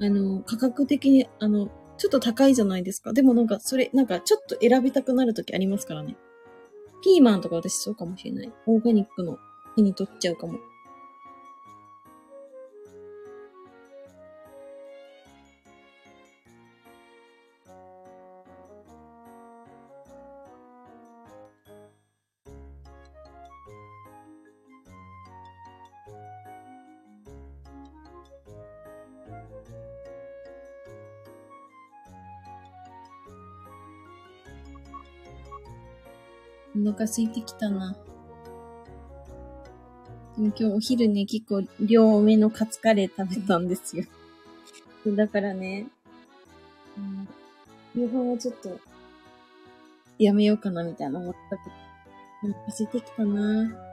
[0.00, 3.12] あの、価格的に、あの、ちょっと高いじゃないですか。
[3.12, 6.16] でもなんか、それ、なんか、ちょっと選びたくなるときありますからね。
[7.02, 8.52] ピーマンとか私そうかもしれない。
[8.66, 9.38] オーガニックの
[9.76, 10.58] 手に取っちゃうかも。
[36.76, 37.96] お腹空いてきたな。
[40.36, 44.04] でも今日お昼ね、結構量多めのカツカレー食べたんですよ。
[45.06, 45.86] だからね、
[46.96, 47.28] うん、
[47.94, 48.80] 夕飯はちょっと、
[50.18, 51.62] やめようかなみたいな思ったけ
[52.48, 53.83] ど、お腹空いてきたな。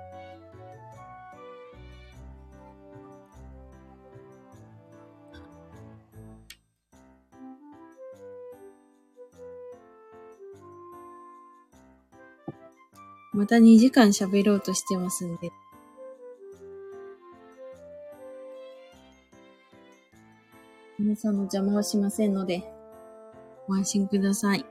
[13.42, 15.50] また2時間喋ろうとしてますんで。
[21.00, 22.64] 皆さんの邪魔はしませんので、
[23.68, 24.64] ご安心ください。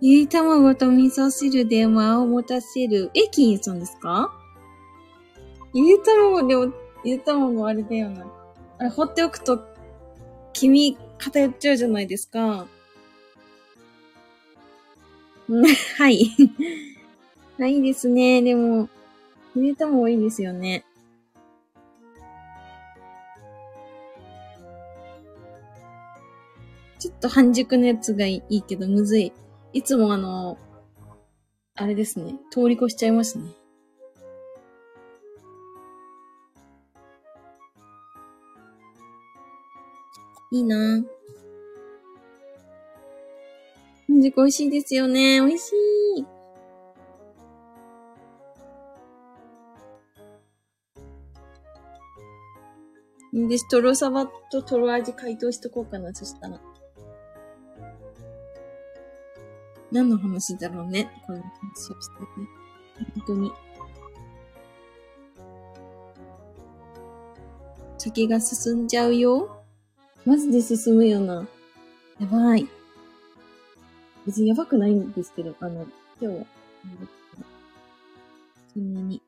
[0.00, 3.10] ゆり卵と味噌汁で間を持たせる。
[3.12, 4.32] え、金融さんですか？
[5.74, 6.72] ゆり卵でも、
[7.04, 8.26] ゆり卵あれだよな。
[8.78, 9.73] あれ、放っておくと、
[10.54, 12.66] 気に偏っちゃうじゃないですか。
[15.98, 16.30] はい。
[17.58, 18.40] はい、いですね。
[18.40, 18.88] でも、
[19.54, 20.84] 入れたもいいですよね。
[26.98, 29.32] ちょっと半熟のやつがいいけど、むずい。
[29.74, 30.56] いつもあの、
[31.74, 32.36] あれですね。
[32.50, 33.44] 通り越しちゃいますね。
[40.54, 41.02] いいな。
[44.06, 45.40] 半熟美味しいですよね。
[45.40, 45.72] 美味し
[53.32, 53.48] い。
[53.48, 56.60] で、トロサバとトロ味解凍しとこうかな、そしたら。
[59.90, 61.10] 何の話だろうね。
[61.26, 61.48] この話
[61.90, 62.48] をしてね。
[63.16, 63.50] 本当に。
[67.98, 69.63] 先が進んじゃうよ。
[70.26, 71.46] マジで進むよな。
[72.18, 72.66] やばい。
[74.24, 75.86] 別にやばくないんですけど、あの、
[76.18, 76.46] 今日は、
[78.72, 79.20] そんなに。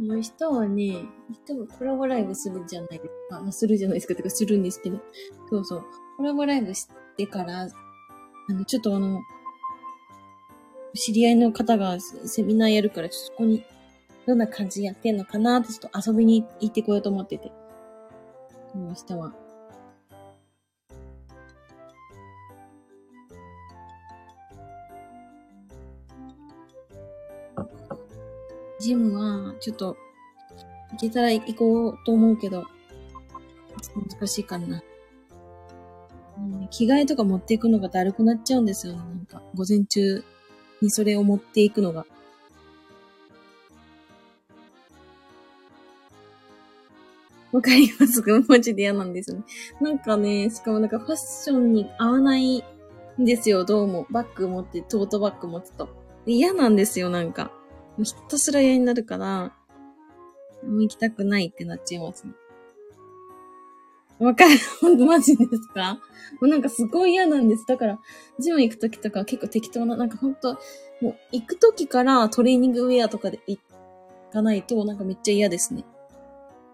[0.00, 1.04] の人はね、
[1.46, 3.52] 多分コラボライブするじゃないですか。
[3.52, 4.14] するじゃないですか。
[4.16, 5.00] とかするんですけど。
[5.48, 5.84] そうそう。
[6.16, 9.20] コラボライブしててから、あの、ちょっとあの、
[10.94, 13.64] 知り合いの方がセミナーやるから、そこに、
[14.26, 17.52] どんな感じやってんのかなってちょっと遊びに行ってこようと思ってて。
[18.74, 19.32] 明日は。
[28.80, 29.96] ジムは、ちょっと、
[30.92, 32.64] 行けたら行こうと思うけど、
[34.10, 34.82] 難しいかな。
[36.76, 38.98] 着替えとか持っていくのがだるくなっちゃうんですよね。
[38.98, 40.24] なんか、午前中
[40.82, 42.04] にそれを持っていくのが。
[47.52, 48.32] わかりますか？
[48.48, 49.44] マジで嫌なんですよね。
[49.80, 52.64] なんかね、しかもなんかファッションに合わないん
[53.24, 54.08] ですよ、どうも。
[54.10, 55.88] バッグ持って、トートバッグ持つと。
[56.26, 57.52] 嫌なんですよ、なんか。
[58.02, 59.52] ひたすら嫌になるから、
[60.64, 62.32] もう行きたくないってなっちゃいますね。
[64.24, 65.94] わかるほんとマジですか？
[65.94, 66.00] も
[66.42, 67.66] うなんかすごい嫌なんです。
[67.66, 67.98] だから、
[68.38, 70.58] ジム行くときとか結構適当な、なんかほんと、
[71.00, 73.60] もう行くときからトレーニングウェアとかで行
[74.32, 75.84] かないと、なんかめっちゃ嫌ですね。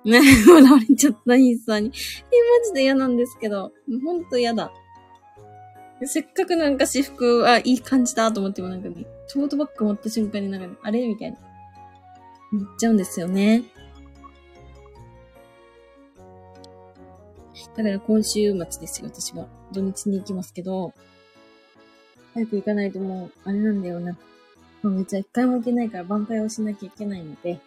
[0.05, 1.89] ね、 笑われちゃった、イーサーに。
[1.89, 3.72] え、マジで嫌なんですけど、
[4.05, 4.72] ほんと嫌だ。
[6.05, 11.06] せっかくなんか私服はいい感じだと思ってもなんかね、トートバッグ持った瞬間になんか、ね、あれ？
[11.06, 11.36] みたいな。
[12.52, 13.64] 言っちゃうんですよね。
[17.77, 19.47] だから今週末ですよ、私は。
[19.73, 20.93] 土日に行きますけど、
[22.35, 24.12] 早く行かないともう、あれなんだよな。
[24.12, 24.19] も
[24.85, 27.61] うめっちゃ一回も行けないから挽回をしなきゃいけないので、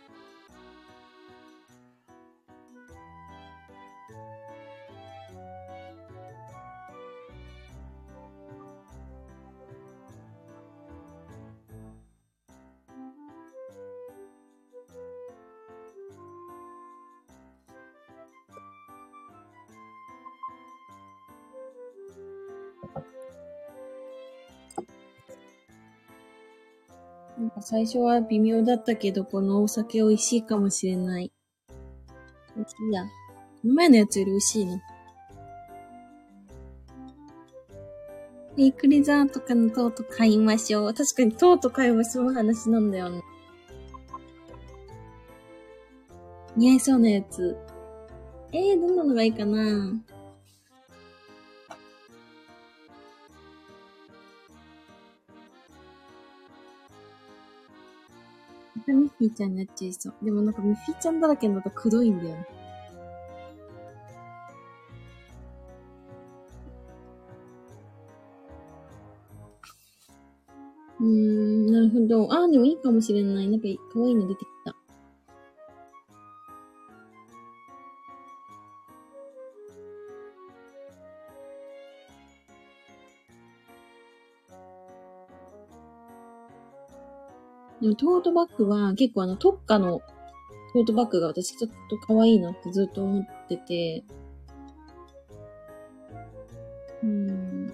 [27.73, 31.31] 最初は微妙だったけど、このお酒美味しいかもしれない。
[32.55, 33.03] 美味しいや。
[33.03, 33.09] こ
[33.63, 34.81] の前のやつより美味しいな。
[38.57, 40.93] イクリザーとかのトート買いましょう。
[40.93, 43.23] 確かにトート買いましょう話なんだよね。
[46.55, 47.57] 似合いそうなやつ。
[48.51, 49.99] えー、どんなのがいいかな
[59.23, 60.13] フィーちゃんになっちゃいそう。
[60.21, 62.45] でもなんかミッフィーちゃんだらけになるとくどいんだよね。
[70.99, 72.33] うーん、なるほど。
[72.33, 73.47] ああ、でもいいかもしれない。
[73.47, 74.82] なんか可愛いの出てきた。
[87.83, 89.99] でもトートバッグは結構あの特価の
[90.73, 94.05] トートバッグが私ちょっと可愛いなってずっと思ってて、
[97.03, 97.73] うん。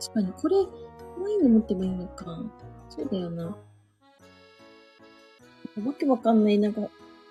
[0.00, 0.56] 確かに、これ、
[1.16, 2.24] 可愛いの持ってもいいのか。
[2.90, 3.44] そうだよな。
[3.44, 3.56] わ
[5.96, 6.58] けわかんない。
[6.58, 6.80] なんか、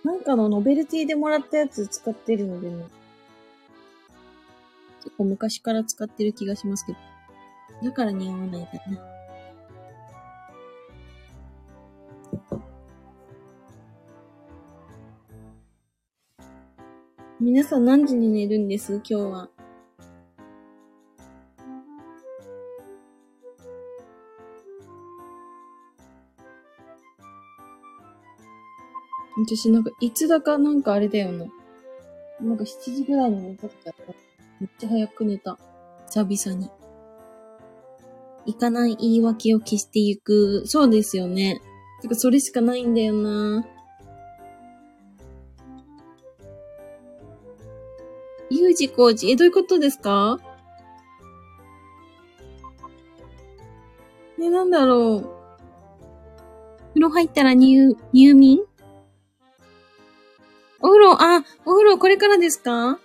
[0.05, 2.85] なんかのノベルティでもらったやつ使ってるのでね。
[5.17, 6.97] 構昔から使ってる気がしますけど。
[7.83, 8.69] だから似合わないんだな。
[17.39, 18.93] 皆さん何時に寝るんです？
[18.93, 19.49] 今日は。
[29.35, 31.45] 私なんか、いつだかなんかあれだよな。
[32.39, 34.22] なんか7時ぐらいに寝た時あった。
[34.59, 35.57] めっちゃ早く寝た。
[36.09, 36.69] 久々に。
[38.45, 40.63] 行かない言い訳を消していく。
[40.65, 41.61] そうですよね。
[42.01, 43.65] てか、それしかないんだよな。
[48.49, 49.31] U 字工事。
[49.31, 50.39] え、どういうことですか？
[54.39, 55.29] え、なんだろう。
[56.89, 58.59] 風呂入ったら入、入眠？
[60.81, 62.99] お風呂、あ、お風呂これからですか？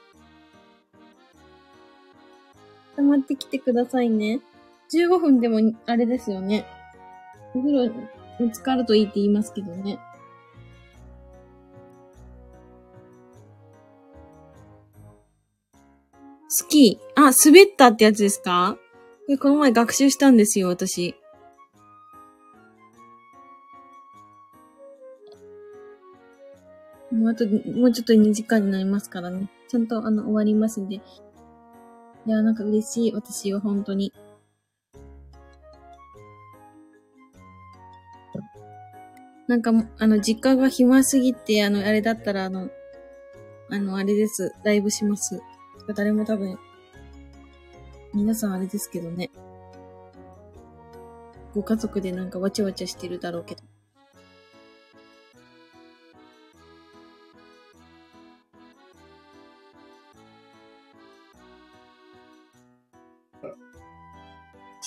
[2.99, 4.41] 溜まってきてくださいね。
[4.93, 6.67] 15分でも、あれですよね。
[7.55, 7.87] お風呂
[8.41, 10.01] に浸かるといいって言いますけどね。
[16.49, 17.23] スキー。
[17.23, 18.77] あ、滑ったってやつですか？
[19.39, 21.15] この前学習したんですよ、私。
[27.13, 29.49] もうあと、もうちょっと2時間になりますからね。
[29.69, 31.01] ちゃんとあの、終わりますんで。
[32.29, 33.13] いや、なんか嬉しい。
[33.15, 34.13] 私は本当に。
[39.47, 42.69] なんか、あの、実家が暇すぎて、あの、あれだったら、あの、
[43.71, 44.53] あの、あれです。
[44.63, 45.41] ライブします。
[45.97, 46.59] 誰も多分、
[48.13, 49.31] 皆さんあれですけどね。
[51.55, 53.63] ご家族でなんかわちゃわちゃしてるだろうけど。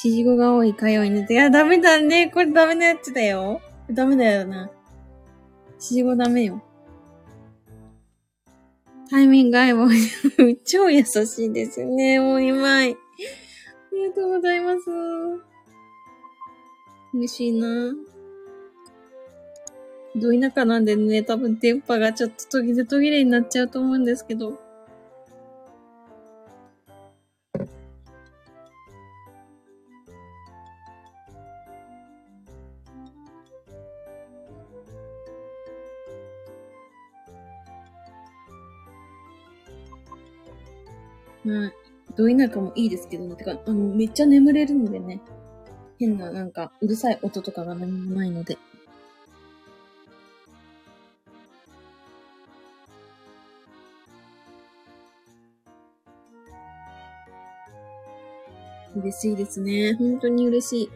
[0.04, 2.32] 指示語が多い会話になって、いや、ダメだね。
[2.34, 3.62] これダメなやつだよ。
[3.90, 4.72] ダメだよな。
[5.74, 6.62] 指示語ダメよ。
[9.10, 9.88] タイミング合えば、
[10.66, 12.20] 超優しいですよね。
[12.20, 12.94] もう2枚。
[12.94, 12.96] あ
[13.94, 14.80] りがとうございます。
[17.14, 17.94] 嬉しいな。
[20.16, 24.71] ど田舎なんでね、多分電波がちょっと途切れ途切れになっちゃうと思うんですけど。
[41.44, 41.74] まあ、
[42.16, 43.36] ど田舎もいいですけどね。
[43.36, 45.22] てか、あの、めっちゃ眠れるのでね。
[46.00, 48.58] 変な、なんか、うるさい音とかが何もないので。
[58.96, 59.94] 嬉しいですね。
[59.94, 60.92] 本当に嬉しい。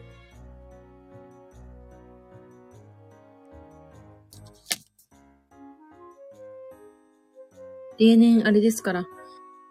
[7.98, 9.06] 例年あれですから。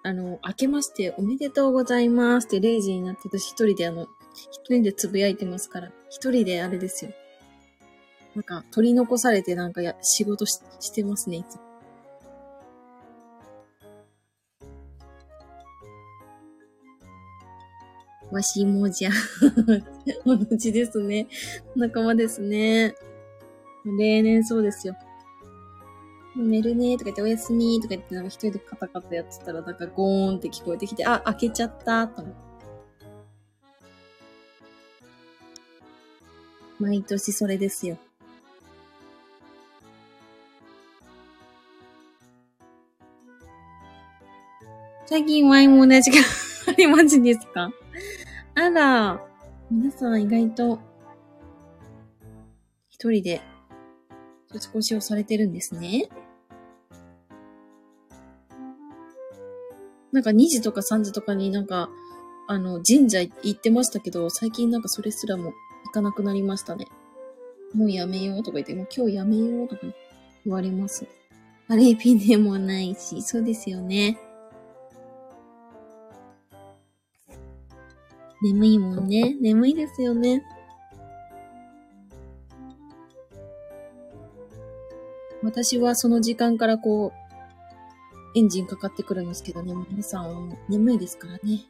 [0.05, 4.05] あの、明けましておめでとうございますって0時になって私一人であの、
[4.51, 7.11] 一人でつぶやいてますから、一人であれですよ。
[8.35, 11.61] なんか、取り残されてなんかや、仕事ししてますね、いつも。
[18.31, 19.09] わしもじゃ。
[20.23, 21.27] 同じですね。
[21.75, 22.93] 仲間ですね。
[23.97, 24.95] 例年そうですよ。
[26.35, 32.45] 寝るねーとか言って、おやすみーとか言って、なんか一人でカタカタやってたら、なんかゴーンって聞こえてきて、あ、開けちゃったーと思って。
[36.77, 37.97] 毎年それですよ。
[45.05, 46.17] 最近ワインも同じが
[46.67, 47.71] ありマジですか？
[48.55, 49.25] あら、
[49.71, 50.79] 皆さん意外と、
[52.89, 53.41] 一人で、
[54.51, 56.09] 年越しをされてるんですね。
[60.15, 61.89] なんか2時とか3時とかになんか、
[62.47, 66.87] あの、神社行ってましたけど、最近なんかそれすらも行かなくなりましたね。
[67.73, 69.81] もうやめようとか言って、もう今日やめようとか
[70.45, 71.05] 言われます。
[71.67, 74.17] あれピでもないし、そうですよね。
[78.41, 79.35] 眠いもんね。
[79.41, 80.45] 眠いですよね。
[85.43, 87.24] 私はその時間からこう、
[88.35, 91.61] エンジンかかってくるんですけどね、皆さん眠いですからね。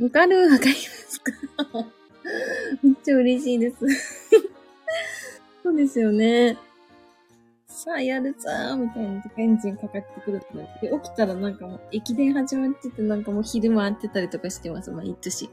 [0.00, 0.50] わかる？
[0.50, 1.32] わかりますか？
[2.82, 3.76] めっちゃ嬉しいです
[5.62, 6.58] そうですよね。
[7.68, 15.48] さあやるぞーみたいなとエンジンかかってくるってなって、起きたらなんかもう駅伝始まっててなんかもう昼回ってたりとかしてます、毎年。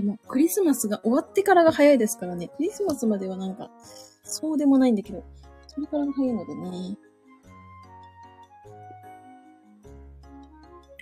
[0.00, 2.52] でも、クリスマスが終わってからが早いですからね。
[2.56, 3.68] クリスマスまではなんか、
[4.22, 5.24] そうでもないんだけど、
[5.66, 6.96] それからが早いのでね。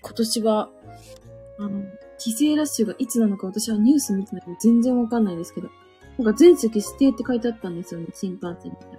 [0.00, 0.70] 今年は、
[1.58, 1.84] あの、
[2.16, 5.68] 帰省ラッシュがいつなのか私はニュース見てないので全然わかんないですけど、
[6.16, 8.95] なんか全席指定って書いてあったんですよね、新幹線みたいな。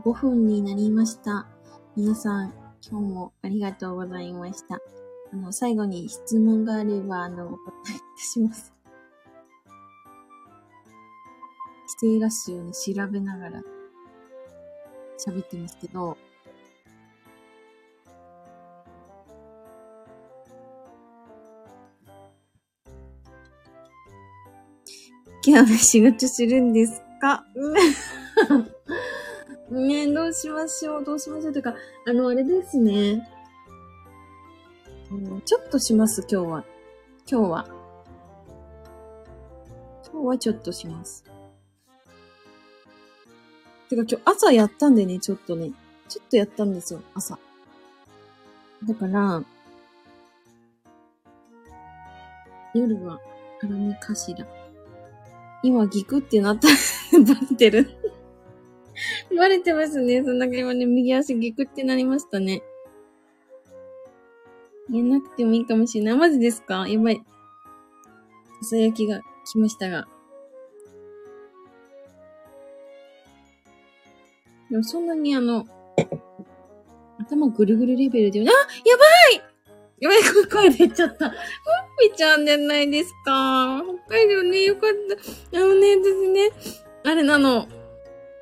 [0.00, 1.46] 5分になりました。
[1.96, 2.54] 皆さん、
[2.88, 4.80] 今日もありがとうございました。
[5.32, 7.56] あの、最後に質問があれば、あの、お答
[7.92, 8.72] えいたします。
[12.00, 13.62] 帰省ラッシュをね、調べながら
[15.18, 16.16] 喋ってますけど、
[25.44, 27.44] 今日は仕事するんですか？
[29.70, 31.52] ねえ、どうしましょう、どうしましょう。
[31.52, 31.74] というか、
[32.06, 33.28] あの、あれですね。
[35.44, 36.64] ちょっとします、今日は。
[37.30, 37.68] 今日は。
[40.12, 41.24] 今日はちょっとします。
[43.88, 45.70] てか今日朝やったんでね、ちょっとね。
[46.08, 47.38] ちょっとやったんですよ、朝。
[48.84, 49.44] だから、
[52.74, 53.20] 夜は
[53.60, 54.44] 辛めかしら。
[55.62, 56.66] 今ギクってなった。
[57.22, 57.99] バレてる。
[59.36, 60.22] バレてますね。
[60.24, 62.62] そんな今ね、右足ギクってなりましたね。
[64.90, 66.16] 言えなくてもいいかもしれない。
[66.16, 66.86] マジですか？
[66.88, 67.22] やばい。
[68.62, 70.06] ささやきが来ましたが。
[74.70, 75.64] でもそんなにあの、
[77.18, 78.54] 頭ぐるぐるレベルで、あやば
[79.32, 79.42] い
[80.00, 80.20] やばい
[80.50, 81.30] 声出ちゃった。
[81.30, 81.36] ほっ
[82.10, 83.82] ぴちゃんじゃないですか？
[84.08, 84.90] 北海道ね、よかっ
[85.52, 85.58] た。
[85.58, 86.50] あのね、私ね、
[87.04, 87.68] あれなの。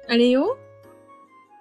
[0.08, 0.56] あれよ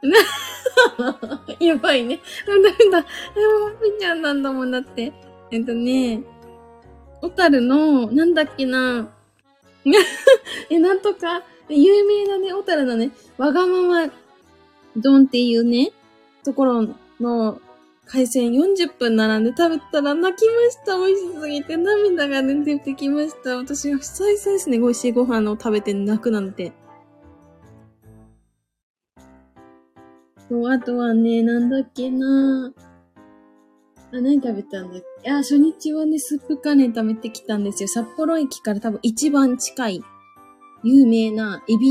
[1.59, 2.19] やばいね。
[2.45, 2.71] ダメだ。
[2.71, 5.11] でも、ほっぴちゃんなんだもんだって。
[5.51, 6.21] えっとね、
[7.21, 9.09] 小樽の、なんだっけな。
[10.69, 14.11] え、なんとか、有名なね、小樽のね、わがまま
[14.95, 15.91] 丼っていうね、
[16.43, 16.87] ところ
[17.19, 17.59] の
[18.05, 20.97] 海鮮40分並んで食べたら泣きました。
[20.97, 23.57] 美味しすぎて涙が、出てきました。
[23.57, 26.71] 私は久々ですね、美味しいご飯を食べて泣くなんて。
[30.49, 32.73] そう、あとはね、なんだっけな
[34.11, 35.29] あ、何食べたんだっけ？
[35.29, 37.89] あ、初日はね、スープカレー食べてきたんですよ。
[37.89, 40.01] 札幌駅から多分一番近い、
[40.83, 41.87] 有名なエビ、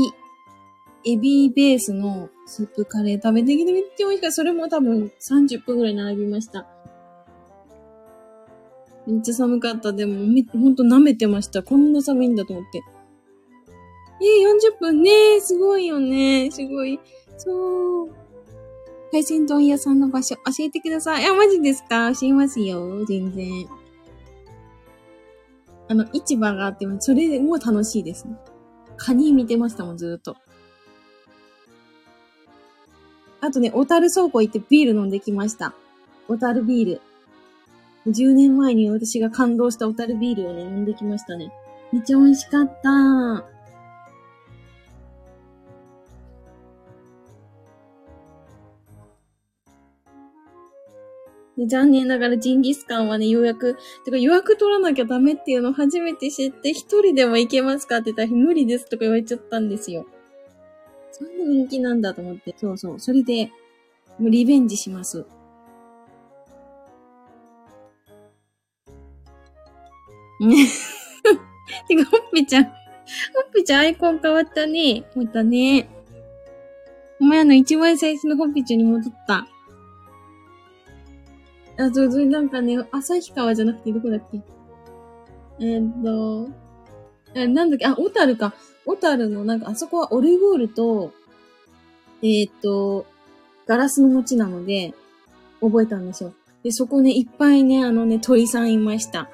[1.05, 4.31] エビベースのスープカレー食べてきてめっちゃ美味しかった。
[4.31, 6.65] それも多分30分くらい並びました。
[9.05, 9.93] めっちゃ寒かった。
[9.93, 11.63] でも、め、ほんと舐めてました。
[11.63, 12.81] こんな寒いんだと思って。
[14.19, 16.99] えー、40分ねすごいよねすごい。
[17.37, 18.09] そう。
[19.11, 21.25] 海鮮丼屋さんの場所教えてください。
[21.25, 22.11] あ、マジですか？
[22.13, 23.05] 教えますよ。
[23.05, 23.67] 全然。
[25.89, 28.35] あの、市場があっても、それも楽しいですね。
[28.97, 30.35] カニ見てましたもん、ずーっと。
[33.39, 35.73] あとね、小樽倉庫行ってビール飲んできました。
[36.27, 37.01] 小樽ビール。
[38.07, 41.53] 10年前に私が感動した小樽ビールをね、飲んできましたね。
[41.93, 43.45] めっちゃ美味しかった。
[51.57, 60.05] で残念ながらジンギスカンはね、予約、てか予約取らなきゃダメっていうのを初めて知って、一人でも行けますかって言ったら無理ですとか言われちゃったんですよ。
[61.11, 62.53] そんな人気なんだと思って。
[62.57, 62.99] そうそう。
[62.99, 63.51] それで、
[64.19, 65.25] もうリベンジします。
[70.39, 70.55] ね。
[71.89, 72.65] てか、ほっぺちゃん。
[72.65, 72.73] ほっ
[73.51, 75.05] ぺちゃんアイコン変わったね。
[75.15, 75.89] またね。
[77.19, 79.47] お前あの一番最初のほっぺちゃんに戻った。
[81.77, 84.41] あ、そう、そう、なんかね、旭川じゃなくてどこだっけ？
[85.59, 86.49] えーっと、
[87.33, 87.85] え、なんだっけ？
[87.85, 88.53] あ、小樽か。
[88.85, 91.11] 小樽の、なんか、あそこはオルゴールと、
[92.21, 93.05] えーっと、
[93.67, 94.93] ガラスの街なので、
[95.61, 96.33] 覚えたんですよ。
[96.63, 99.29] で、そこね、いっぱいね、あのね、鳥さんいました。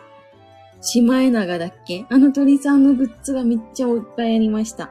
[0.82, 2.06] シマエナガだっけ？
[2.10, 4.90] あの鳥さんのグッズがめっちゃいっぱいありました。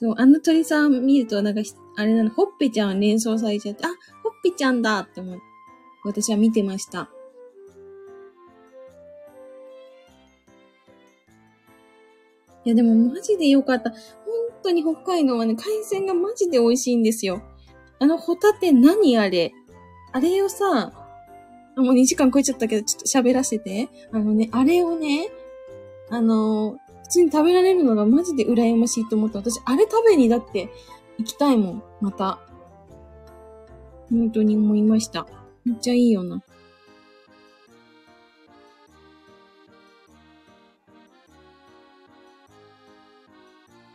[0.00, 1.60] そう、あの鳥さん見ると、なんか、
[1.96, 3.96] あれなの、ほっぺちゃん連想されちゃって、あ、ほっ
[4.44, 5.42] ぺちゃんだって思って、
[6.04, 7.10] 私は見てました。
[12.64, 13.90] いや、でもマジでよかった。
[13.90, 13.98] 本
[14.62, 17.42] 当に北海道はね、海鮮がマジで美味しいんですよ。
[17.98, 19.52] あのホタテ何あれ？
[20.12, 20.92] あれをさ、
[21.76, 23.88] もう2時間超えちゃったけど、ちょっと喋らせて。
[24.12, 25.28] あのね、あれをね、
[26.08, 26.78] あの
[27.08, 29.38] 普通に食べられるのがマジで羨ましいと思った。
[29.38, 30.68] 私、あれ食べにだって
[31.18, 32.38] 行きたいもん、また。
[34.10, 35.26] 本当に思いました。
[35.64, 36.42] めっちゃいいよな。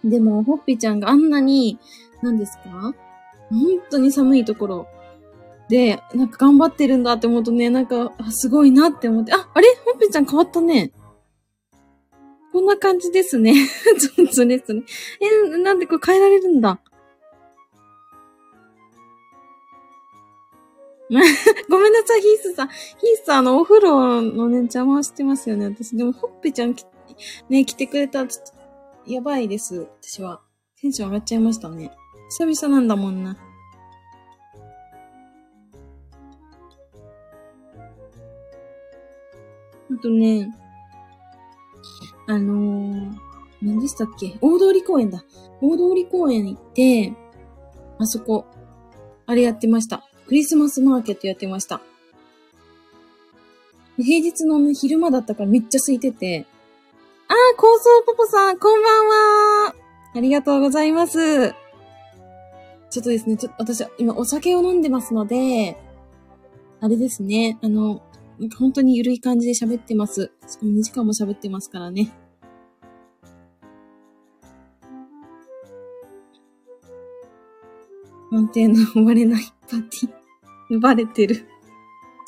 [0.04, 1.78] でも、ほっぴちゃんがあんなに、
[2.24, 2.96] 何ですか？
[3.52, 3.62] 本
[3.92, 4.88] 当に寒いところ
[5.70, 9.68] で、なんか頑張ってるんだって思うとね、なんか、すごいなって思って、あ、あれ？
[9.86, 10.92] ほっぴちゃん変わったね。
[12.54, 13.56] こんな感じですね。
[14.32, 14.84] そうですね。
[15.20, 16.80] え、なんでこれ変えられるんだ？
[21.70, 22.68] ごめんなさい、ヒースさん。
[22.68, 22.78] ヒー
[23.24, 25.66] スさん、あの、お風呂のね、邪魔してますよね。
[25.66, 26.76] 私、でも、ほっぺちゃん
[27.50, 29.88] ね、来てくれたら、ちょっと、やばいです。
[30.02, 30.42] 私は。
[30.80, 31.92] テンション上がっちゃいましたね。
[32.30, 33.36] 久々なんだもんな。
[39.92, 40.50] あとね、
[42.28, 43.12] あのー、
[43.62, 44.38] 何でしたっけ？
[44.42, 45.24] 大通公園だ。
[45.62, 47.14] 大通公園行って、
[48.00, 48.46] あそこ、
[49.26, 50.04] あれやってました。
[50.28, 51.82] クリスマスマーケットやってました。
[53.98, 56.46] 平日のね、昼間だったからめっちゃ空いてて。
[57.28, 59.08] あー、高層ポポさん、こんばん
[59.68, 59.76] は
[60.16, 61.52] ありがとうございます。
[62.90, 65.78] ちょっとですね、ちょっと私は、今お酒を飲んでますので、
[66.80, 68.02] あれですね、あの、
[68.50, 70.32] 本当にゆるい感じで喋ってます。
[70.48, 72.12] しかも2時間も喋ってますからね。
[78.32, 80.80] 満点の終われないパーティー。
[80.80, 81.46] バレてる。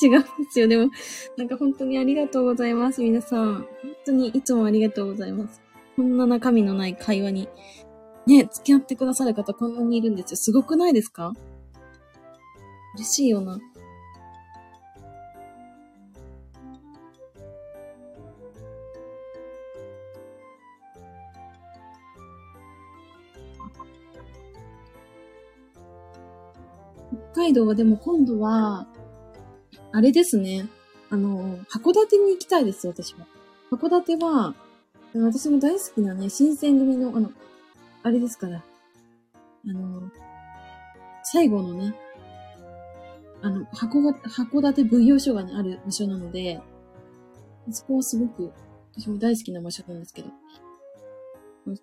[0.04, 0.68] 違うんですよ。
[0.68, 0.92] でも、
[1.38, 3.02] なんか本当にありがとうございます。
[3.02, 3.56] 皆さん。
[3.56, 3.68] 本
[4.06, 5.62] 当にいつもありがとうございます。
[5.96, 7.48] こんな中身のない会話に、
[8.28, 10.38] ね、付き合ってくださる方こんなにいるんですよ。
[10.38, 11.34] すごくないですか？
[12.96, 13.60] 嬉しいよな。
[27.36, 28.88] 海道はでも今度は、
[29.92, 30.70] あれですね。
[31.10, 33.28] あの、函館に行きたいです、私は。
[33.72, 34.56] 函館は、
[35.14, 37.32] 私も大好きなね、新選組の、あの、
[38.04, 38.64] あれですから、
[39.68, 40.10] あの、
[41.24, 41.94] 最後のね、
[43.42, 46.62] あの、函函館奉行所がね、ある場所なので、
[47.70, 48.54] そこはすごく、
[48.94, 50.30] 私も大好きな場所なんですけど、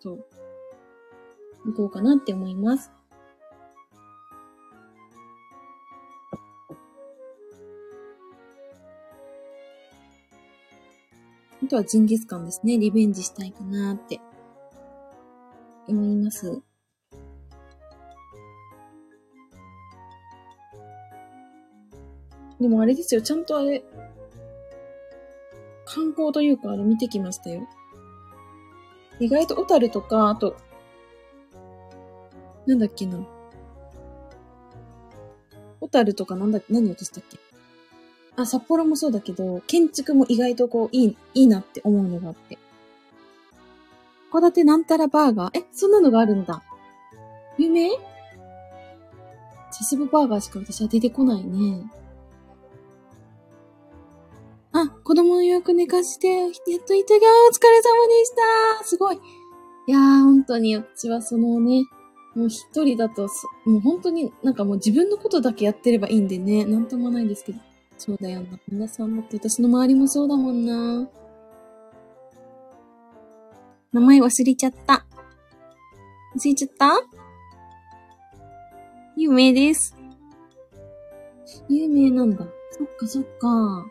[0.01, 0.27] そう、
[1.67, 2.91] 行こうかなって思います。
[11.73, 12.77] とはジンギスカンですね。
[12.77, 14.21] リベンジしたいかなって
[15.89, 16.61] 思います。
[22.61, 23.83] でもあれですよ、ちゃんとあれ、
[25.87, 27.67] 観光というかあれ見てきましたよ。
[29.19, 30.55] 意外と小樽とか、あと、
[32.67, 33.19] なんだっけな。
[35.81, 37.39] 小樽とかなんだ、何をしたっけ？
[38.37, 42.59] あ、札幌もそうだけど、建築も意外とこう、いい、いいなって思うのがあって。
[44.33, 45.59] 函館なんたらバーガー？
[45.59, 46.63] え、そんなのがあるんだ。
[47.59, 47.91] 有名？
[49.71, 51.91] チスブバーガーしか私は出てこないね。
[54.73, 56.51] あ、子供の予約寝かして、やっ
[56.87, 58.33] といたが、お疲れ様でし
[58.81, 59.17] たすごい。
[59.17, 61.85] いやー、本当に、私はそのね、
[62.35, 63.29] もう一人だと、
[63.67, 67.59] もう本当になんかもう自分のことだけやってればいいんでね、なんともないんですけど。
[68.05, 68.59] そうだよな。
[68.69, 71.09] 皆さんだって私の周りもそうだもんな。
[73.93, 75.07] 名前忘れちゃった。
[76.35, 77.01] 忘れちゃった？
[79.17, 79.95] 有名です。
[81.69, 82.45] 有名なんだ。
[82.73, 83.87] そっかそっか。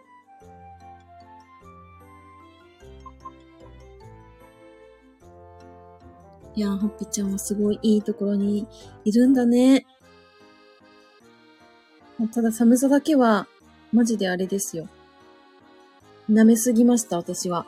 [6.54, 8.68] いやー、ほっぺちゃんはすごいいいところに
[9.06, 9.86] いるんだね。
[12.34, 13.48] ただ寒さだけは
[13.92, 14.88] マジであれですよ。
[16.30, 17.66] 舐めすぎました、私は。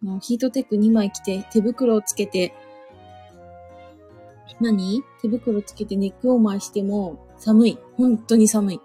[0.00, 2.54] もうヒートテック2枚着て、手袋をつけて、
[4.60, 5.02] 何？
[5.22, 7.78] 手袋つけてネックを回しても寒い。
[7.96, 8.80] 本当に寒い。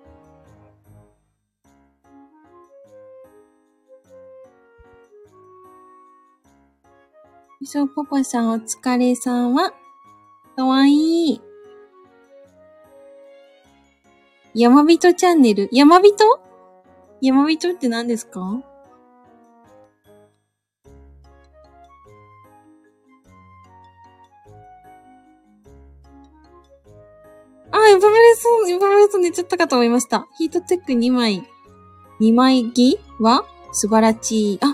[7.63, 9.73] そう、ポポさんお疲れさんは、
[10.55, 10.93] かわい
[11.31, 11.41] い。
[14.57, 15.67] 山人チャンネル？
[15.73, 16.15] 山人？
[17.19, 18.61] 山人って何ですか？
[27.69, 30.25] あ、エバブレス、エバブレス寝ちゃったかと思いました。
[30.37, 31.43] ヒートテック2枚、
[32.21, 33.43] 2枚着は？
[33.73, 34.59] 素晴らしい。
[34.61, 34.67] あ、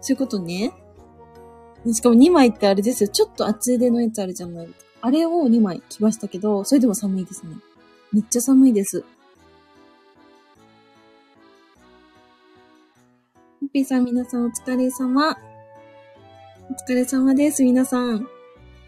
[0.00, 0.72] そういうことね。
[1.92, 3.08] しかも2枚ってあれですよ。
[3.08, 4.90] ちょっと厚手のやつあるじゃないですか。
[5.02, 7.54] あれを2枚着ましたけど、それでも寒いですね。
[8.16, 9.04] めっちゃ寒いです。
[13.60, 15.32] ホッピーさん皆さんお疲れ様。
[15.32, 15.34] お
[16.90, 18.26] 疲れ様です、皆さん。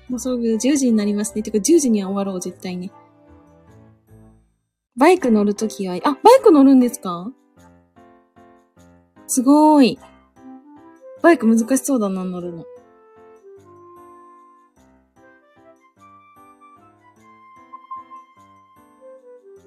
[0.08, 1.42] もうすぐ10時になりますね。
[1.42, 2.90] てか10時には終わろう、絶対ね。
[4.96, 7.30] バイク乗るときは、あ、バイク乗るんですか？
[9.26, 9.98] すごーい。
[11.20, 12.64] バイク難しそうだな、乗るの。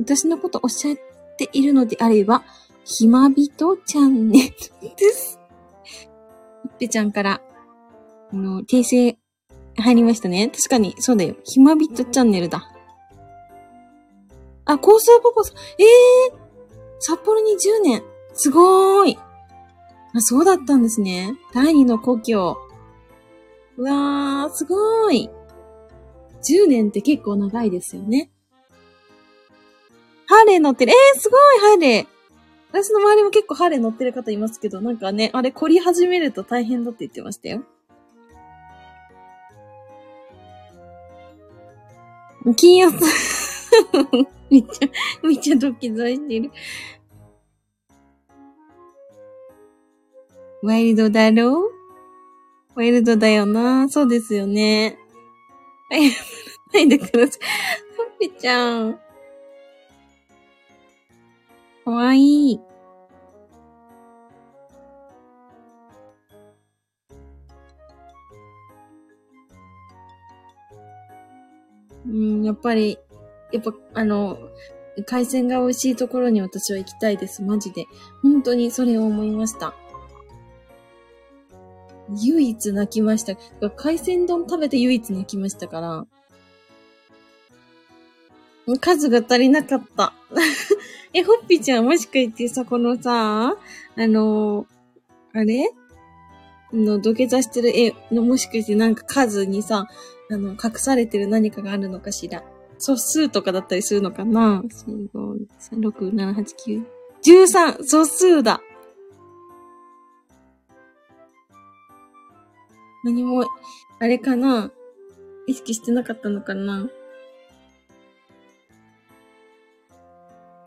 [0.01, 0.97] 私のことおっしゃっ
[1.37, 2.43] ているのであれば、
[2.83, 5.39] ひまびとチャンネルです。
[6.63, 7.41] ほっぺちゃんから、
[8.31, 9.17] あの、訂正
[9.77, 10.49] 入りましたね。
[10.49, 11.35] 確かに、そうだよ。
[11.43, 12.67] ひまびとチャンネルだ。
[14.65, 15.57] あ、コースポポさん。
[15.77, 16.35] ええー、
[16.99, 18.03] 札幌に10年。
[18.33, 19.17] すごーい。
[19.17, 21.35] あ、そうだったんですね。
[21.53, 22.57] 第二の故郷。
[23.77, 25.29] うわー、すごーい。
[26.43, 28.31] 10年って結構長いですよね。
[30.31, 30.93] ハーレー乗ってる。
[30.93, 32.07] えー、すごい、ハーレー。
[32.71, 37.63] 私の周りも結構ハーレー乗ってる方いますけど、なんかね、あれ凝り始めると大変だって言ってましたよ。
[42.55, 42.91] 金曜
[44.49, 44.89] めっちゃ、
[45.21, 46.51] めっちゃドキドキしてる。
[50.63, 51.71] ワイルドだろう？
[52.75, 53.89] ワイルドだよな。
[53.89, 54.97] そうですよね。
[55.91, 56.09] はい、
[56.73, 57.39] ないでください。
[57.97, 59.10] ほっぺちゃん。
[61.83, 62.19] かわい
[62.51, 62.59] い。
[72.05, 72.97] うん、やっぱり、
[73.51, 74.37] やっぱ、あの、
[75.05, 77.41] 海鮮が美味しいところに私は行きたいです。
[77.41, 77.85] マジで。
[78.21, 79.73] 本当にそれを思いました。
[82.21, 83.35] 唯一泣きました。
[83.69, 86.05] 海鮮丼食べて唯一泣きましたから。
[88.77, 90.13] 数が足りなかった。
[91.13, 93.55] え、ホッピーちゃん、もしかしてさ、このさ、
[93.95, 94.65] あの、
[95.33, 95.71] あれ？
[96.73, 99.87] の、土下座してる絵の、もしかしてなんか数にさ、
[100.29, 102.43] あの、隠されてる何かがあるのかしら。
[102.77, 106.85] 素数とかだったりするのかな ?4、5、3、6、7、8、9。
[107.23, 107.83] 13!
[107.83, 108.61] 素数だ
[113.03, 113.45] 何も、
[113.99, 114.71] あれかな？
[115.47, 116.89] 意識してなかったのかな？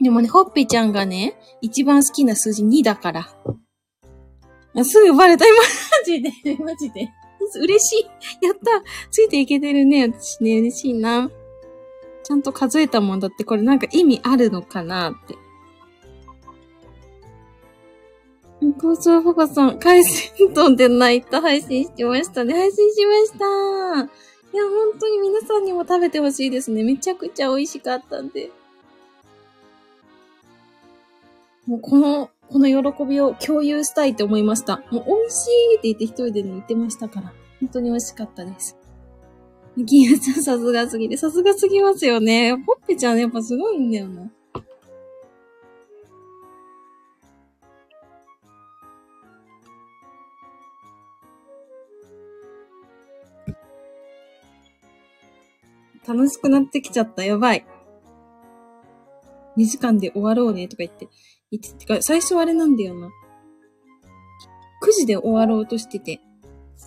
[0.04, 3.24] でもね、ほっぺちゃんがね、一番好きな数字2だから。
[4.84, 5.46] すぐバレた。
[5.46, 5.62] 今、マ
[6.04, 6.30] ジで、
[6.62, 7.08] マジで。
[7.62, 8.06] 嬉し
[8.42, 8.44] い。
[8.44, 10.12] やったついていけてるね。
[10.12, 11.30] 私ね、嬉しいな。
[12.22, 15.36] ちゃんと数えたもんだって、これなんか意味あるのかなって。
[18.78, 22.52] 高層パパさん、海鮮丼で泣いた配信してましたね。
[22.52, 23.44] 配信しました。
[24.52, 26.84] いや、本当に皆さんにも食べてほしいですね。
[26.84, 28.50] めちゃくちゃ美味しかったんで。
[31.66, 34.82] もうこの、この喜びを共有したいって思いました。
[34.90, 37.32] もう美味しいって言って一人でね、言ってましたから。
[37.60, 38.76] 本当に美味しかったです。
[39.76, 42.54] ギユちゃんさすがすぎて、さすがすぎますよね。
[42.66, 44.30] ポッペちゃんやっぱすごいんだよな。
[56.06, 57.24] 楽しくなってきちゃった。
[57.24, 57.64] やばい。
[59.56, 61.08] 2時間で終わろうねとか言って。
[61.56, 63.08] ってか、最初あれなんだよな。
[64.82, 66.20] 9時で終わろうとしてて。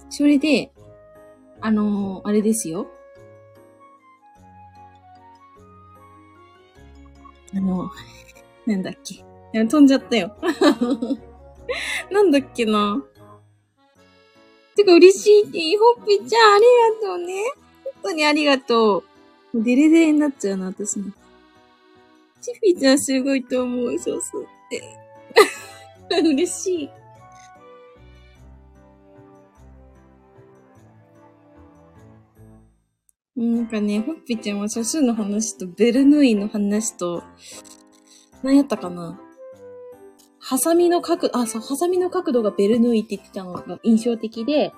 [0.10, 0.72] それで、
[1.60, 2.88] あのー、あれですよ。
[7.56, 7.89] あの、
[8.65, 9.23] なんだっけ。
[9.53, 10.35] 飛んじゃったよ。
[12.11, 13.03] なんだっけな。
[14.76, 16.65] てか嬉しいって、ホッピーちゃんあり
[17.02, 17.34] がとうね。
[17.84, 19.03] 本当にありがと
[19.53, 19.57] う。
[19.57, 21.14] もうデレデレになっちゃうな、私ね。
[22.41, 24.84] チフィちゃんすごいと思う、そうそうって。
[26.22, 26.89] 嬉しい。
[33.38, 37.23] なんかね、ホッピちゃんは素数の話とベルヌイの話と、
[38.41, 39.19] 何やったかな
[40.39, 44.73] ハサミの角度、あ、そう、ハサミの角度がベルヌイって言ってたのが印象的で、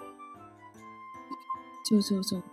[1.83, 2.43] そうそうそう。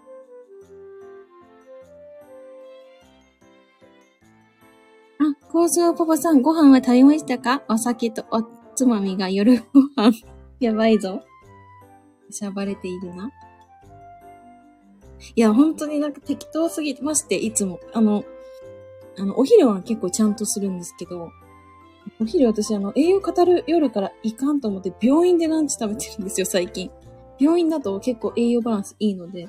[5.18, 7.62] あ、コースパパさん、ご飯は食べましたか？
[7.68, 8.42] お酒とお
[8.74, 10.12] つまみが夜ご飯。
[10.60, 11.22] やばいぞ。
[12.30, 13.30] しゃばれているな。
[15.34, 17.80] いや、本当になんか適当すぎまして、いつも。
[17.94, 18.24] あの、
[19.18, 21.30] あの、お昼は結構ちゃんとするんですけど、
[22.20, 26.90] お昼私あの、栄養語る夜からいかんと思って病院でランチ食べてるんですよ、最近。
[27.38, 29.48] 病院だと結構栄養バランスいいので。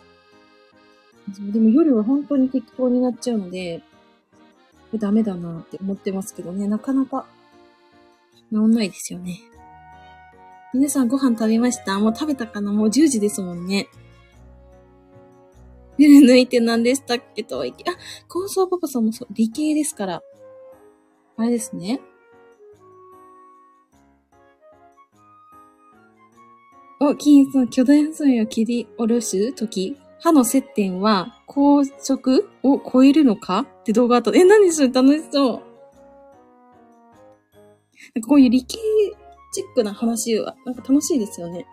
[1.51, 3.81] でも夜は本当に適当になっちゃうので、
[4.95, 7.25] ダメだなって思ってますけどね、なかなか
[8.51, 9.41] 治んないですよね。
[10.73, 11.99] 皆さんご飯食べました？
[11.99, 12.71] もう食べたかな？
[12.71, 13.89] もう10時ですもんね。
[15.99, 17.65] 抜いて何でしたっけと、あ、
[18.27, 20.21] 高層パパさんもそう、理系ですから。
[21.37, 21.99] あれですね。
[26.99, 34.31] お、金さん、巨大細いを切り下ろすとき、歯の接点は硬直を超えるのかって動画あった。
[34.33, 35.51] え、何それ楽しそう。
[38.15, 38.77] なんかこういう理系
[39.53, 41.65] チックな話は、なんか楽しいですよね。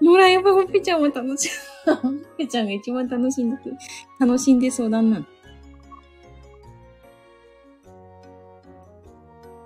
[0.00, 1.48] ほら、やっぱほっぺちゃんも楽しい。
[2.02, 3.74] ほっぺちゃんが一番楽しんでく、
[4.18, 5.26] 楽しんでそうだな。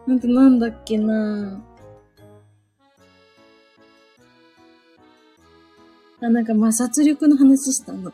[0.06, 1.71] なんとなんだっけなぁ
[6.22, 8.12] あ、なんか摩擦力の話したの。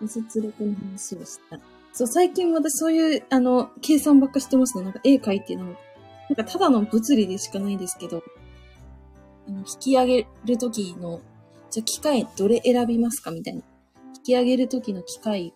[0.00, 1.60] 摩擦力の話をした。
[1.92, 4.84] そう、最近私そういう、あの、計算ばっかしてますね。
[4.84, 5.66] なんか絵描いてるの。
[5.66, 8.22] なんかただの物理でしかないですけど、
[9.46, 11.20] あの、引き上げるときの、
[11.70, 13.62] じゃあ機械どれ選びますかみたいな。
[14.16, 15.52] 引き上げるときの機械、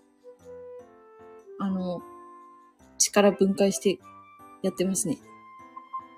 [1.59, 2.03] あの、
[2.99, 3.99] 力分解して
[4.63, 5.19] やってますね。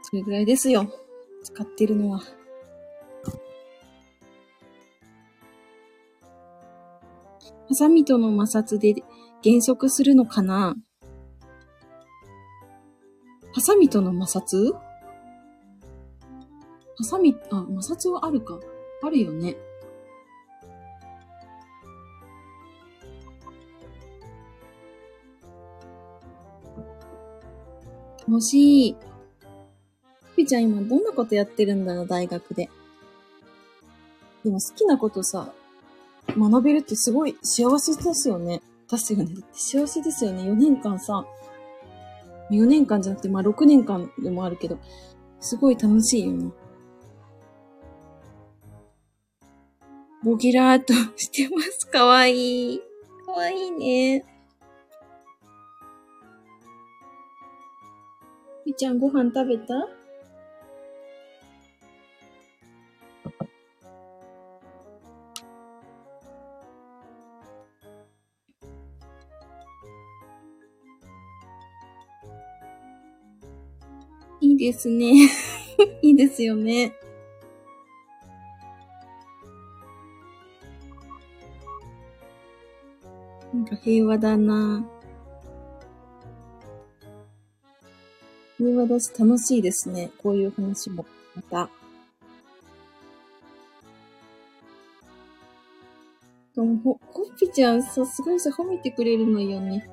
[0.03, 0.91] それぐらいですよ。
[1.43, 2.23] 使ってるのは。
[7.69, 9.03] ハサミとの摩擦で
[9.43, 10.77] 減速するのかな？
[13.53, 14.73] ハサミとの摩擦？
[16.99, 18.59] ハサミ、あ、摩擦はあるか。
[19.03, 19.57] あるよね。
[28.27, 28.97] 楽しい。
[30.37, 32.71] ピちゃん今どんなことやってるんだろう、大学で。
[34.45, 35.53] でも好きなことさ、
[36.35, 38.61] 学べるってすごい幸せですよね。
[38.91, 39.35] ですよね。
[39.53, 40.43] 幸せですよね。
[40.43, 41.27] 4年間さ、
[42.51, 44.79] 4年間じゃなくて、まあ6年間でもあるけど、
[45.41, 46.51] すごい楽しいよね。
[50.23, 51.87] ボギラーとしてます。
[51.87, 52.81] かわいい。
[53.25, 54.25] かわいいね。
[58.65, 59.75] みちゃんご飯食べた？
[74.57, 75.29] いですね。
[76.03, 76.95] いいですよね。
[83.53, 84.85] なんか平和だな
[88.59, 90.11] 平和だし楽しいですね。
[90.23, 91.05] こういう話も。
[91.35, 91.71] また。
[96.55, 99.87] でも、ほ、ほっぴちゃんさ、すごいさ、褒めてくれるのよね。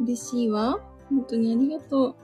[0.00, 0.93] 嬉しいわ。
[1.10, 2.14] 本当にありがとう。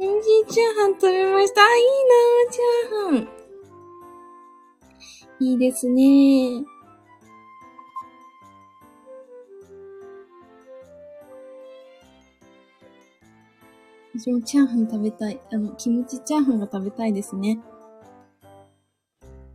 [0.00, 1.62] ニンジンチャーハン食べました。
[1.62, 3.34] あ、いいなぁチャーハン。
[5.40, 6.64] いいですね。
[14.16, 15.40] 私もチャーハン食べたい。
[15.52, 17.58] あの、キムチチャーハンが食べたいですね。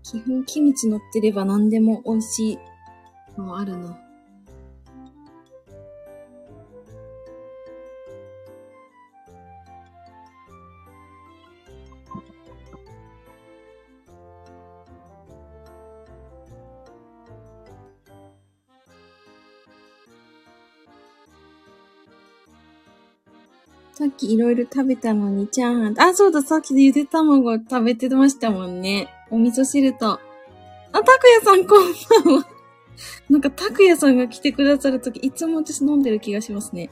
[0.03, 2.59] 基本キムチ乗ってれば何でも美味しい
[3.37, 3.97] のあるな。
[23.99, 25.99] さっきいろいろ食べたのに、チャーハン。
[25.99, 29.09] あ、そうだ、さっきでゆで卵食べてましたもんね。
[29.31, 30.11] お味噌汁と。
[30.11, 30.19] あ、
[30.91, 31.93] たくやさんこん
[32.25, 32.47] ばんは。
[33.29, 36.89] なんか、たくやさんが来てくださるとき、いつも私飲んでる気がしますね。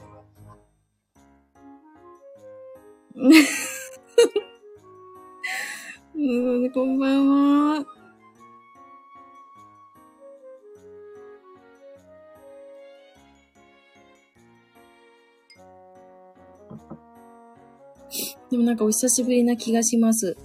[6.14, 7.28] うん、こんばん
[7.78, 7.86] は。
[18.50, 20.36] でもなんかお久しぶりな気がします。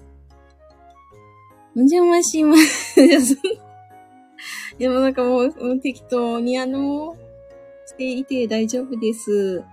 [1.75, 2.95] お邪魔します。
[4.77, 7.15] でもなんかもう、適当にあの、
[7.85, 9.63] していて大丈夫です。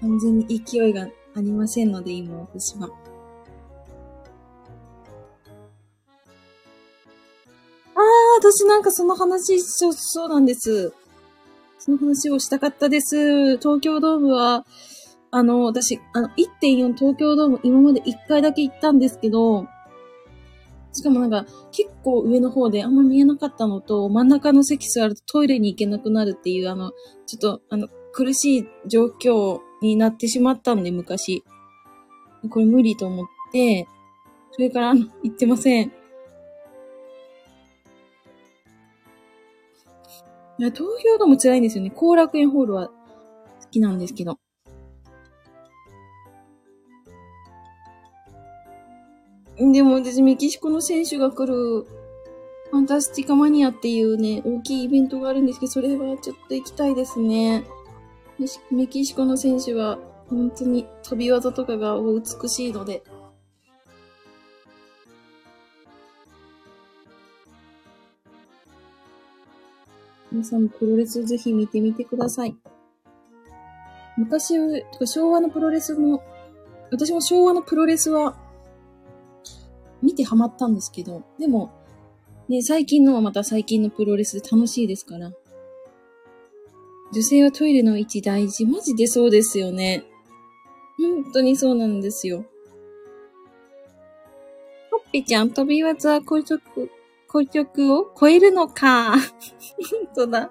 [0.00, 2.88] 完全に勢いがありませんので、今私は。
[7.94, 8.02] ああ、
[8.38, 10.92] 私なんかその話、そう、そうなんです。
[11.78, 13.58] その話をしたかったです。
[13.58, 14.64] 東京ドームは、
[15.30, 19.66] あの、私、あの、1.4東京ドーム今まで1回だけ行ったんですけど、
[20.92, 26.92] しかもなんか、結構上の方であんま見えなかったのと、真ん中の席座るとトイレに行けなくなるっていう、あの、
[27.26, 31.44] ちょっと、あの、苦しい状況になってしまったんで、昔。
[32.50, 33.86] これ無理と思って、
[34.52, 35.92] それからあの行ってません。
[40.60, 41.90] いや、東京ドーム辛いんですよね。
[41.90, 42.92] 後楽園ホールは好
[43.70, 44.38] きなんですけど。
[49.60, 51.84] でも私、メキシコの選手が来る、
[52.70, 57.64] ファンタスティカマニアっていうね、大きいイベントがあるんですけど、それはちょっと行きたいですね。
[58.70, 59.98] メキシコの選手は、
[60.30, 63.02] 本当に飛び技とかが美しいので。
[70.30, 72.56] 皆さんもプロレスぜひ見てみてください。
[74.16, 74.54] 昔、
[75.04, 76.22] 昭和のプロレスも、
[76.92, 78.36] 私も昭和のプロレスは
[80.02, 81.70] 見てハマったんですけど、でも、
[82.48, 85.32] ね、最近のはまた最近のプロレスで楽しいですから。
[87.12, 88.66] 女性はトイレの位置大事。
[88.66, 90.04] マジでそうですよね。
[90.98, 92.44] 本当にそうなんですよ。
[94.90, 96.58] ほっぺちゃん、飛び技は、硬直、
[97.28, 99.12] 硬直を超えるのか。
[99.14, 99.20] 本
[100.14, 100.50] 当だ。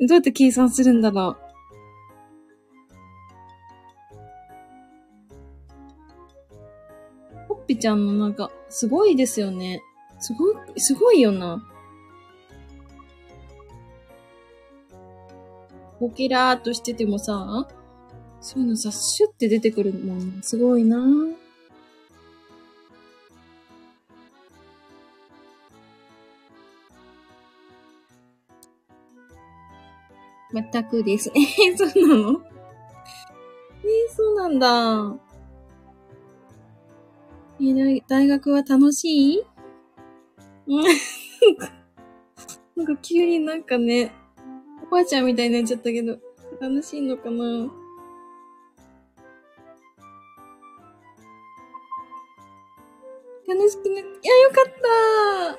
[0.00, 1.51] どうやって計算するんだろう。
[7.74, 9.82] ぴちゃんのなんか、すごいですよね。
[10.20, 11.66] すごい、すごいよな。
[15.98, 17.66] ポキラーっとしててもさ、
[18.42, 20.42] そういうのさ、シュッて出てくるもん。
[20.42, 20.98] すごいな
[30.52, 31.32] 全くです。
[31.34, 32.42] えー、そうなの？
[33.82, 35.31] えー、そうなんだ。
[38.08, 39.42] 大学は楽しい？
[42.76, 44.12] なんか急になんかね、
[44.82, 46.18] おばあちゃんみたいになっちゃったけど、
[46.60, 47.70] 楽しいのかな？
[53.48, 54.72] 楽しくなって、いや、よかっ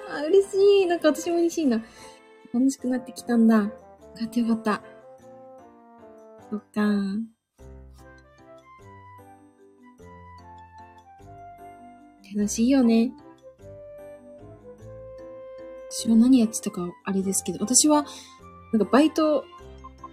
[0.09, 1.83] たあ嬉しいなんか私も嬉しいな。
[2.53, 3.55] 楽しくなってきたんだ。
[3.57, 4.81] よかったよかった。
[6.49, 7.32] そっか
[12.35, 13.11] 楽しいよね。
[15.89, 18.05] 私は何やってたかあれですけど、私は、
[18.71, 19.45] なんかバイト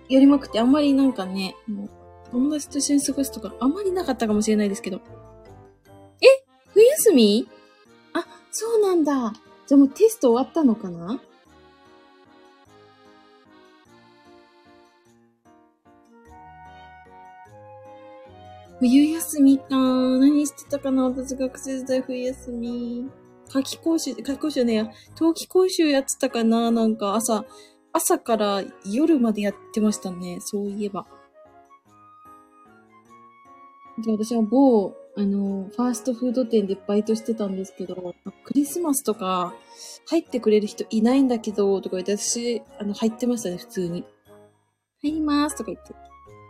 [0.09, 1.91] やりまくってあんまりなんかね、もう
[2.31, 5.01] 友達と一緒に過ごすとかあんまりなかったかもしれないですけど。
[6.21, 6.27] え？
[6.75, 7.49] 冬休み？
[8.13, 9.33] あ、そうなんだ。
[9.67, 11.21] じゃあもうテスト終わったのかな？
[18.81, 19.77] 冬休みか。
[19.77, 21.05] 何してたかな？
[21.05, 23.11] 私学生時代冬休み。
[23.53, 26.71] 夏季講習、夏季講習ね、冬季講習やってたかな？
[26.71, 27.45] なんか朝、
[27.93, 30.39] 朝から夜までやってましたね。
[30.41, 31.07] そういえば。
[34.03, 39.53] で私は某、あの、ファーストフード店でバイトしてたんですけど、クリスマスとか
[40.07, 44.07] 入ってくれる人いないんだけど、とか言って私、あの、入ってましたね、普通に。
[45.03, 45.93] 入りますとか言って。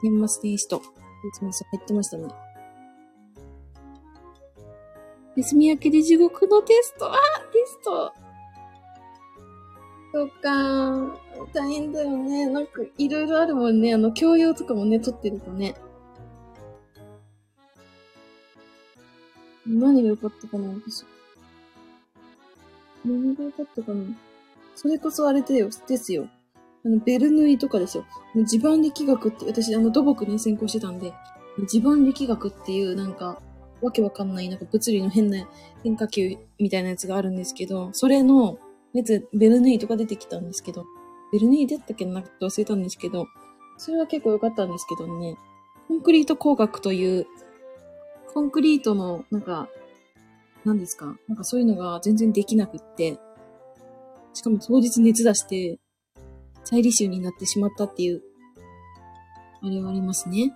[0.04, 0.80] 年末年始と。
[1.28, 2.28] いつ入ってましたね。
[5.36, 7.16] 休み明けで地獄のテストあ
[7.52, 8.12] テスト
[10.12, 12.46] そっか大変だよね。
[12.46, 13.94] なんか、いろいろあるもんね。
[13.94, 15.74] あの、教養とかもね、取ってるとね。
[19.66, 21.04] 何が良かったかな私。
[23.04, 24.04] 何が良かったかな
[24.74, 26.28] それこそあれだよ、ですよ。
[26.84, 28.04] あの、ベルヌイとかですよ。
[28.46, 31.12] 地盤力学って、私、あの、土木ね、専攻してたんで、
[31.68, 33.40] 地盤力学っていう、なんか、
[33.82, 35.48] わけわかんない、なんか物理の変な
[35.82, 38.58] 変化球みたいなやつがあるんですけど、それの、
[38.92, 40.84] やつ、ベルヌイとか出てきたんですけど、
[41.32, 43.26] ベルヌイ出たっけなって忘れたんですけど、
[43.78, 45.36] それは結構良かったんですけどね、
[45.88, 47.26] コンクリート工学という、
[48.32, 49.68] コンクリートの、なんか、
[50.64, 53.18] 何ですかなんかそういうのが全然できなくって、
[54.34, 55.78] しかも当日熱出して、
[56.64, 58.22] 再履修になってしまったっていう、
[59.62, 60.54] あれはありますね。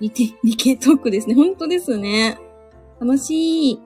[0.00, 1.34] 理系、理系トークですね。
[1.34, 2.38] 本当ですね。
[3.00, 3.80] 楽しい。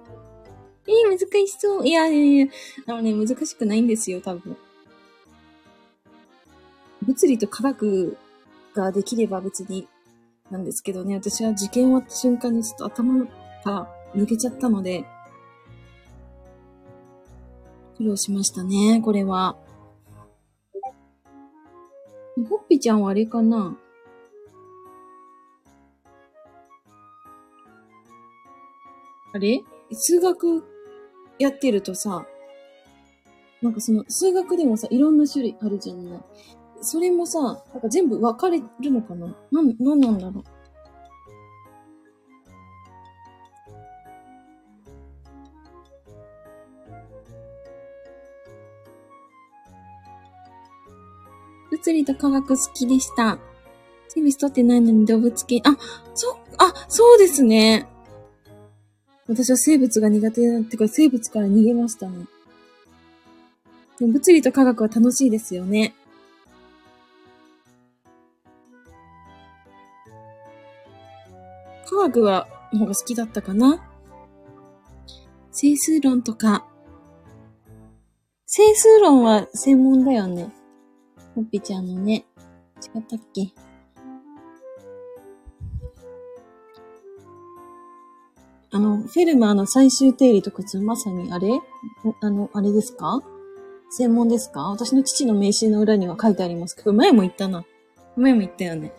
[0.87, 1.87] えー、難しそう。
[1.87, 2.47] いやいやいや、
[2.87, 4.57] あのね、難しくないんですよ、多分。
[7.03, 8.17] 物理と科学
[8.75, 9.89] ができれば別に
[10.51, 13.25] なんですけどね、私は受験終わった瞬間にちょっと頭
[13.65, 15.05] が抜けちゃったので、
[17.97, 19.57] 苦労しましたね、これは。
[22.49, 23.77] ほっぴちゃんはあれかな？
[29.33, 29.61] あれ？
[29.93, 30.65] 数学
[31.39, 32.27] やってるとさ、
[33.63, 36.21] なんかその数学でもさ、いろんな種類あるじゃない？
[36.83, 37.41] それもさ、
[37.73, 39.27] なんか全部分かれるのかな？
[39.53, 40.45] なん、なんなんだろう？
[51.71, 53.39] 物理と科学好きでした。
[54.09, 55.77] セミス取ってないのに動物系、あ、
[56.15, 57.87] そ、あ、そうですね。
[59.29, 62.27] 私は生物が苦手な、ってか生物から逃げましたね。
[63.99, 65.95] でも物理と科学は楽しいですよね。
[72.01, 73.87] 学は、の方が好きだったかな？
[75.53, 76.67] 整数論とか。
[78.47, 80.51] 整数論は専門だよね。
[81.35, 82.27] ほっぴちゃんのね。
[82.95, 83.53] 違ったっけ？
[88.73, 91.61] あの、フェルマーの最終定理とかまさにあれ？
[92.21, 93.21] あの、あれですか？
[93.91, 94.71] 専門ですか？
[94.71, 97.65] 私の父の名刺の裏には書いてありますけど、前も言ったな。
[98.17, 98.93] 前も言ったよね。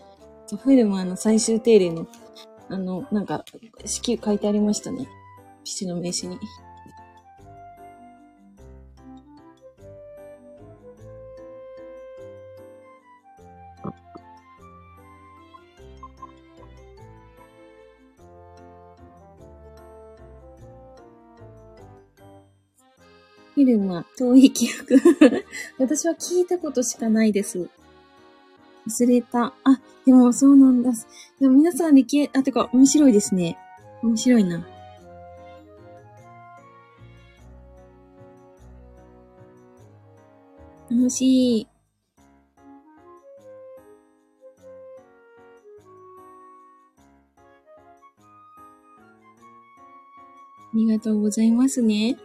[0.50, 2.06] フェルマーの最終定理の
[2.72, 3.44] あの、なんか、
[3.86, 5.06] 式書いてありましたね。
[5.66, 6.40] 父の名刺に。
[23.54, 24.96] フィルムは遠い記憶
[25.78, 27.70] 私は聞いたことしかないです。
[28.88, 29.54] 忘れた。
[29.64, 30.92] あ、でもそうなんだ。
[31.40, 33.58] でも皆さん理系、あ、てか面白いですね。
[34.02, 34.66] 面白いな。
[40.90, 41.68] 楽しい。
[50.74, 52.18] ありがとうございますね。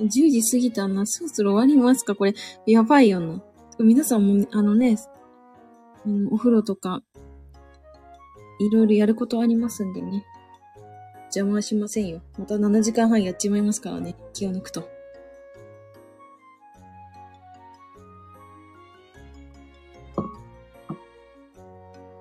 [0.00, 1.04] 10時過ぎたな。
[1.06, 2.14] そろそろ終わりますか？
[2.14, 2.34] これ、
[2.66, 3.42] やばいよな。
[3.80, 4.98] 皆さんも、あのね、
[6.04, 7.02] うん、お風呂とか、
[8.58, 10.24] いろいろやることありますんでね。
[11.26, 12.20] 邪魔はしませんよ。
[12.38, 14.16] また7時間半やっちまいますからね。
[14.32, 14.88] 気を抜くと。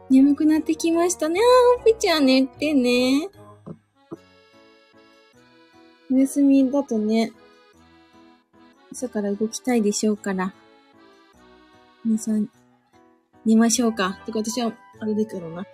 [0.09, 1.39] 眠くなってきましたね。
[1.39, 3.29] あー、おぴちゃん寝てね。
[6.11, 7.31] お休みだとね、
[8.91, 10.53] 朝から動きたいでしょうから。
[12.07, 12.49] 皆さん、
[13.45, 14.17] 寝ましょうか。
[14.25, 14.71] てか私は、
[15.01, 15.65] あれだけどな。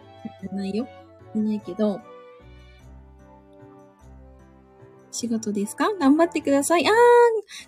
[0.52, 0.88] ないよ。
[1.36, 2.02] いないけど。
[5.12, 5.94] 仕事ですか？
[6.00, 6.88] 頑張ってください。
[6.88, 6.94] あー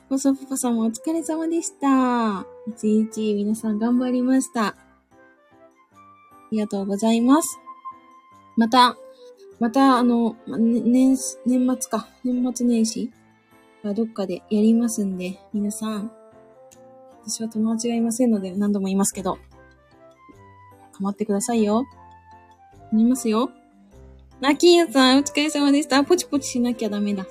[0.10, 2.44] コソパパさんもお疲れ様でした。
[2.68, 4.70] 一日皆さん頑張りました。
[4.70, 4.76] あ
[6.52, 7.60] りがとうございます。
[8.58, 8.98] また、
[9.60, 12.08] また、あの、年、年末か。
[12.24, 13.12] 年末年始
[13.84, 16.12] がどっかでやりますんで、皆さん、
[17.26, 19.40] 私は友達がいませんので何度も言いますけど、
[20.94, 21.86] 構ってくださいよ。
[22.92, 23.50] 言いますよ。
[24.42, 26.04] あ、キーヤさん、お疲れ様でした。
[26.04, 27.26] ポチポチしなきゃダメだ。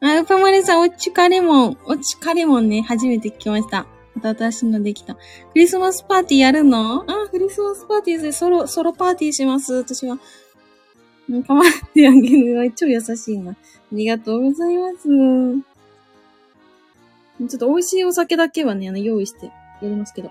[0.00, 1.78] あ、ウパマレさん、おちかレモン。
[1.86, 3.86] おちかレモンね、初めて聞きました。
[4.14, 5.14] また新しいのできた。
[5.14, 5.20] ク
[5.54, 7.02] リスマスパーティーやるの？
[7.02, 9.74] あ、クリスマスパーティーでソロ、ソロパーティーします。
[9.74, 10.18] 私は。
[11.46, 11.62] 構っ
[11.94, 13.52] てあげるの超優しいな。
[13.52, 13.56] あ
[13.92, 15.08] りがとうございます。
[17.38, 19.52] ちょっと美味しいお酒だけはね、あの、用意してや
[19.82, 20.30] りますけど。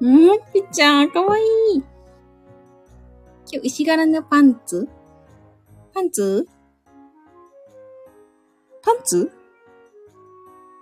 [0.00, 1.42] うんぴちゃん、かわい
[1.74, 1.76] い。
[1.76, 1.84] 今
[3.60, 4.88] 日、石柄のパンツ？
[5.92, 6.48] パンツ？
[8.82, 9.30] パンツ？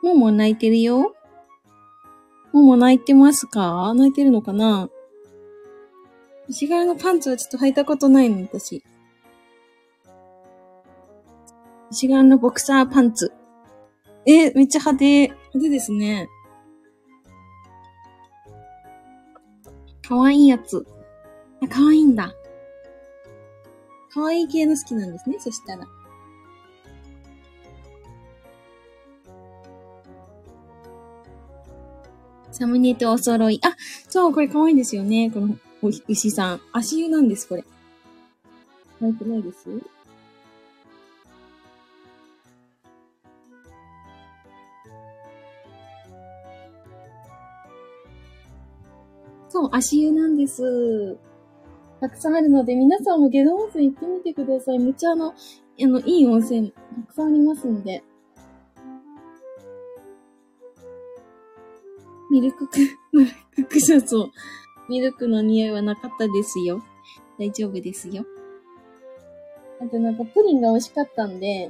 [0.02, 1.14] もも泣いてるよ。
[2.52, 3.92] もも泣いてますか？
[3.94, 4.88] 泣いてるのかな？
[6.48, 8.82] 石柄のパンツはちょっと履いたことないの、私。
[11.90, 13.32] 石柄のボクサーパンツ。
[14.30, 15.28] え、めっちゃ派手。
[15.28, 16.28] 派手ですね。
[20.06, 20.86] かわいいやつ。
[21.62, 22.34] あ、かわいいんだ。
[24.12, 25.86] かわいい系の好きなんですね、そしたら。
[32.52, 33.60] サムネとお揃い。
[33.62, 33.74] あ、
[34.10, 35.30] そう、これ可愛いですよね。
[35.30, 35.56] この
[36.06, 36.60] 牛さん。
[36.72, 37.64] 足湯なんです、これ。
[39.00, 39.97] 可愛くないです？
[49.58, 51.18] そう、足湯なんです。
[52.00, 54.78] たくさんあるので、皆さんもゲド温泉行ってみてください。
[54.78, 55.34] めっちゃあの、あ
[55.80, 56.78] の、いい温泉、た
[57.08, 58.04] くさんありますんで。
[62.30, 62.78] ミルクク、
[63.12, 64.14] ミルククシャツ、
[64.88, 66.80] ミルクの匂いはなかったですよ。
[67.36, 68.24] 大丈夫ですよ。
[69.80, 71.68] あとなんかプリンが美味しかったんで、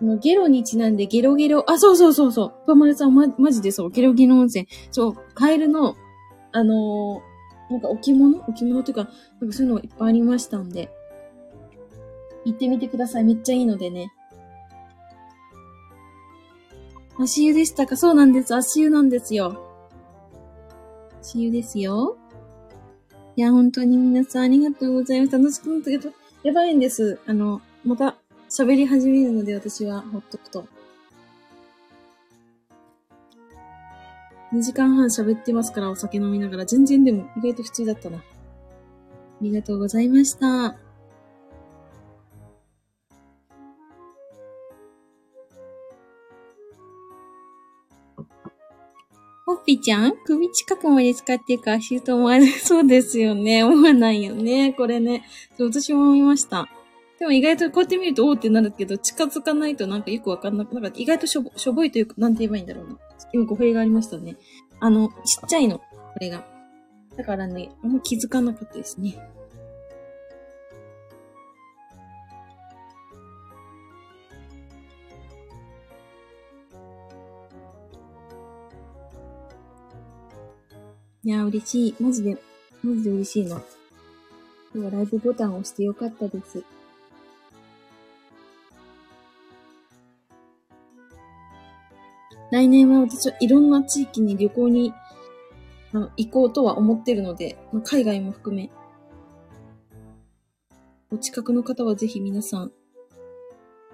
[0.00, 2.54] あの、ゲロにちなんでゲロゲロ、あ、そうそうそうそう。
[2.66, 3.90] パマルさんま、マジでそう。
[3.90, 4.66] ゲロゲロ温泉。
[4.90, 5.96] そう、カエルの、
[6.52, 8.38] あのー、なんか置物？
[8.48, 9.08] 置物というか、
[9.40, 10.90] なんかそういうのがいっぱいありましたんで、
[12.44, 13.24] 行ってみてください。
[13.24, 14.12] めっちゃいいのでね。
[17.18, 17.96] 足湯でしたか？
[17.96, 18.54] そうなんです。
[18.54, 19.56] 足湯なんですよ。
[21.22, 22.16] 足湯ですよ。
[23.36, 25.32] いや、本当に皆さんありがとうございます。
[25.32, 26.10] 楽しくなったけど、
[26.42, 27.18] やばいんです。
[27.26, 28.16] あの、また
[28.50, 30.66] 喋り始めるので私はほっとくと。
[34.52, 36.66] 2時間半喋ってますから、お酒飲みながら。
[36.66, 38.18] 全然でも、意外と普通だったな。
[38.18, 38.22] あ
[39.40, 40.76] りがとうございました。
[49.44, 50.12] ほっぴちゃん？
[50.24, 52.48] 首近くまで使ってるか足と思わない。
[52.48, 53.64] そうですよね。
[53.64, 54.72] 思わないよね。
[54.74, 55.24] これね。
[55.58, 56.68] 私も思いました。
[57.22, 62.98] でも意外とこうやって見るとおーってなるけど、近づかないとなんかよくわかんなく、なんか意外としょぼしょぼいというか、なんて言えばいいんだろうな。
[63.32, 64.34] 今語弊がありましたね。
[64.80, 65.12] あの、ち
[65.46, 65.84] っちゃいの、こ
[66.18, 66.44] れが。
[67.16, 69.14] だからね、あんま気づかなかったですね。
[81.22, 81.94] いや、嬉しい。
[82.00, 82.36] マジで、
[82.82, 83.62] マジで嬉しいな。
[84.74, 86.64] 今日はライブボタンを押してよかったです。
[92.52, 94.92] 来年は私はいろんな地域に旅行に
[96.18, 98.70] 行こうとは思ってるので、海外も含め、
[101.10, 102.72] お近くの方はぜひ皆さん、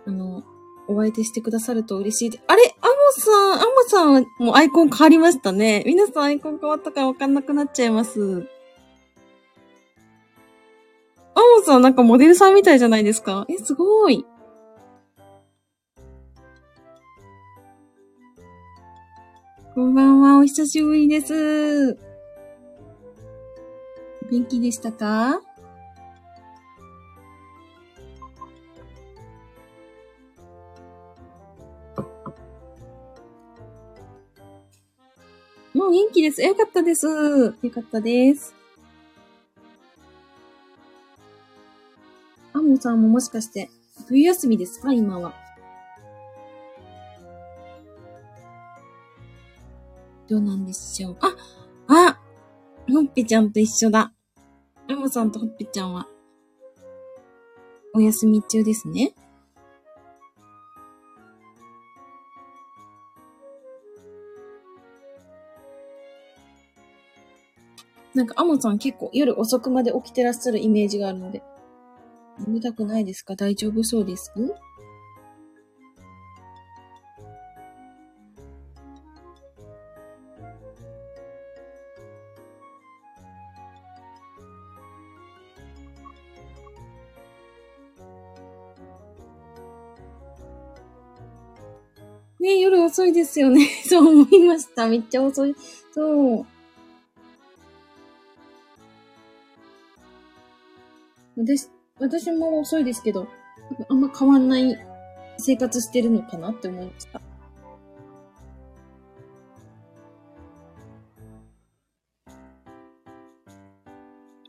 [0.06, 0.42] あの、
[0.88, 2.40] お相手してくださると嬉しい。
[2.48, 5.84] あれアモさん、アモさんもうアイコン変わりましたね。
[5.86, 8.48] 皆さんアイコン変わったかわかんなくなっちゃいます。
[11.36, 14.26] アモさんなんかモデルさんみたいじゃないですかえ、すごい。
[19.78, 21.96] こんばんは、お久しぶりです。
[24.28, 25.40] 元気でしたか？
[35.72, 36.42] もう元気です。
[36.42, 37.06] よかったです。
[37.06, 38.52] よかったです。
[42.52, 43.70] アモさんももしかして、
[44.08, 44.92] 冬休みですか？
[44.92, 45.32] 今は。
[50.28, 51.16] どうなんでしょう。
[51.20, 51.34] あ
[51.88, 52.18] あ
[52.92, 54.12] ほっぺちゃんと一緒だ。
[54.88, 56.06] エモさんとほっぺちゃんは、
[57.94, 59.14] お休み中ですね。
[68.14, 71.42] なんか、アモさん結構夜遅くまで起きてらっしゃるイメージがあるので。
[72.38, 73.36] 眠たくないですか？
[73.36, 74.32] 大丈夫そうです？
[92.40, 93.66] ね夜遅いですよね。
[93.86, 94.86] そう思いました。
[94.86, 95.54] めっちゃ遅い。
[95.92, 96.46] そう。
[101.36, 101.68] 私、
[101.98, 103.28] 私も遅いですけど、
[103.88, 104.76] あんま変わんない
[105.38, 107.20] 生活してるのかなって思いました。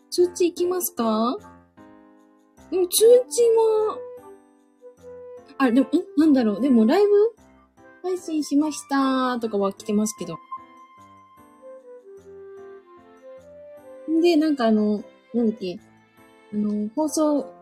[0.09, 1.37] 通知行きますか？
[2.71, 3.97] うん、通知は、
[5.59, 6.61] あ、でも、んなんだろう。
[6.61, 7.09] でも、ライブ
[8.09, 10.37] 配信しましたとかは来てますけど。
[14.11, 15.79] んで、なんかあの、なんだっけ、
[16.51, 17.53] あの、放送、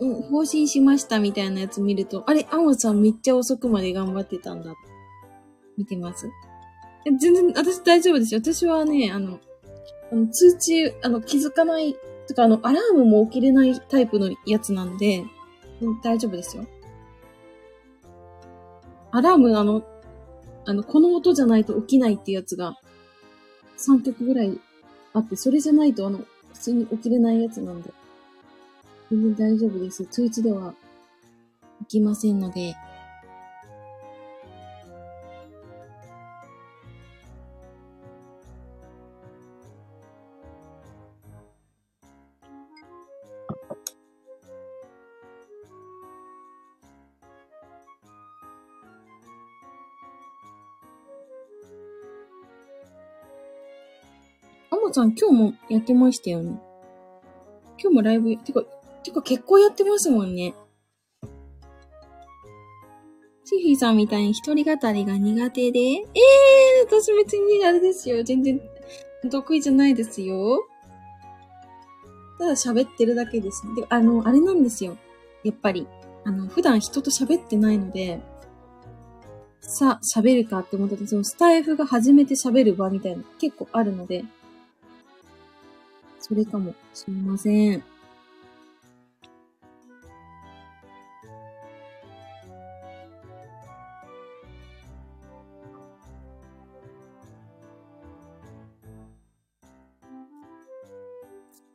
[0.00, 4.74] うん、放信しましたみたいなやつ見ると、あれ、アモさんめっちゃ遅くまで頑張ってたんだ。
[5.78, 6.28] 見てます？
[7.20, 8.40] 全然、私大丈夫ですよ。
[8.42, 9.38] 私はね、あの、
[10.10, 11.94] あの通知、あの、気づかない、
[12.26, 15.24] とか、あの、アラームも起きれないタイプのやつなんで、
[16.02, 16.66] 大丈夫ですよ。
[19.14, 19.84] アラーム、あの、
[20.66, 22.76] あの、この音じゃないと起きないってやつが
[23.78, 24.58] 3曲ぐらい
[25.12, 26.18] あって、それじゃないとあの、
[26.52, 27.92] 普通に起きれないやつなんで。
[29.12, 30.04] 全然大丈夫です。
[30.06, 30.74] 通知では
[31.82, 32.74] 起きませんので。
[54.94, 56.58] さん今日もやってましたよね。
[57.78, 58.62] 今日もライブ、てか、
[59.02, 60.54] てか結構やってますもんね。
[63.44, 65.80] チフィーさんみたいに一人語りが苦手で。
[65.80, 68.22] ええー、私別にあれですよ。
[68.22, 68.60] 全然
[69.30, 70.64] 得意じゃないですよ。
[72.38, 73.62] ただ喋ってるだけです。
[73.74, 74.96] で、あの、あれなんですよ。
[75.42, 75.86] やっぱり。
[76.24, 78.20] あの、普段人と喋ってないので、
[79.60, 84.24] さ、喋るかって思ったら、そのスタイフが初めて喋る場みたいな結構あるので、
[86.26, 87.82] それかもしれません。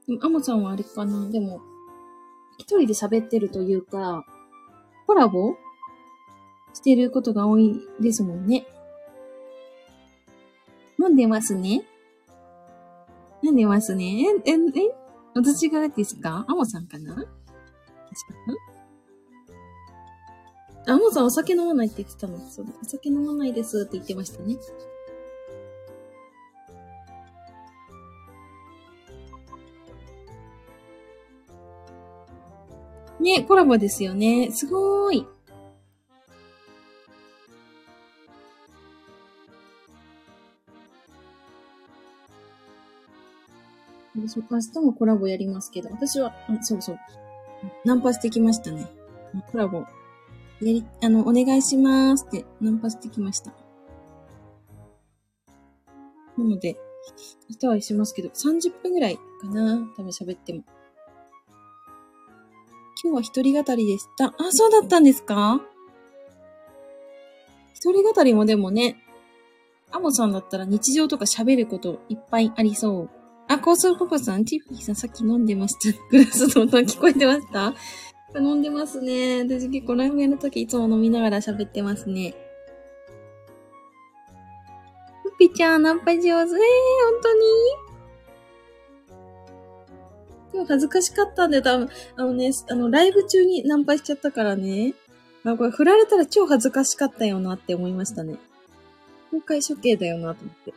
[0.07, 1.61] でも、アモさんはあれかなでも、
[2.57, 4.25] 一人で喋ってるというか、
[5.05, 5.53] コラボ？
[6.73, 8.65] してることが多いですもんね。
[10.99, 11.83] 飲んでますね。
[13.49, 14.25] 飲んでますね。
[14.45, 14.57] え、え、え、
[15.33, 16.45] 私がですか？
[16.47, 17.15] アモさんかな？
[17.15, 17.27] 確か
[20.87, 22.37] なアモさんお酒飲まないって言ってたの？
[22.49, 24.57] そうお酒飲まないですって言ってましたね。
[33.19, 34.51] ね、コラボですよね。
[34.51, 35.27] すごーい。
[44.27, 46.99] 私明日もコラボやりますけど、私は、あそうそう。
[47.85, 48.88] ナンパしてきましたね。
[49.51, 49.80] コラボ。
[49.80, 49.85] や
[50.61, 53.51] り、あの、お願いしますってナンパしてきました。
[56.38, 56.77] なので、
[57.49, 60.64] 明日はしますけど、30分ぐらいかな多分喋っても。
[63.01, 64.27] 今日は一人語りでした。
[64.27, 65.61] あ、そうだったんですか？
[67.73, 68.98] 一人語りもでもね、
[69.91, 73.09] アモさんだったら日常とか喋ることいっぱいありそう。
[73.51, 75.97] あ、高速ココさん、ティフィーさんさっき飲んでました。
[76.11, 77.73] グラスの音聞こえてました？
[78.39, 79.39] 飲んでますね。
[79.43, 82.35] 私結構ライブやるときいつも飲みながら喋ってますね。
[85.23, 86.27] ふぴちゃん、ナンパ上手。
[86.29, 86.51] えー、本
[87.23, 87.39] 当に？
[90.53, 94.93] 今日恥ずかしかったんで、多分、あのね、あの、ライブ中にナンパしちゃったからね。
[95.43, 98.35] あ、これ振られたら超恥ずかしかったよなって思いましたね。
[99.31, 100.73] 公開処刑だよなと思って。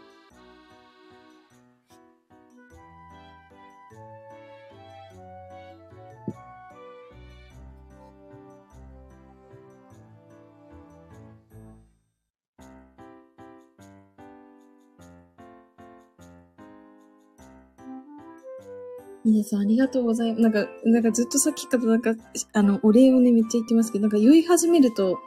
[19.24, 20.42] 皆さんありがとうございます。
[20.42, 22.14] なんか、なんかずっとさっきからなんか、
[22.54, 25.18] あの、お礼をね、めっちゃ言ってますけど、なんか言い始めると、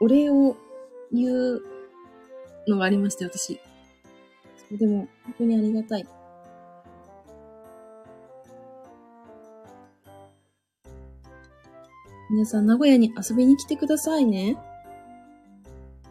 [0.00, 0.54] お礼を
[1.12, 1.62] 言う
[2.66, 3.58] のがありまして、私。
[4.70, 6.06] でも、本当にありがたい。
[12.30, 14.58] 皆さん、名古屋に遊びに来てくださいね。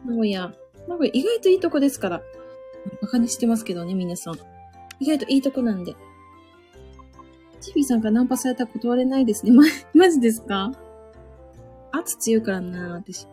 [0.03, 0.51] 名古屋。
[0.87, 2.21] 名古屋意外といいとこですから。
[3.01, 4.39] 馬鹿にしてますけどね、皆さん。
[4.99, 5.95] 意外といいとこなんで。
[7.61, 9.51] チビさんがナンパされたら断れないですね。
[9.55, 9.63] ま、
[9.93, 10.71] マジですか？
[11.91, 13.27] 圧強いからな、私。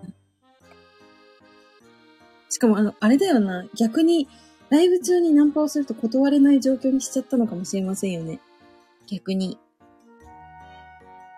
[2.48, 3.66] しかも、あの、あれだよな。
[3.74, 4.28] 逆に、
[4.70, 8.40] ライブ中にナンパをすると断れない状況にしちゃったのかもしれませんよね。
[9.06, 9.58] 逆に。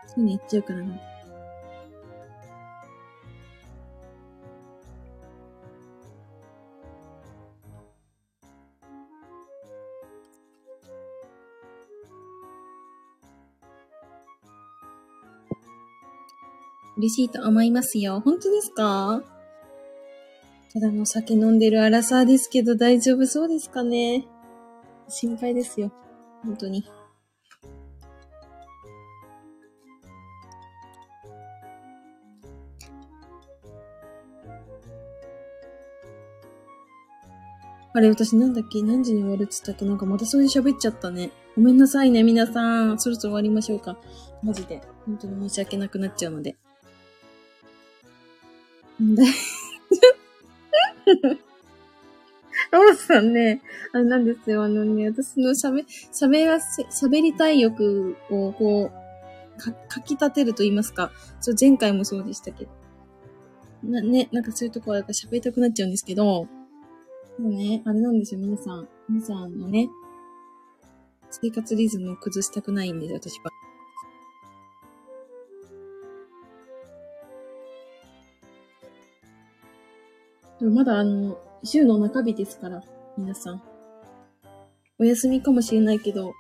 [0.07, 0.95] そういうの言っちゃうからな。
[16.97, 18.21] 嬉しいと思いますよ。
[18.21, 19.23] 本当ですか？
[20.73, 24.27] ただの酒飲んでるアラサーですけど大丈夫そうですかね？
[25.09, 25.93] 心配ですよ。
[26.45, 26.85] 本当に。
[37.95, 38.83] あれ、私なんだっけ？
[38.83, 39.87] 何時に終わるって言ったっけ？
[39.87, 41.31] なんかまたそういう喋っちゃったね。
[41.57, 42.99] ごめんなさいね、皆さん。
[42.99, 43.97] そろそろ終わりましょうか。
[44.43, 44.83] マジで。
[45.07, 46.57] 本当に申し訳なくなっちゃうので。
[52.71, 61.13] タモさんね、あれなんですよ、あのね、私の喋、喋らせ、喋りたい欲をこう、か、かき立てると言いますか。
[61.41, 62.71] そう、前回もそうでしたけど。
[63.85, 66.49] な、ね、なんかそういうとこは喋りたくなっちゃうんですけど、も
[67.39, 68.89] うね、あれなんですよ、皆さん。
[69.09, 69.89] 皆さんのね、
[71.31, 73.51] 生活リズムを崩したくないんです、私は。
[80.71, 82.83] まだあの、週の中日ですから、
[83.17, 83.63] 皆さん。
[84.99, 86.33] お休みかもしれないけど、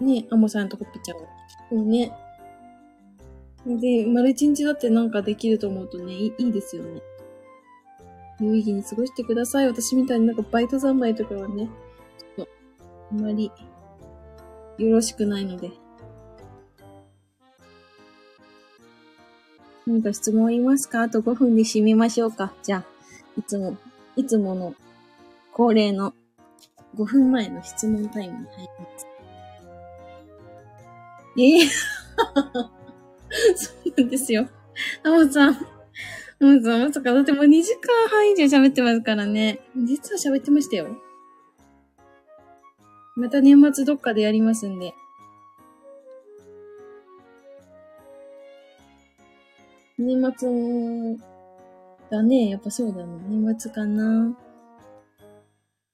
[0.00, 1.22] ね、アモさんとコッピちゃんは。
[1.70, 2.12] でもね。
[3.66, 7.00] で、丸一日だってなんかできると思うとね、いいいですよね。
[8.40, 9.66] 有意義に過ごしてください。
[9.66, 11.68] 私みたいになんかバイト三昧とかはね、
[12.36, 12.52] ちょっと、
[13.12, 13.52] あんまり、
[14.78, 15.70] よろしくないので。
[19.86, 21.02] 何か質問ありますか？
[21.02, 22.52] あと5分で締めましょうか。
[22.62, 22.84] じゃあ、
[23.38, 23.76] いつも、
[24.16, 24.74] いつもの
[25.52, 26.14] 恒例の
[26.96, 29.06] 5分前の質問タイムに入ります。
[31.38, 31.68] ええー、
[33.56, 34.48] そうなんですよ。
[35.02, 35.54] あもさん。
[35.54, 35.56] あ
[36.40, 39.60] もさん、まさか、だってもう2時間半以上喋ってますからね。
[39.76, 40.88] 実は喋ってましたよ。
[43.14, 44.94] また年末どっかでやりますんで。
[49.98, 51.31] 年末
[52.12, 52.50] だね。
[52.50, 53.06] やっぱそうだね。
[53.26, 54.36] 年末かな。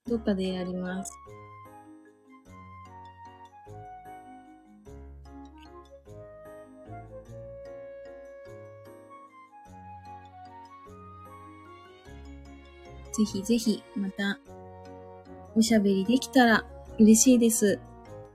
[0.05, 1.13] どっかでやります。
[13.17, 14.39] ぜひぜひ、また、
[15.55, 16.65] おしゃべりできたら
[16.99, 17.79] 嬉しいです。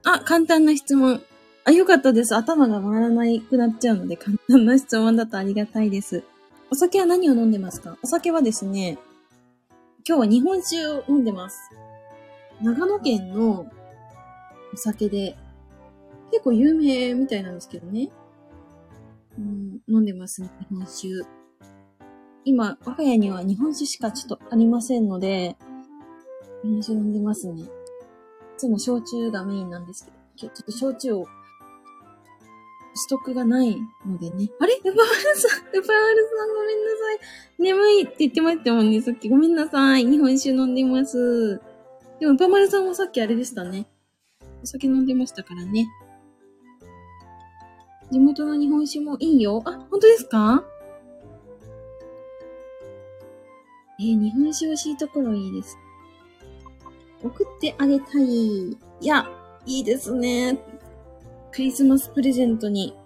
[0.05, 1.23] あ、簡単な質問。
[1.65, 2.35] あ、よかったです。
[2.35, 6.25] 頭が回らないくなっちゃうので、簡単な質問だとありがたいです。
[6.75, 7.97] お酒は何を飲んでますか？
[8.03, 8.99] お酒はですね、
[10.05, 11.71] 今日は日本酒を飲んでます。
[12.61, 13.71] 長野県の
[14.73, 15.37] お酒で、
[16.33, 18.09] 結構有名みたいなんですけどね。
[19.39, 21.09] うん、飲んでますね、日本酒。
[22.45, 25.57] 今、我が家には日本酒しかちょっとありませんので、
[26.65, 27.63] 日本酒飲んでますね。
[27.63, 27.67] い
[28.57, 30.17] つも焼酎がメインなんですけど、
[30.49, 31.27] 今日ちょっと焼酎を
[32.95, 34.51] ストックがないのでね。
[34.61, 34.75] あれ？
[34.77, 34.97] ルパール
[35.37, 35.93] さん、ルパールさ
[36.45, 37.63] んごめんなさい。
[37.63, 39.29] 眠いって言ってましたもんね、さっき。
[39.29, 40.05] ごめんなさい。
[40.05, 41.61] 日本酒飲んでます。
[42.21, 43.87] でも、ルパールさんもさっきあれでしたね。
[44.63, 45.89] お酒飲んでましたからね。
[48.13, 49.63] 地元の日本酒もいいよ。
[49.65, 50.65] あ、本当ですか？
[54.01, 55.77] えー、日本酒美味しいところいいです。
[57.23, 58.27] 送ってあげたい。
[58.69, 59.27] いや、
[59.67, 60.59] いいですね。
[61.55, 62.97] クリスマスプレゼントに、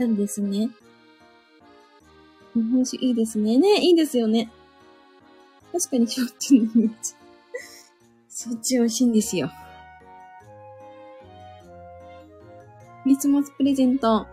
[0.00, 0.70] なんですね。
[2.52, 3.56] 日本酒いいですね。
[3.56, 4.50] ね、いいですよね。
[5.70, 7.14] 確かに焼酎のイメージ。
[8.28, 9.52] 焼酎美味しいんですよ。
[13.04, 14.26] クリスマスプレゼント。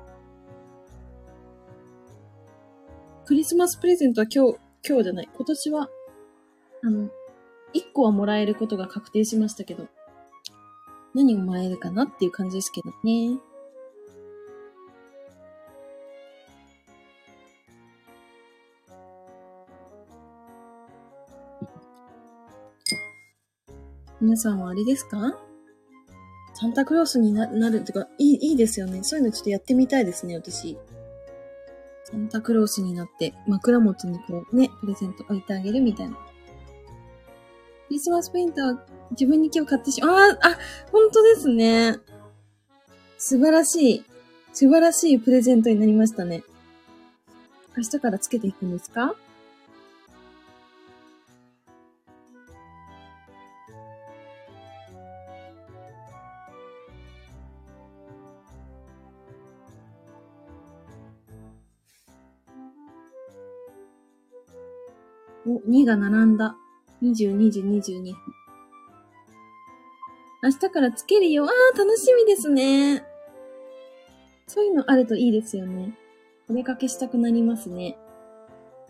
[3.25, 5.29] クリスマスプレゼントは今日、今日じゃない。
[5.31, 5.89] 今年は、
[6.83, 7.07] あの、
[7.75, 9.87] 1個はもらえることが確定しましたけど、
[11.13, 13.37] 何をもらえるかなっていう感じですけどね。
[24.19, 25.35] 皆さんはあれですか？
[26.53, 29.03] サンタクロースになるってか、いい、いいですよね。
[29.03, 30.77] そういうのちょっとやってみたいですね、私。
[32.03, 36.15] サンタクロースになって、枕元にこうね、プレゼント置いてあげるみたいな。
[37.91, 40.31] クリスマスペイントは自分に今日買ってしまう。
[40.31, 40.57] ああ、あ、
[40.93, 41.97] 本当ですね。
[43.17, 44.05] 素晴らしい。
[44.53, 46.41] 素晴らしいプレゼントになりましたね。
[47.75, 49.13] 明日からつけていくんですか？
[65.45, 66.55] お、2が並んだ。
[67.01, 68.15] 22時22分。
[70.43, 71.45] 明日からつけるよ。
[71.45, 73.03] ああ、楽しみですね。
[74.47, 75.97] そういうのあるといいですよね。
[76.49, 77.97] お出かけしたくなりますね。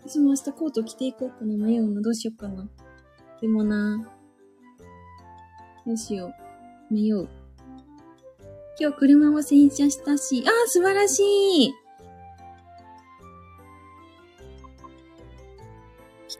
[0.04, 1.56] 私も明日コート着ていこうかな。
[1.56, 2.00] 迷うな。
[2.00, 2.68] どうしようかな。
[3.40, 4.08] でもな。
[5.86, 6.32] どうしよ
[6.90, 6.94] う。
[6.94, 7.28] 迷う。
[8.80, 10.42] 今日車も洗車したし。
[10.46, 11.81] ああ、素晴らしい。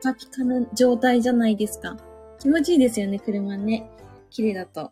[0.03, 1.97] カピカな状態じゃないですか。
[2.41, 3.89] 気持ちいいですよね、車ね。
[4.31, 4.91] 綺麗だと。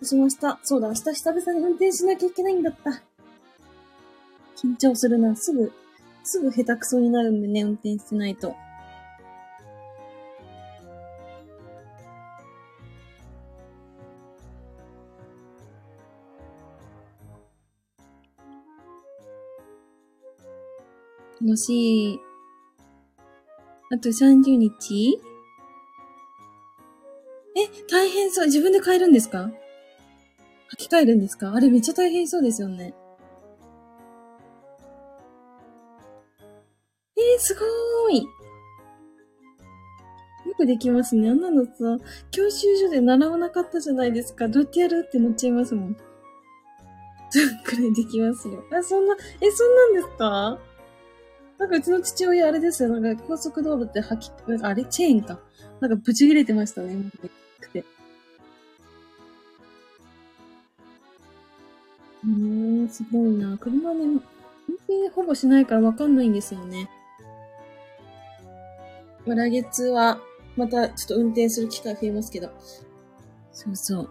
[0.00, 2.90] 私も明日、そうだ、明日久々に運転しなきゃいけないんだった。
[4.56, 5.36] 緊張するな。
[5.36, 5.70] すぐ、
[6.24, 8.56] すぐ下手くそになるんでね、運転してないと。
[21.40, 22.31] 楽しい
[23.92, 25.20] あと30日？
[27.54, 28.46] え、大変そう。
[28.46, 29.50] 自分で買えるんですか？
[30.72, 31.52] 履き替えるんですか？
[31.52, 32.94] あれめっちゃ大変そうですよね。
[37.18, 38.22] えー、すごーい。
[38.22, 38.28] よ
[40.56, 41.28] くできますね。
[41.28, 41.72] あんなのさ、
[42.30, 44.48] 教習所で習わなかったじゃないですか。
[44.48, 45.96] どうやってやるってなっちゃいますもん。
[47.28, 48.64] そんくらいできますよ。
[48.72, 50.58] あ、そんな、え、そんなんですか？
[51.62, 52.88] なんかうちの父親あれですよ。
[52.98, 54.30] なんか高速道路って履き、
[54.62, 55.38] あれチェーンか。
[55.78, 56.96] なんかブチ切れてましたね。
[57.60, 57.84] くて。
[62.24, 63.56] うーん、すごいな。
[63.58, 66.90] 車ね、運転ほぼしないからわかんないんですよね。
[69.24, 70.18] まあ、来月は、
[70.56, 72.50] またちょっと運転する機会増えますけど。
[73.52, 74.10] そうそう。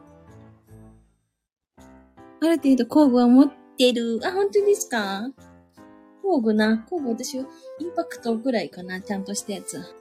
[2.43, 4.21] ある程度工具は持ってる。
[4.23, 5.29] あ、本当ですか？
[6.21, 6.85] 工具な。
[6.89, 7.45] 工具私は
[7.79, 9.01] インパクトぐらいかな。
[9.01, 9.77] ちゃんとしたやつ。
[9.77, 9.93] あれ、ほ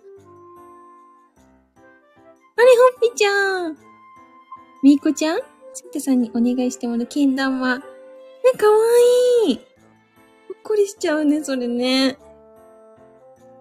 [3.07, 3.77] っぴちゃん。
[4.83, 5.39] みーこちゃん？
[5.73, 7.79] センタさんにお願いしてもらうけん玉。
[7.79, 7.85] ね、
[8.59, 8.77] かわ
[9.47, 9.57] いい。
[9.57, 9.65] ほっ
[10.63, 12.19] こりしちゃうね、それね。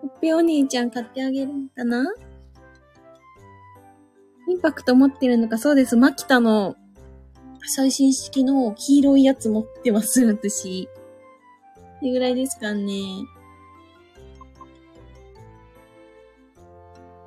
[0.01, 2.13] ほっぺお兄ちゃん買ってあげるんだな。
[4.49, 5.95] インパクト持ってるのか、そうです。
[5.95, 6.75] マキタの
[7.67, 10.89] 最新式の黄色いやつ持ってます、私。
[12.01, 12.93] れぐらいですかね。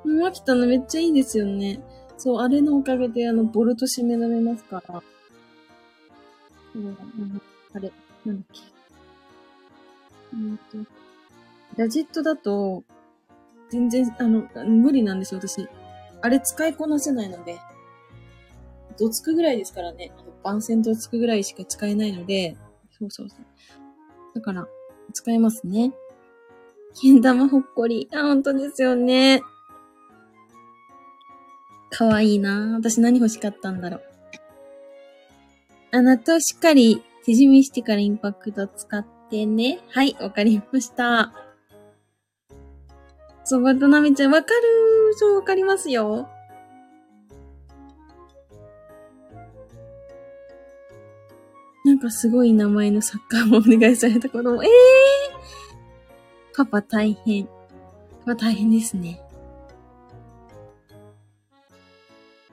[0.05, 1.79] マキタのめっちゃいいですよね。
[2.17, 5.03] そう、あれのおかげで、あの、ボルト締められますから。
[6.75, 6.97] うん、
[7.73, 7.91] あれ、
[8.25, 8.61] なんだっけ。
[10.33, 10.77] うんと、
[11.77, 12.83] ラジットだと、
[13.69, 15.67] 全然、あの、無理なんですよ、私。
[16.21, 17.59] あれ使いこなせないので。
[18.97, 20.11] どつくぐらいですからね。
[20.17, 22.55] あの番線どつくぐらいしか使えないので。
[22.91, 23.39] そうそうそう。
[24.33, 24.67] だから、
[25.13, 25.93] 使えますね。
[27.01, 28.07] けん玉ほっこり。
[28.13, 29.41] あ、本当ですよね。
[31.89, 34.01] かわいいな私何欲しかったんだろう。
[35.91, 39.79] あ、納豆しっかり手締めしてからインパクト使ってね。
[39.91, 41.31] はい、わかりました。
[43.43, 46.27] そう、渡辺ちゃん、わかるそう、わかりますよ。
[51.83, 54.63] なんかすごい名前のサッカーもお願いされた子供。
[54.63, 57.45] ええー、パパ大変。
[57.45, 57.51] パ
[58.27, 59.19] パ大変ですね。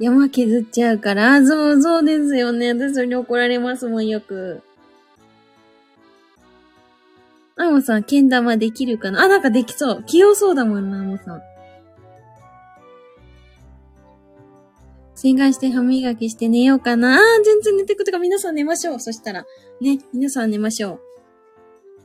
[0.00, 2.72] 山削っちゃうから、そう、そうですよね。
[2.72, 4.62] 私それに怒られますもん、よく。
[7.56, 9.22] あもさん、けん玉できるかな？
[9.24, 10.02] あ、なんかできそう。
[10.04, 11.42] 器用そうだもんな、あもさん。
[15.22, 17.16] 洗顔して歯磨きして寝ようかな。
[17.16, 19.00] あ全然寝てくとか皆さん寝ましょう。
[19.00, 19.44] そしたら。
[19.78, 21.00] ね、皆さん寝ましょう。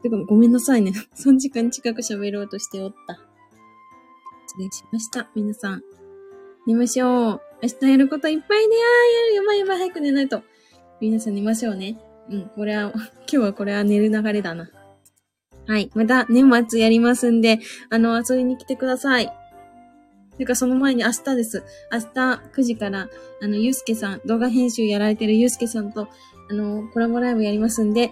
[0.03, 0.91] てか、ごめんなさいね。
[1.15, 3.13] 3時間近く喋ろうとしておった。
[3.13, 5.29] 失礼しました。
[5.33, 5.83] 皆さん。
[6.67, 7.41] 寝ましょう。
[7.63, 8.75] 明日やることいっぱいね。
[8.75, 10.43] あー、やる、やばいやばい、早く寝ないと。
[10.99, 11.97] 皆さん寝ましょうね。
[12.29, 14.69] うん、これは、 今日はこれは寝る流れだな。
[15.67, 15.89] はい。
[15.95, 19.31] また年末やりますんで、あの、遊びに来てください。
[20.37, 21.63] てか、その前に明日です。
[21.91, 22.05] 明日
[22.53, 23.09] 9時から、
[23.41, 26.07] あの、ゆうすけさん、動画編集やられてるゆうすけさんと、
[26.49, 28.11] あの、コラボライブやりますんで、あ、ゆう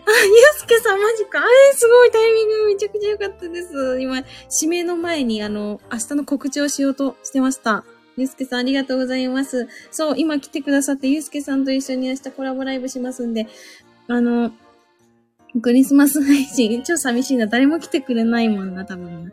[0.58, 1.40] すけさんマジか。
[1.40, 4.00] あれ、すごいタイミングめちゃくちゃ良かったです。
[4.00, 4.24] 今、
[4.62, 7.84] 指名の前に、あの、明日の告知をしようとしてました。
[8.18, 9.68] ゆうすけさんありがとうございます。
[9.92, 13.48] そう、今来てくださって、ゆうすけさんと一緒に明日コラボライブしますんで、
[14.08, 14.52] あの、
[15.62, 17.46] クリスマス配信、超寂しいな。
[17.46, 19.32] 誰も来てくれないもんな、多分な。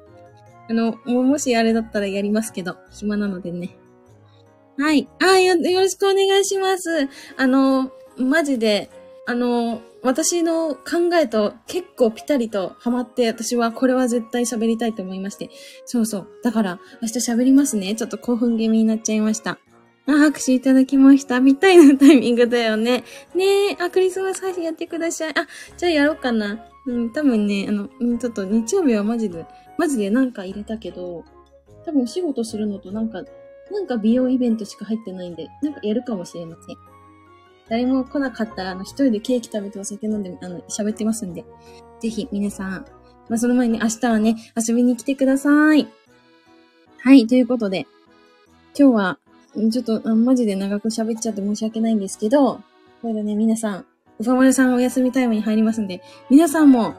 [0.70, 3.76] あの、もしあれだったらやりますけど、暇なのでね。
[4.78, 5.08] はい。
[5.20, 7.08] あよ、よろしくお願いします。
[7.36, 8.88] あの、マジで、
[9.26, 15.50] あの、私の考えと結構ピタリとハマって、私はこれは絶対喋りたいと思いまして。
[15.86, 16.28] そうそう。
[16.44, 17.96] だから、明日喋りますね。
[17.96, 19.58] ちょっと興奮気味になっちゃいました。
[20.06, 21.42] あ、拍手いただきました。
[21.42, 23.02] ぴったりのタイミングだよね。
[23.34, 25.30] ねえ、あ、クリスマス配信やってください。
[25.30, 26.64] あ、じゃあやろうかな。
[26.86, 29.44] うん、多分ね、あの、うん、ちょっと日曜日はマジで、
[29.80, 31.24] マジでなんか入れたけど、
[31.86, 33.22] 多分お仕事するのとなんか、
[33.70, 36.76] なんか美容イベントしか入ってないんで、なんかやるかもしれません。
[37.70, 41.46] 誰も来なかったら、あの、一人でケーキ食べてお酒飲んで、あの、喋ってますんで、
[41.98, 42.84] ぜひ皆さん、
[43.30, 45.88] まあ、その前に明日はね、遊びに来てください。
[46.98, 47.86] はい、ということで、
[48.78, 49.18] 今日は、
[49.72, 52.60] ちょっと、マジで長く喋っちゃって申し訳ないんですけど、
[53.00, 53.86] これでね、皆さん、
[54.18, 56.94] うファマルさんお休みタイムに入りますんで、皆さんも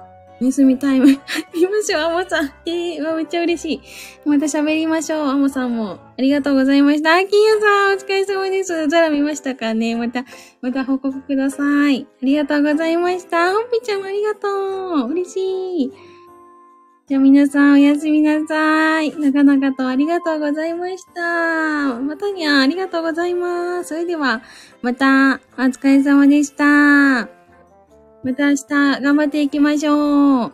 [0.46, 1.06] 休みタイム。
[1.54, 2.52] 見ましょう、あもさん。
[2.66, 3.82] えー、わ、めっちゃ嬉しい。
[4.26, 6.00] また喋りましょう、あもさんも。
[6.18, 7.16] ありがとうございました。
[7.16, 8.88] あ、金谷さん、お疲れ様です。
[8.88, 10.26] ザラ見ましたかねまた、
[10.62, 12.08] また報告ください。
[12.22, 13.54] ありがとうございました。
[13.54, 14.48] ほっぴちゃんもありがと
[15.08, 15.12] う。
[15.12, 15.92] 嬉しい。
[17.08, 19.16] じゃあ皆さんおやすみなさい。
[19.18, 22.00] なかなかとありがとうございました。
[22.00, 23.90] またにゃありがとうございます。
[23.90, 24.42] それでは、
[24.82, 27.41] またお疲れ様でした。
[28.24, 28.66] また明日
[29.02, 30.54] 頑張っていきましょう。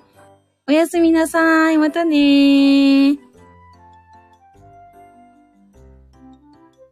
[0.67, 1.77] おやすみなさい。
[1.77, 3.26] またねー。